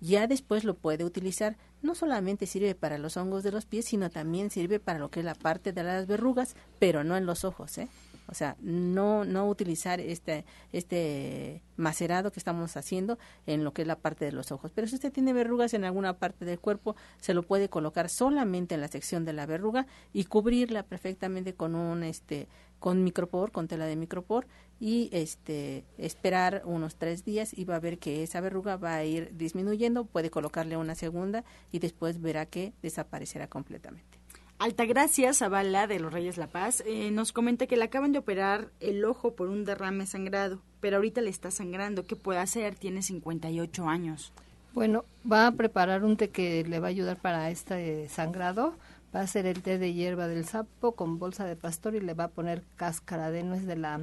Ya 0.00 0.26
después 0.26 0.64
lo 0.64 0.74
puede 0.74 1.04
utilizar. 1.04 1.56
No 1.82 1.94
solamente 1.94 2.46
sirve 2.46 2.74
para 2.74 2.98
los 2.98 3.16
hongos 3.16 3.42
de 3.42 3.52
los 3.52 3.66
pies, 3.66 3.84
sino 3.84 4.10
también 4.10 4.50
sirve 4.50 4.80
para 4.80 4.98
lo 4.98 5.10
que 5.10 5.20
es 5.20 5.26
la 5.26 5.34
parte 5.34 5.72
de 5.72 5.82
las 5.82 6.06
verrugas, 6.06 6.56
pero 6.78 7.04
no 7.04 7.16
en 7.16 7.26
los 7.26 7.44
ojos, 7.44 7.78
¿eh? 7.78 7.88
O 8.30 8.34
sea, 8.34 8.56
no, 8.60 9.24
no 9.24 9.48
utilizar 9.48 10.00
este, 10.00 10.44
este 10.72 11.62
macerado 11.76 12.30
que 12.30 12.38
estamos 12.38 12.76
haciendo 12.76 13.18
en 13.46 13.64
lo 13.64 13.72
que 13.72 13.82
es 13.82 13.88
la 13.88 13.98
parte 13.98 14.24
de 14.24 14.32
los 14.32 14.52
ojos. 14.52 14.70
Pero 14.72 14.86
si 14.86 14.94
usted 14.94 15.12
tiene 15.12 15.32
verrugas 15.32 15.74
en 15.74 15.84
alguna 15.84 16.18
parte 16.18 16.44
del 16.44 16.60
cuerpo, 16.60 16.94
se 17.18 17.34
lo 17.34 17.42
puede 17.42 17.68
colocar 17.68 18.08
solamente 18.08 18.76
en 18.76 18.80
la 18.80 18.88
sección 18.88 19.24
de 19.24 19.32
la 19.32 19.46
verruga 19.46 19.86
y 20.12 20.24
cubrirla 20.24 20.84
perfectamente 20.84 21.54
con 21.54 21.74
un 21.74 22.04
este 22.04 22.48
con 22.78 23.04
micropor, 23.04 23.52
con 23.52 23.68
tela 23.68 23.84
de 23.84 23.96
micropor 23.96 24.46
y 24.78 25.10
este 25.12 25.84
esperar 25.98 26.62
unos 26.64 26.96
tres 26.96 27.24
días 27.24 27.52
y 27.56 27.64
va 27.64 27.76
a 27.76 27.80
ver 27.80 27.98
que 27.98 28.22
esa 28.22 28.40
verruga 28.40 28.76
va 28.76 28.94
a 28.94 29.04
ir 29.04 29.36
disminuyendo, 29.36 30.06
puede 30.06 30.30
colocarle 30.30 30.78
una 30.78 30.94
segunda 30.94 31.44
y 31.72 31.80
después 31.80 32.22
verá 32.22 32.46
que 32.46 32.72
desaparecerá 32.80 33.48
completamente. 33.48 34.19
Altagracia 34.60 35.32
Zavala 35.32 35.86
de 35.86 35.98
los 36.00 36.12
Reyes 36.12 36.36
La 36.36 36.46
Paz 36.46 36.82
eh, 36.86 37.10
nos 37.10 37.32
comenta 37.32 37.66
que 37.66 37.78
le 37.78 37.84
acaban 37.84 38.12
de 38.12 38.18
operar 38.18 38.68
el 38.80 39.02
ojo 39.06 39.32
por 39.34 39.48
un 39.48 39.64
derrame 39.64 40.04
sangrado, 40.04 40.60
pero 40.80 40.96
ahorita 40.96 41.22
le 41.22 41.30
está 41.30 41.50
sangrando. 41.50 42.04
¿Qué 42.04 42.14
puede 42.14 42.40
hacer? 42.40 42.74
Tiene 42.74 43.00
58 43.00 43.88
años. 43.88 44.34
Bueno, 44.74 45.06
va 45.30 45.46
a 45.46 45.52
preparar 45.52 46.04
un 46.04 46.18
té 46.18 46.28
que 46.28 46.62
le 46.62 46.78
va 46.78 46.88
a 46.88 46.90
ayudar 46.90 47.16
para 47.16 47.50
este 47.50 48.06
sangrado. 48.10 48.74
Va 49.16 49.20
a 49.20 49.22
hacer 49.22 49.46
el 49.46 49.62
té 49.62 49.78
de 49.78 49.94
hierba 49.94 50.28
del 50.28 50.44
sapo 50.44 50.92
con 50.92 51.18
bolsa 51.18 51.46
de 51.46 51.56
pastor 51.56 51.94
y 51.94 52.00
le 52.00 52.12
va 52.12 52.24
a 52.24 52.28
poner 52.28 52.62
cáscara 52.76 53.30
de 53.30 53.42
nuez 53.44 53.64
de 53.64 53.76
la 53.76 53.98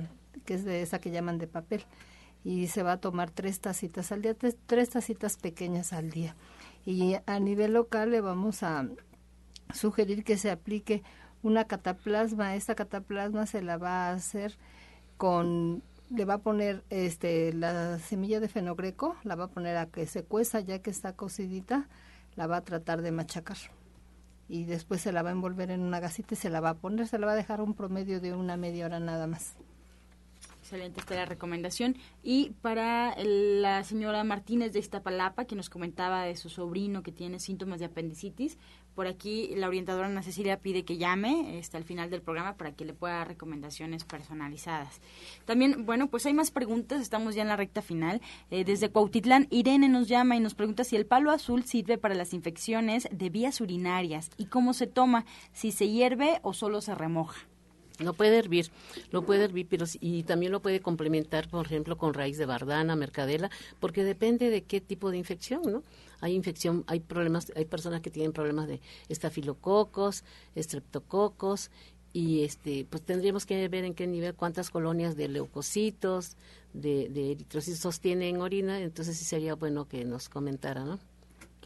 que 0.48 0.56
es 0.56 0.66
de 0.66 0.82
esa 0.82 0.98
que 0.98 1.12
llaman 1.12 1.38
de 1.38 1.46
papel 1.46 1.86
y 2.44 2.66
se 2.70 2.82
va 2.82 2.94
a 2.94 2.98
tomar 3.00 3.30
tres 3.30 3.60
tacitas 3.60 4.12
al 4.12 4.24
día, 4.24 4.34
tres, 4.34 4.58
tres 4.66 4.90
tacitas 4.90 5.38
pequeñas 5.38 5.94
al 5.94 6.10
día. 6.10 6.36
Y 6.84 7.16
a 7.28 7.40
nivel 7.40 7.74
local 7.74 8.10
le 8.10 8.22
vamos 8.22 8.64
a 8.64 8.88
sugerir 9.74 10.24
que 10.24 10.38
se 10.38 10.52
aplique 10.52 11.04
una 11.44 11.66
cataplasma. 11.66 12.56
Esta 12.56 12.76
cataplasma 12.76 13.46
se 13.46 13.62
la 13.62 13.78
va 13.78 14.10
a 14.10 14.14
hacer 14.14 14.58
con 15.18 15.84
le 16.10 16.26
va 16.26 16.36
a 16.36 16.38
poner 16.38 16.84
este 16.90 17.52
la 17.54 18.00
semilla 18.00 18.40
de 18.40 18.48
fenogreco, 18.48 19.16
la 19.24 19.36
va 19.36 19.46
a 19.46 19.50
poner 19.50 19.78
a 19.78 19.88
que 19.88 20.06
se 20.06 20.24
cueza 20.24 20.62
ya 20.62 20.80
que 20.80 20.90
está 20.90 21.14
cocidita, 21.14 21.90
la 22.36 22.48
va 22.48 22.58
a 22.58 22.62
tratar 22.62 23.02
de 23.02 23.12
machacar. 23.12 23.58
Y 24.50 24.64
después 24.64 25.02
se 25.02 25.12
la 25.12 25.24
va 25.24 25.30
a 25.30 25.34
envolver 25.34 25.72
en 25.72 25.82
una 25.82 26.00
gasita 26.00 26.36
y 26.36 26.38
se 26.38 26.50
la 26.50 26.62
va 26.62 26.70
a 26.70 26.74
poner, 26.76 27.08
se 27.08 27.20
la 27.20 27.28
va 27.28 27.34
a 27.34 27.36
dejar 27.36 27.62
un 27.62 27.74
promedio 27.74 28.22
de 28.22 28.34
una 28.34 28.56
media 28.56 28.86
hora 28.86 29.00
nada 29.00 29.28
más. 29.28 29.56
Excelente 30.60 31.00
esta 31.00 31.16
la 31.16 31.26
recomendación. 31.26 31.98
Y 32.24 32.52
para 32.62 33.16
la 33.24 33.84
señora 33.84 34.24
Martínez 34.24 34.74
de 34.74 34.80
Iztapalapa, 34.80 35.46
que 35.46 35.56
nos 35.56 35.70
comentaba 35.70 36.24
de 36.24 36.36
su 36.36 36.50
sobrino 36.50 37.04
que 37.04 37.12
tiene 37.12 37.40
síntomas 37.40 37.80
de 37.80 37.86
apendicitis, 37.86 38.58
por 38.98 39.06
aquí 39.06 39.54
la 39.56 39.68
orientadora 39.68 40.08
Ana 40.08 40.24
Cecilia 40.24 40.60
pide 40.60 40.84
que 40.84 40.98
llame 40.98 41.60
este, 41.60 41.78
al 41.78 41.84
final 41.84 42.10
del 42.10 42.24
programa 42.24 42.56
para 42.58 42.72
que 42.72 42.84
le 42.84 42.94
pueda 42.94 43.18
dar 43.18 43.28
recomendaciones 43.28 44.04
personalizadas. 44.06 45.02
También, 45.46 45.86
bueno, 45.86 46.08
pues 46.08 46.26
hay 46.26 46.34
más 46.34 46.50
preguntas, 46.50 47.00
estamos 47.00 47.36
ya 47.36 47.44
en 47.44 47.48
la 47.48 47.56
recta 47.56 47.84
final. 47.84 48.24
Eh, 48.50 48.64
desde 48.66 48.90
Cuautitlán, 48.90 49.46
Irene 49.52 49.88
nos 49.88 50.08
llama 50.08 50.36
y 50.36 50.40
nos 50.40 50.56
pregunta 50.56 50.84
si 50.84 50.96
el 50.96 51.06
palo 51.06 51.30
azul 51.30 51.64
sirve 51.64 52.00
para 52.00 52.16
las 52.16 52.34
infecciones 52.34 53.08
de 53.12 53.30
vías 53.30 53.62
urinarias 53.62 54.32
y 54.36 54.48
cómo 54.48 54.74
se 54.74 54.88
toma, 54.88 55.26
si 55.54 55.72
se 55.72 55.88
hierve 55.88 56.40
o 56.42 56.54
solo 56.54 56.82
se 56.82 56.96
remoja. 56.96 57.48
Lo 58.00 58.14
puede 58.14 58.40
hervir, 58.40 58.72
lo 59.12 59.22
puede 59.28 59.44
hervir, 59.44 59.68
pero 59.70 59.86
y 60.00 60.24
también 60.24 60.52
lo 60.52 60.60
puede 60.60 60.80
complementar, 60.80 61.48
por 61.50 61.68
ejemplo, 61.68 62.00
con 62.00 62.16
raíz 62.16 62.40
de 62.40 62.48
bardana, 62.48 62.96
mercadela, 62.96 63.52
porque 63.80 64.04
depende 64.04 64.50
de 64.50 64.64
qué 64.64 64.82
tipo 64.82 65.12
de 65.12 65.20
infección, 65.20 65.62
¿no? 65.72 65.84
Hay 66.22 66.34
infección, 66.34 66.84
hay 66.88 67.00
problemas, 67.00 67.52
hay 67.56 67.66
personas 67.66 68.02
que 68.02 68.10
tienen 68.10 68.34
problemas 68.34 68.68
de 68.68 68.82
estafilococos, 69.10 70.24
estreptococos 70.56 71.72
y 72.14 72.44
este, 72.44 72.86
pues 72.90 73.04
tendríamos 73.04 73.46
que 73.46 73.68
ver 73.68 73.84
en 73.84 73.94
qué 73.94 74.08
nivel, 74.08 74.34
cuántas 74.34 74.70
colonias 74.70 75.16
de 75.16 75.28
leucocitos, 75.28 76.36
de, 76.74 77.06
eritrocitos 77.32 78.00
tienen 78.00 78.42
orina, 78.42 78.80
entonces 78.80 79.18
sí 79.18 79.26
sería 79.26 79.56
bueno 79.56 79.88
que 79.88 80.06
nos 80.06 80.30
comentara, 80.30 80.84
¿no? 80.84 81.00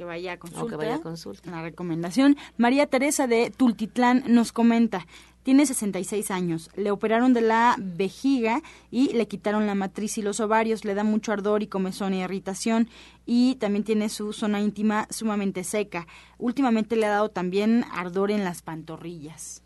Que 0.02 0.06
vaya 0.06 0.34
a 0.34 0.38
consulta. 0.38 0.68
que 0.68 0.76
vaya 0.78 0.96
a 0.96 1.00
consulta. 1.00 1.52
La 1.52 1.62
recomendación. 1.62 2.36
María 2.58 2.88
Teresa 2.88 3.28
de 3.28 3.52
Tultitlán 3.56 4.24
nos 4.26 4.52
comenta, 4.52 5.06
tiene 5.44 5.64
66 5.68 6.32
años. 6.32 6.72
Le 6.76 6.90
operaron 6.90 7.36
de 7.36 7.42
la 7.42 7.76
vejiga 7.78 8.64
y 8.90 9.14
le 9.14 9.28
quitaron 9.28 9.68
la 9.68 9.76
matriz 9.76 10.18
y 10.18 10.24
los 10.24 10.40
ovarios. 10.40 10.86
Le 10.86 10.96
da 10.96 11.04
mucho 11.04 11.32
ardor 11.32 11.62
y 11.62 11.68
comezón 11.68 12.16
y 12.16 12.24
irritación. 12.24 12.90
Y 13.28 13.58
también 13.58 13.84
tiene 13.84 14.10
su 14.10 14.34
zona 14.34 14.60
íntima 14.60 15.06
sumamente 15.12 15.64
seca. 15.64 16.08
Últimamente 16.40 16.96
le 16.96 17.06
ha 17.06 17.10
dado 17.10 17.30
también 17.30 17.86
ardor 17.94 18.32
en 18.32 18.44
las 18.44 18.64
pantorrillas. 18.64 19.62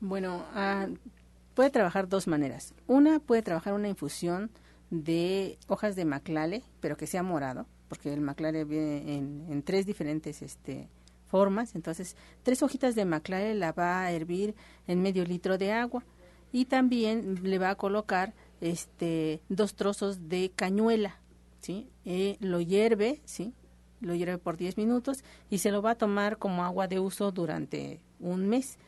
Bueno, 0.00 0.44
ah, 0.52 0.88
puede 1.54 1.70
trabajar 1.70 2.06
dos 2.06 2.26
maneras. 2.26 2.74
Una, 2.86 3.18
puede 3.18 3.40
trabajar 3.40 3.72
una 3.72 3.88
infusión 3.88 4.50
de 4.90 5.58
hojas 5.68 5.96
de 5.96 6.04
maclale, 6.04 6.62
pero 6.80 6.98
que 6.98 7.06
sea 7.06 7.22
morado, 7.22 7.66
porque 7.88 8.12
el 8.12 8.20
maclale 8.20 8.64
viene 8.64 9.16
en, 9.16 9.62
tres 9.62 9.86
diferentes 9.86 10.42
este, 10.42 10.88
formas. 11.26 11.74
Entonces, 11.74 12.16
tres 12.42 12.62
hojitas 12.62 12.94
de 12.94 13.04
maclare 13.04 13.54
la 13.54 13.72
va 13.72 14.02
a 14.02 14.12
hervir 14.12 14.54
en 14.86 15.02
medio 15.02 15.24
litro 15.24 15.58
de 15.58 15.72
agua 15.72 16.04
y 16.52 16.66
también 16.66 17.40
le 17.42 17.58
va 17.58 17.70
a 17.70 17.74
colocar 17.74 18.32
este 18.60 19.40
dos 19.48 19.74
trozos 19.74 20.28
de 20.28 20.52
cañuela, 20.54 21.20
¿sí? 21.60 21.88
Eh, 22.04 22.36
lo 22.40 22.60
hierve, 22.60 23.20
¿sí? 23.24 23.52
Lo 24.00 24.14
hierve 24.14 24.38
por 24.38 24.56
10 24.56 24.76
minutos 24.76 25.24
y 25.50 25.58
se 25.58 25.70
lo 25.70 25.82
va 25.82 25.92
a 25.92 25.98
tomar 25.98 26.38
como 26.38 26.64
agua 26.64 26.86
de 26.88 27.00
uso 27.00 27.32
durante 27.32 28.00
un 28.20 28.48
mes. 28.48 28.78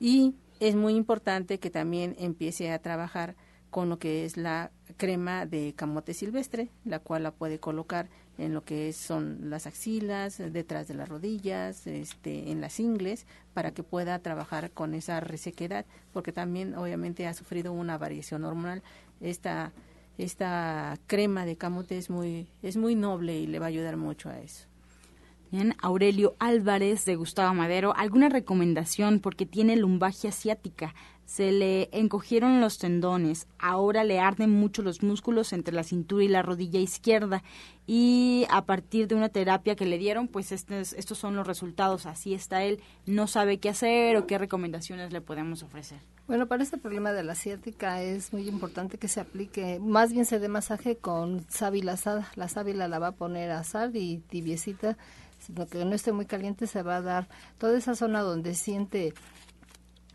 Y 0.00 0.34
es 0.60 0.74
muy 0.74 0.94
importante 0.94 1.58
que 1.58 1.70
también 1.70 2.16
empiece 2.18 2.72
a 2.72 2.78
trabajar 2.78 3.36
con 3.70 3.88
lo 3.88 3.98
que 3.98 4.24
es 4.24 4.36
la 4.36 4.70
crema 4.96 5.46
de 5.46 5.74
camote 5.74 6.14
silvestre, 6.14 6.70
la 6.84 7.00
cual 7.00 7.24
la 7.24 7.32
puede 7.32 7.58
colocar 7.58 8.08
en 8.38 8.52
lo 8.52 8.64
que 8.64 8.92
son 8.92 9.50
las 9.50 9.66
axilas, 9.66 10.38
detrás 10.38 10.88
de 10.88 10.94
las 10.94 11.08
rodillas, 11.08 11.86
este, 11.86 12.50
en 12.50 12.60
las 12.60 12.80
ingles, 12.80 13.26
para 13.52 13.72
que 13.72 13.82
pueda 13.82 14.18
trabajar 14.18 14.70
con 14.70 14.94
esa 14.94 15.20
resequedad, 15.20 15.86
porque 16.12 16.32
también 16.32 16.74
obviamente 16.74 17.26
ha 17.26 17.34
sufrido 17.34 17.72
una 17.72 17.98
variación 17.98 18.44
hormonal. 18.44 18.82
Esta, 19.20 19.72
esta 20.18 20.98
crema 21.06 21.46
de 21.46 21.56
camote 21.56 21.96
es 21.96 22.10
muy, 22.10 22.48
es 22.62 22.76
muy 22.76 22.94
noble 22.94 23.38
y 23.38 23.46
le 23.46 23.58
va 23.58 23.66
a 23.66 23.68
ayudar 23.68 23.96
mucho 23.96 24.28
a 24.28 24.40
eso. 24.40 24.66
Bien, 25.52 25.76
Aurelio 25.80 26.34
Álvarez 26.40 27.04
de 27.04 27.14
Gustavo 27.14 27.54
Madero, 27.54 27.94
¿alguna 27.96 28.28
recomendación 28.28 29.20
porque 29.20 29.46
tiene 29.46 29.76
lumbagia 29.76 30.30
asiática? 30.30 30.96
Se 31.26 31.52
le 31.52 31.88
encogieron 31.92 32.60
los 32.60 32.78
tendones, 32.78 33.46
ahora 33.58 34.04
le 34.04 34.20
arden 34.20 34.50
mucho 34.50 34.82
los 34.82 35.02
músculos 35.02 35.52
entre 35.52 35.74
la 35.74 35.84
cintura 35.84 36.24
y 36.24 36.28
la 36.28 36.42
rodilla 36.42 36.80
izquierda. 36.80 37.42
Y 37.86 38.46
a 38.50 38.64
partir 38.64 39.08
de 39.08 39.14
una 39.14 39.28
terapia 39.28 39.76
que 39.76 39.84
le 39.84 39.98
dieron, 39.98 40.28
pues 40.28 40.52
estos, 40.52 40.94
estos 40.94 41.18
son 41.18 41.36
los 41.36 41.46
resultados, 41.46 42.06
así 42.06 42.34
está 42.34 42.64
él, 42.64 42.80
no 43.06 43.26
sabe 43.26 43.58
qué 43.58 43.68
hacer 43.68 44.16
o 44.16 44.26
qué 44.26 44.38
recomendaciones 44.38 45.12
le 45.12 45.20
podemos 45.20 45.62
ofrecer. 45.62 45.98
Bueno, 46.26 46.46
para 46.46 46.62
este 46.62 46.78
problema 46.78 47.12
de 47.12 47.22
la 47.22 47.34
ciática 47.34 48.02
es 48.02 48.32
muy 48.32 48.48
importante 48.48 48.96
que 48.96 49.08
se 49.08 49.20
aplique, 49.20 49.78
más 49.80 50.12
bien 50.12 50.24
se 50.24 50.38
dé 50.38 50.48
masaje 50.48 50.96
con 50.96 51.44
sábila 51.50 51.92
asada, 51.92 52.30
la 52.36 52.48
sábila 52.48 52.88
la 52.88 52.98
va 52.98 53.08
a 53.08 53.12
poner 53.12 53.50
a 53.50 53.58
asar 53.58 53.94
y 53.94 54.18
tibiecita, 54.18 54.96
sino 55.38 55.66
que 55.66 55.84
no 55.84 55.94
esté 55.94 56.12
muy 56.12 56.24
caliente 56.24 56.66
se 56.66 56.82
va 56.82 56.96
a 56.96 57.02
dar 57.02 57.28
toda 57.58 57.76
esa 57.76 57.94
zona 57.94 58.22
donde 58.22 58.54
siente 58.54 59.12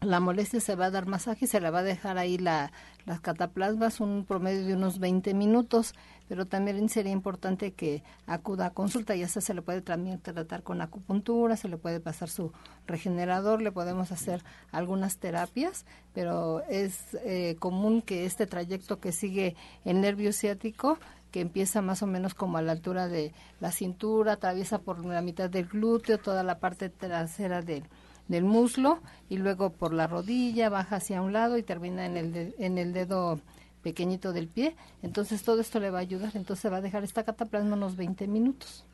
la 0.01 0.19
molestia 0.19 0.59
se 0.59 0.75
va 0.75 0.85
a 0.85 0.91
dar 0.91 1.05
masaje 1.07 1.45
y 1.45 1.47
se 1.47 1.59
la 1.59 1.71
va 1.71 1.79
a 1.79 1.83
dejar 1.83 2.17
ahí 2.17 2.37
la, 2.37 2.71
las 3.05 3.19
cataplasmas 3.19 3.99
un 3.99 4.25
promedio 4.25 4.65
de 4.65 4.73
unos 4.73 4.99
20 4.99 5.33
minutos, 5.33 5.93
pero 6.27 6.45
también 6.45 6.87
sería 6.89 7.11
importante 7.11 7.73
que 7.73 8.03
acuda 8.25 8.67
a 8.67 8.73
consulta, 8.73 9.15
ya 9.15 9.27
sea 9.27 9.41
se 9.41 9.53
le 9.53 9.61
puede 9.61 9.81
también 9.81 10.19
tratar 10.19 10.63
con 10.63 10.81
acupuntura, 10.81 11.57
se 11.57 11.67
le 11.67 11.77
puede 11.77 11.99
pasar 11.99 12.29
su 12.29 12.51
regenerador, 12.87 13.61
le 13.61 13.71
podemos 13.71 14.11
hacer 14.11 14.43
algunas 14.71 15.17
terapias, 15.17 15.85
pero 16.13 16.61
es 16.69 17.17
eh, 17.25 17.55
común 17.59 18.01
que 18.01 18.25
este 18.25 18.47
trayecto 18.47 18.99
que 18.99 19.11
sigue 19.11 19.55
el 19.85 20.01
nervio 20.01 20.31
ciático 20.31 20.97
que 21.31 21.41
empieza 21.41 21.81
más 21.81 22.01
o 22.01 22.07
menos 22.07 22.33
como 22.33 22.57
a 22.57 22.61
la 22.61 22.71
altura 22.71 23.07
de 23.07 23.33
la 23.59 23.71
cintura, 23.71 24.33
atraviesa 24.33 24.79
por 24.79 25.05
la 25.05 25.21
mitad 25.21 25.49
del 25.49 25.67
glúteo, 25.67 26.17
toda 26.17 26.43
la 26.43 26.59
parte 26.59 26.89
trasera 26.89 27.61
del 27.61 27.83
del 28.29 28.45
muslo 28.45 29.01
y 29.27 29.37
luego 29.37 29.71
por 29.71 29.93
la 29.93 30.07
rodilla, 30.07 30.69
baja 30.69 30.97
hacia 30.97 31.21
un 31.21 31.33
lado 31.33 31.57
y 31.57 31.63
termina 31.63 32.05
en 32.05 32.15
el, 32.15 32.55
en 32.57 32.77
el 32.77 32.93
dedo 32.93 33.41
pequeñito 33.81 34.31
del 34.31 34.47
pie. 34.47 34.75
Entonces 35.01 35.43
todo 35.43 35.59
esto 35.59 35.79
le 35.81 35.89
va 35.89 35.97
a 35.97 36.01
ayudar. 36.01 36.31
Entonces 36.35 36.71
va 36.71 36.77
a 36.77 36.81
dejar 36.81 37.03
esta 37.03 37.23
cataplasma 37.23 37.75
unos 37.75 37.97
20 37.97 38.27
minutos. 38.27 38.85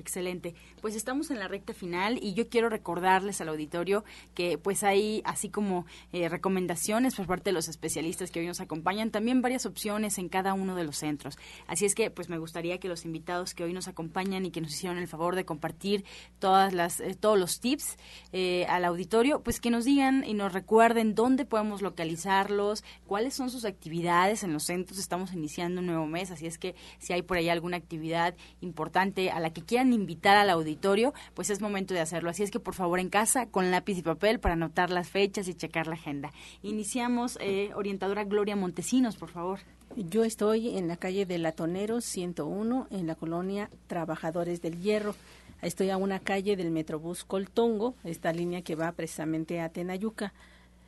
Excelente. 0.00 0.54
Pues 0.80 0.96
estamos 0.96 1.30
en 1.30 1.38
la 1.38 1.46
recta 1.46 1.74
final 1.74 2.18
y 2.22 2.32
yo 2.32 2.48
quiero 2.48 2.70
recordarles 2.70 3.42
al 3.42 3.50
auditorio 3.50 4.02
que 4.34 4.56
pues 4.56 4.82
hay 4.82 5.20
así 5.26 5.50
como 5.50 5.84
eh, 6.14 6.30
recomendaciones 6.30 7.14
por 7.14 7.26
parte 7.26 7.50
de 7.50 7.52
los 7.52 7.68
especialistas 7.68 8.30
que 8.30 8.40
hoy 8.40 8.46
nos 8.46 8.62
acompañan, 8.62 9.10
también 9.10 9.42
varias 9.42 9.66
opciones 9.66 10.16
en 10.16 10.30
cada 10.30 10.54
uno 10.54 10.74
de 10.74 10.84
los 10.84 10.96
centros. 10.96 11.36
Así 11.66 11.84
es 11.84 11.94
que 11.94 12.10
pues 12.10 12.30
me 12.30 12.38
gustaría 12.38 12.78
que 12.78 12.88
los 12.88 13.04
invitados 13.04 13.52
que 13.52 13.62
hoy 13.62 13.74
nos 13.74 13.88
acompañan 13.88 14.46
y 14.46 14.50
que 14.50 14.62
nos 14.62 14.72
hicieron 14.72 14.96
el 14.96 15.06
favor 15.06 15.36
de 15.36 15.44
compartir 15.44 16.06
todas 16.38 16.72
las 16.72 17.00
eh, 17.00 17.14
todos 17.14 17.38
los 17.38 17.60
tips 17.60 17.98
eh, 18.32 18.64
al 18.70 18.86
auditorio, 18.86 19.42
pues 19.42 19.60
que 19.60 19.68
nos 19.68 19.84
digan 19.84 20.24
y 20.24 20.32
nos 20.32 20.54
recuerden 20.54 21.14
dónde 21.14 21.44
podemos 21.44 21.82
localizarlos, 21.82 22.84
cuáles 23.06 23.34
son 23.34 23.50
sus 23.50 23.66
actividades 23.66 24.44
en 24.44 24.54
los 24.54 24.64
centros. 24.64 24.98
Estamos 24.98 25.34
iniciando 25.34 25.82
un 25.82 25.88
nuevo 25.88 26.06
mes, 26.06 26.30
así 26.30 26.46
es 26.46 26.56
que 26.56 26.74
si 26.98 27.12
hay 27.12 27.20
por 27.20 27.36
ahí 27.36 27.50
alguna 27.50 27.76
actividad 27.76 28.34
importante 28.62 29.30
a 29.30 29.40
la 29.40 29.52
que 29.52 29.60
quieran 29.60 29.89
invitar 29.92 30.36
al 30.36 30.50
auditorio, 30.50 31.12
pues 31.34 31.50
es 31.50 31.60
momento 31.60 31.94
de 31.94 32.00
hacerlo. 32.00 32.30
Así 32.30 32.42
es 32.42 32.50
que 32.50 32.60
por 32.60 32.74
favor 32.74 33.00
en 33.00 33.08
casa 33.08 33.46
con 33.46 33.70
lápiz 33.70 33.98
y 33.98 34.02
papel 34.02 34.40
para 34.40 34.54
anotar 34.54 34.90
las 34.90 35.08
fechas 35.08 35.48
y 35.48 35.54
checar 35.54 35.86
la 35.86 35.94
agenda. 35.94 36.32
Iniciamos, 36.62 37.38
eh, 37.40 37.70
orientadora 37.74 38.24
Gloria 38.24 38.56
Montesinos, 38.56 39.16
por 39.16 39.30
favor. 39.30 39.60
Yo 39.96 40.24
estoy 40.24 40.78
en 40.78 40.86
la 40.86 40.96
calle 40.96 41.26
de 41.26 41.38
Latonero 41.38 42.00
101, 42.00 42.86
en 42.90 43.06
la 43.06 43.16
colonia 43.16 43.70
Trabajadores 43.88 44.62
del 44.62 44.80
Hierro. 44.80 45.16
Estoy 45.62 45.90
a 45.90 45.96
una 45.96 46.20
calle 46.20 46.56
del 46.56 46.70
Metrobús 46.70 47.24
Coltongo, 47.24 47.94
esta 48.04 48.32
línea 48.32 48.62
que 48.62 48.76
va 48.76 48.92
precisamente 48.92 49.60
a 49.60 49.68
Tenayuca. 49.68 50.32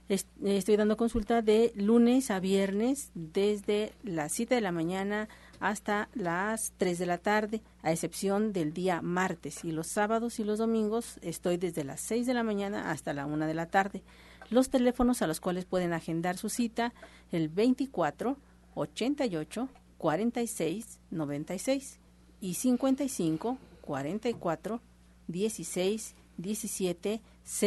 Estoy 0.08 0.76
dando 0.76 0.96
consulta 0.96 1.42
de 1.42 1.72
lunes 1.74 2.30
a 2.30 2.38
viernes 2.38 3.10
desde 3.14 3.92
las 4.02 4.32
7 4.32 4.54
de 4.54 4.60
la 4.60 4.72
mañana 4.72 5.28
hasta 5.62 6.08
las 6.12 6.72
3 6.76 6.98
de 6.98 7.06
la 7.06 7.18
tarde, 7.18 7.62
a 7.82 7.92
excepción 7.92 8.52
del 8.52 8.72
día 8.72 9.00
martes. 9.00 9.64
Y 9.64 9.70
los 9.70 9.86
sábados 9.86 10.40
y 10.40 10.44
los 10.44 10.58
domingos 10.58 11.18
estoy 11.22 11.56
desde 11.56 11.84
las 11.84 12.00
6 12.00 12.26
de 12.26 12.34
la 12.34 12.42
mañana 12.42 12.90
hasta 12.90 13.14
la 13.14 13.26
1 13.26 13.46
de 13.46 13.54
la 13.54 13.66
tarde. 13.66 14.02
Los 14.50 14.70
teléfonos 14.70 15.22
a 15.22 15.28
los 15.28 15.40
cuales 15.40 15.64
pueden 15.64 15.92
agendar 15.92 16.36
su 16.36 16.48
cita, 16.48 16.92
el 17.30 17.48
24 17.48 18.36
88 18.74 19.68
46 19.98 20.98
96 21.10 22.00
y 22.40 22.54
55 22.54 23.58
44 23.82 24.80
16 25.28 26.14
17 26.38 27.20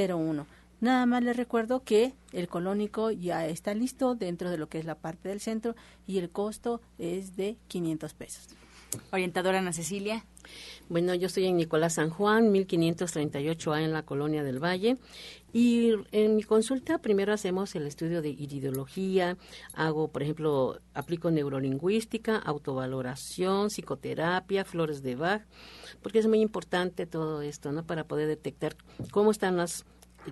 01. 0.09 0.47
Nada 0.85 1.07
más 1.07 1.23
les 1.23 1.35
recuerdo 1.35 1.83
que 1.83 2.13
el 2.31 2.47
colónico 2.47 3.09
ya 3.09 3.47
está 3.47 3.73
listo 3.73 4.13
dentro 4.13 4.51
de 4.51 4.59
lo 4.59 4.69
que 4.69 4.77
es 4.77 4.85
la 4.85 4.93
parte 4.93 5.29
del 5.29 5.39
centro 5.39 5.75
y 6.05 6.19
el 6.19 6.29
costo 6.29 6.79
es 6.99 7.35
de 7.35 7.57
500 7.69 8.13
pesos. 8.13 8.49
Orientadora 9.11 9.57
Ana 9.57 9.73
Cecilia. 9.73 10.27
Bueno, 10.87 11.15
yo 11.15 11.25
estoy 11.25 11.45
en 11.45 11.57
Nicolás 11.57 11.93
San 11.93 12.11
Juan, 12.11 12.53
1538A 12.53 13.83
en 13.83 13.93
la 13.93 14.03
Colonia 14.03 14.43
del 14.43 14.63
Valle. 14.63 14.97
Y 15.51 15.93
en 16.11 16.35
mi 16.35 16.43
consulta 16.43 16.99
primero 16.99 17.33
hacemos 17.33 17.73
el 17.73 17.87
estudio 17.87 18.21
de 18.21 18.29
iridología, 18.29 19.37
hago, 19.73 20.09
por 20.09 20.21
ejemplo, 20.21 20.81
aplico 20.93 21.31
neurolingüística, 21.31 22.37
autovaloración, 22.37 23.71
psicoterapia, 23.71 24.65
flores 24.65 25.01
de 25.01 25.15
Bach, 25.15 25.41
porque 26.03 26.19
es 26.19 26.27
muy 26.27 26.41
importante 26.41 27.07
todo 27.07 27.41
esto, 27.41 27.71
¿no? 27.71 27.87
Para 27.87 28.03
poder 28.03 28.27
detectar 28.27 28.75
cómo 29.09 29.31
están 29.31 29.57
las 29.57 29.83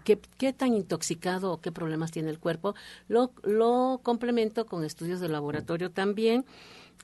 qué, 0.03 0.53
tan 0.53 0.73
intoxicado 0.73 1.51
o 1.51 1.61
qué 1.61 1.71
problemas 1.71 2.11
tiene 2.11 2.29
el 2.29 2.39
cuerpo. 2.39 2.75
Lo, 3.07 3.31
complemento 4.03 4.65
con 4.65 4.83
estudios 4.83 5.19
de 5.19 5.29
laboratorio 5.29 5.91
también 5.91 6.45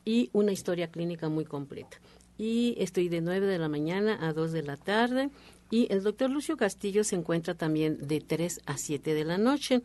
y 0.05 0.29
una 0.33 0.51
historia 0.51 0.87
clínica 0.87 1.29
muy 1.29 1.45
completa. 1.45 1.97
Y 2.37 2.75
estoy 2.77 3.09
de 3.09 3.21
9 3.21 3.47
de 3.47 3.59
la 3.59 3.67
mañana 3.67 4.17
a 4.21 4.33
2 4.33 4.51
de 4.51 4.63
la 4.63 4.77
tarde. 4.77 5.29
Y 5.71 5.91
el 5.91 6.03
doctor 6.03 6.29
Lucio 6.29 6.57
Castillo 6.57 7.03
se 7.03 7.15
encuentra 7.15 7.53
también 7.53 8.07
de 8.07 8.21
3 8.21 8.61
a 8.65 8.77
7 8.77 9.13
de 9.13 9.25
la 9.25 9.37
noche. 9.37 9.81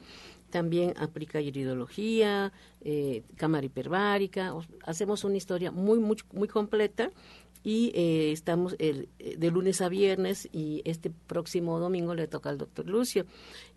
También 0.51 0.95
aplica 0.97 1.41
iridología, 1.41 2.53
eh, 2.81 3.25
cámara 3.37 3.67
hiperbárica. 3.67 4.55
Hacemos 4.85 5.25
una 5.25 5.37
historia 5.37 5.73
muy, 5.73 5.99
muy, 5.99 6.17
muy 6.33 6.47
completa 6.47 7.11
y 7.65 7.91
eh, 7.95 8.31
estamos 8.31 8.77
el, 8.79 9.09
eh, 9.19 9.37
de 9.39 9.51
lunes 9.51 9.81
a 9.81 9.89
viernes 9.89 10.49
y 10.53 10.83
este 10.85 11.11
próximo 11.11 11.81
domingo 11.81 12.15
le 12.15 12.29
toca 12.29 12.51
al 12.51 12.59
doctor 12.59 12.87
Lucio. 12.87 13.25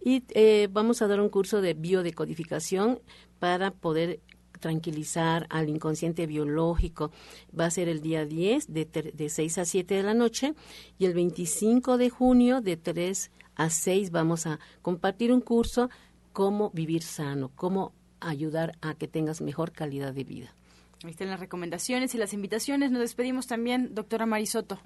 Y 0.04 0.24
eh, 0.36 0.68
vamos 0.70 1.02
a 1.02 1.08
dar 1.08 1.22
un 1.22 1.30
curso 1.30 1.62
de 1.62 1.74
biodecodificación 1.74 3.00
para 3.40 3.72
poder 3.72 4.20
tranquilizar 4.60 5.48
al 5.50 5.70
inconsciente 5.70 6.28
biológico. 6.28 7.12
Va 7.58 7.66
a 7.66 7.72
ser 7.72 7.88
el 7.88 8.02
día 8.02 8.26
10 8.26 8.74
de, 8.74 8.86
de 8.86 9.30
6 9.30 9.58
a 9.58 9.66
7 9.66 9.96
de 9.96 10.04
la 10.04 10.14
noche 10.14 10.54
y 11.00 11.06
el 11.06 11.14
25 11.14 11.98
de 11.98 12.10
junio 12.10 12.60
de 12.60 12.76
3 12.76 13.32
a 13.56 13.70
6 13.70 14.12
vamos 14.12 14.48
a 14.48 14.60
compartir 14.82 15.32
un 15.32 15.42
curso 15.42 15.90
cómo 16.34 16.72
vivir 16.72 17.04
sano, 17.04 17.52
cómo 17.56 17.94
ayudar 18.20 18.78
a 18.82 18.96
que 18.96 19.08
tengas 19.08 19.42
mejor 19.42 19.72
calidad 19.72 20.14
de 20.14 20.24
vida. 20.24 20.57
Ahí 21.04 21.12
están 21.12 21.30
las 21.30 21.40
recomendaciones 21.40 22.16
y 22.16 22.18
las 22.18 22.34
invitaciones. 22.34 22.90
Nos 22.90 23.02
despedimos 23.02 23.46
también, 23.46 23.94
doctora 23.94 24.26
Marisoto. 24.26 24.80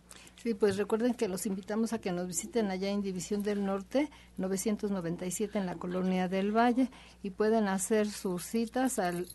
Sí, 0.43 0.53
pues 0.53 0.75
recuerden 0.75 1.13
que 1.13 1.29
los 1.29 1.45
invitamos 1.45 1.93
a 1.93 2.01
que 2.01 2.11
nos 2.11 2.27
visiten 2.27 2.69
allá 2.69 2.89
en 2.89 3.01
División 3.01 3.43
del 3.43 3.63
Norte, 3.63 4.09
997 4.37 5.57
en 5.57 5.65
la 5.65 5.75
Colonia 5.75 6.27
del 6.27 6.53
Valle, 6.55 6.89
y 7.23 7.29
pueden 7.29 7.69
hacer 7.69 8.09
sus 8.09 8.43
citas 8.43 8.99
al 8.99 9.25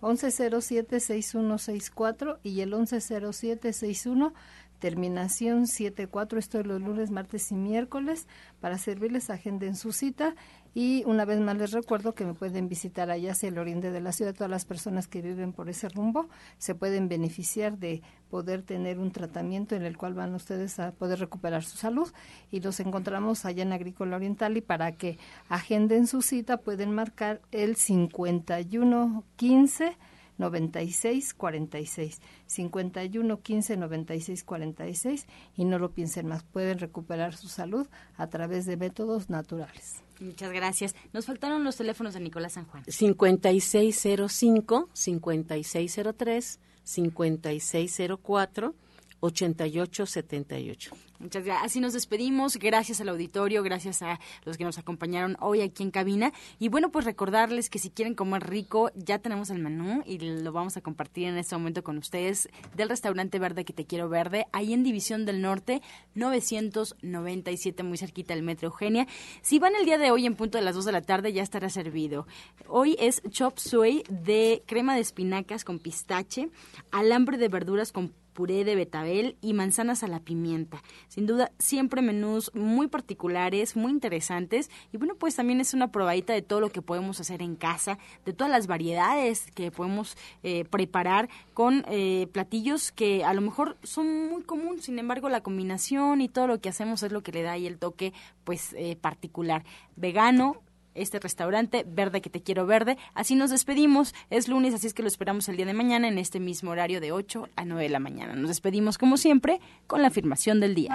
1107-6164 0.00 2.38
y 2.42 2.62
el 2.62 2.72
1107-61 2.72 4.32
terminación 4.78 5.66
74. 5.66 6.38
Esto 6.38 6.60
es 6.60 6.66
los 6.66 6.80
lunes, 6.80 7.10
martes 7.10 7.50
y 7.50 7.54
miércoles. 7.54 8.26
Para 8.60 8.78
servirles, 8.78 9.30
agenden 9.30 9.76
su 9.76 9.92
cita 9.92 10.34
y 10.74 11.02
una 11.06 11.24
vez 11.24 11.40
más 11.40 11.56
les 11.56 11.72
recuerdo 11.72 12.14
que 12.14 12.24
me 12.24 12.34
pueden 12.34 12.68
visitar 12.68 13.10
allá 13.10 13.32
hacia 13.32 13.48
el 13.48 13.58
oriente 13.58 13.90
de 13.90 14.00
la 14.00 14.12
ciudad. 14.12 14.34
Todas 14.34 14.50
las 14.50 14.64
personas 14.64 15.08
que 15.08 15.22
viven 15.22 15.52
por 15.52 15.68
ese 15.68 15.88
rumbo 15.88 16.28
se 16.58 16.74
pueden 16.74 17.08
beneficiar 17.08 17.78
de 17.78 18.02
poder 18.30 18.62
tener 18.62 18.98
un 18.98 19.10
tratamiento 19.10 19.74
en 19.74 19.84
el 19.84 19.96
cual 19.96 20.14
van 20.14 20.34
ustedes 20.34 20.78
a 20.78 20.92
poder 20.92 21.18
recuperar 21.18 21.64
su 21.64 21.76
salud. 21.76 22.12
Y 22.50 22.60
los 22.60 22.80
encontramos 22.80 23.44
allá 23.44 23.62
en 23.62 23.72
Agrícola 23.72 24.16
Oriental 24.16 24.56
y 24.56 24.60
para 24.60 24.92
que 24.92 25.18
agenden 25.48 26.06
su 26.06 26.22
cita 26.22 26.58
pueden 26.58 26.94
marcar 26.94 27.40
el 27.50 27.76
5115 27.76 29.96
96 30.38 31.34
46 31.34 32.20
51 32.46 33.42
15 33.42 33.76
96 33.76 34.44
46 34.44 35.26
y 35.56 35.64
no 35.64 35.78
lo 35.78 35.92
piensen 35.92 36.26
más 36.26 36.44
pueden 36.44 36.78
recuperar 36.78 37.36
su 37.36 37.48
salud 37.48 37.86
a 38.16 38.28
través 38.28 38.66
de 38.66 38.76
métodos 38.76 39.30
naturales 39.30 40.02
Muchas 40.20 40.52
gracias. 40.52 40.94
Nos 41.12 41.26
faltaron 41.26 41.64
los 41.64 41.76
teléfonos 41.76 42.14
de 42.14 42.20
Nicolás 42.20 42.54
San 42.54 42.64
Juan. 42.66 42.84
5605, 42.86 44.88
5603, 44.92 46.60
5604 46.82 48.74
8878. 49.20 50.90
Muchas 51.18 51.44
gracias. 51.44 51.66
Así 51.66 51.80
nos 51.80 51.94
despedimos. 51.94 52.56
Gracias 52.56 53.00
al 53.00 53.08
auditorio, 53.08 53.64
gracias 53.64 54.02
a 54.02 54.20
los 54.44 54.56
que 54.56 54.62
nos 54.62 54.78
acompañaron 54.78 55.36
hoy 55.40 55.62
aquí 55.62 55.82
en 55.82 55.90
cabina. 55.90 56.32
Y 56.60 56.68
bueno, 56.68 56.90
pues 56.92 57.04
recordarles 57.04 57.70
que 57.70 57.80
si 57.80 57.90
quieren 57.90 58.14
comer 58.14 58.48
rico, 58.48 58.92
ya 58.94 59.18
tenemos 59.18 59.50
el 59.50 59.58
menú 59.58 60.02
y 60.06 60.18
lo 60.18 60.52
vamos 60.52 60.76
a 60.76 60.80
compartir 60.80 61.26
en 61.26 61.36
este 61.36 61.56
momento 61.56 61.82
con 61.82 61.98
ustedes 61.98 62.48
del 62.76 62.88
restaurante 62.88 63.40
Verde 63.40 63.64
que 63.64 63.72
te 63.72 63.84
quiero 63.84 64.08
verde, 64.08 64.46
ahí 64.52 64.72
en 64.72 64.84
División 64.84 65.26
del 65.26 65.42
Norte, 65.42 65.82
997, 66.14 67.82
muy 67.82 67.98
cerquita 67.98 68.34
del 68.34 68.44
Metro 68.44 68.68
Eugenia. 68.68 69.06
Si 69.42 69.58
van 69.58 69.74
el 69.74 69.84
día 69.84 69.98
de 69.98 70.12
hoy 70.12 70.26
en 70.26 70.36
punto 70.36 70.58
de 70.58 70.64
las 70.64 70.74
2 70.76 70.84
de 70.84 70.92
la 70.92 71.02
tarde, 71.02 71.32
ya 71.32 71.42
estará 71.42 71.68
servido. 71.68 72.26
Hoy 72.68 72.96
es 73.00 73.22
chop 73.30 73.58
suey 73.58 74.04
de 74.08 74.62
crema 74.66 74.94
de 74.94 75.00
espinacas 75.00 75.64
con 75.64 75.80
pistache, 75.80 76.50
alambre 76.92 77.38
de 77.38 77.48
verduras 77.48 77.90
con 77.90 78.12
puré 78.38 78.62
de 78.62 78.76
betabel 78.76 79.36
y 79.40 79.52
manzanas 79.52 80.04
a 80.04 80.06
la 80.06 80.20
pimienta. 80.20 80.80
Sin 81.08 81.26
duda, 81.26 81.50
siempre 81.58 82.02
menús 82.02 82.52
muy 82.54 82.86
particulares, 82.86 83.74
muy 83.74 83.90
interesantes. 83.90 84.70
Y 84.92 84.96
bueno, 84.96 85.16
pues 85.16 85.34
también 85.34 85.60
es 85.60 85.74
una 85.74 85.90
probadita 85.90 86.34
de 86.34 86.42
todo 86.42 86.60
lo 86.60 86.70
que 86.70 86.80
podemos 86.80 87.18
hacer 87.18 87.42
en 87.42 87.56
casa, 87.56 87.98
de 88.24 88.32
todas 88.32 88.52
las 88.52 88.68
variedades 88.68 89.50
que 89.56 89.72
podemos 89.72 90.16
eh, 90.44 90.64
preparar 90.66 91.28
con 91.52 91.84
eh, 91.88 92.28
platillos 92.30 92.92
que 92.92 93.24
a 93.24 93.34
lo 93.34 93.40
mejor 93.40 93.76
son 93.82 94.28
muy 94.28 94.44
comunes. 94.44 94.84
Sin 94.84 95.00
embargo, 95.00 95.28
la 95.28 95.40
combinación 95.40 96.20
y 96.20 96.28
todo 96.28 96.46
lo 96.46 96.60
que 96.60 96.68
hacemos 96.68 97.02
es 97.02 97.10
lo 97.10 97.24
que 97.24 97.32
le 97.32 97.42
da 97.42 97.50
ahí 97.50 97.66
el 97.66 97.80
toque 97.80 98.12
pues 98.44 98.72
eh, 98.78 98.94
particular. 98.94 99.64
Vegano, 99.96 100.62
este 100.98 101.18
restaurante 101.18 101.84
Verde 101.86 102.20
que 102.20 102.30
te 102.30 102.42
quiero 102.42 102.66
verde. 102.66 102.96
Así 103.14 103.34
nos 103.34 103.50
despedimos. 103.50 104.14
Es 104.30 104.48
lunes, 104.48 104.74
así 104.74 104.86
es 104.86 104.94
que 104.94 105.02
lo 105.02 105.08
esperamos 105.08 105.48
el 105.48 105.56
día 105.56 105.66
de 105.66 105.74
mañana 105.74 106.08
en 106.08 106.18
este 106.18 106.40
mismo 106.40 106.70
horario 106.70 107.00
de 107.00 107.12
8 107.12 107.48
a 107.56 107.64
9 107.64 107.82
de 107.82 107.88
la 107.88 107.98
mañana. 107.98 108.34
Nos 108.34 108.48
despedimos 108.48 108.98
como 108.98 109.16
siempre 109.16 109.60
con 109.86 110.02
la 110.02 110.08
afirmación 110.08 110.60
del 110.60 110.74
día. 110.74 110.92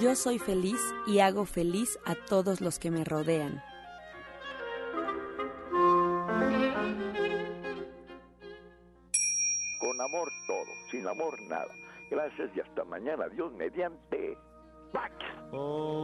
Yo 0.00 0.16
soy 0.16 0.38
feliz 0.38 0.80
y 1.06 1.18
hago 1.18 1.44
feliz 1.44 1.98
a 2.06 2.14
todos 2.14 2.60
los 2.60 2.78
que 2.78 2.90
me 2.90 3.04
rodean. 3.04 3.62
Con 9.78 10.00
amor 10.00 10.30
todo, 10.46 10.72
sin 10.90 11.06
amor 11.06 11.40
nada. 11.42 11.68
Gracias 12.10 12.50
y 12.56 12.60
hasta 12.60 12.84
mañana. 12.84 13.28
Dios 13.28 13.52
mediante. 13.52 14.38
back. 14.92 15.12
Oh. 15.52 16.00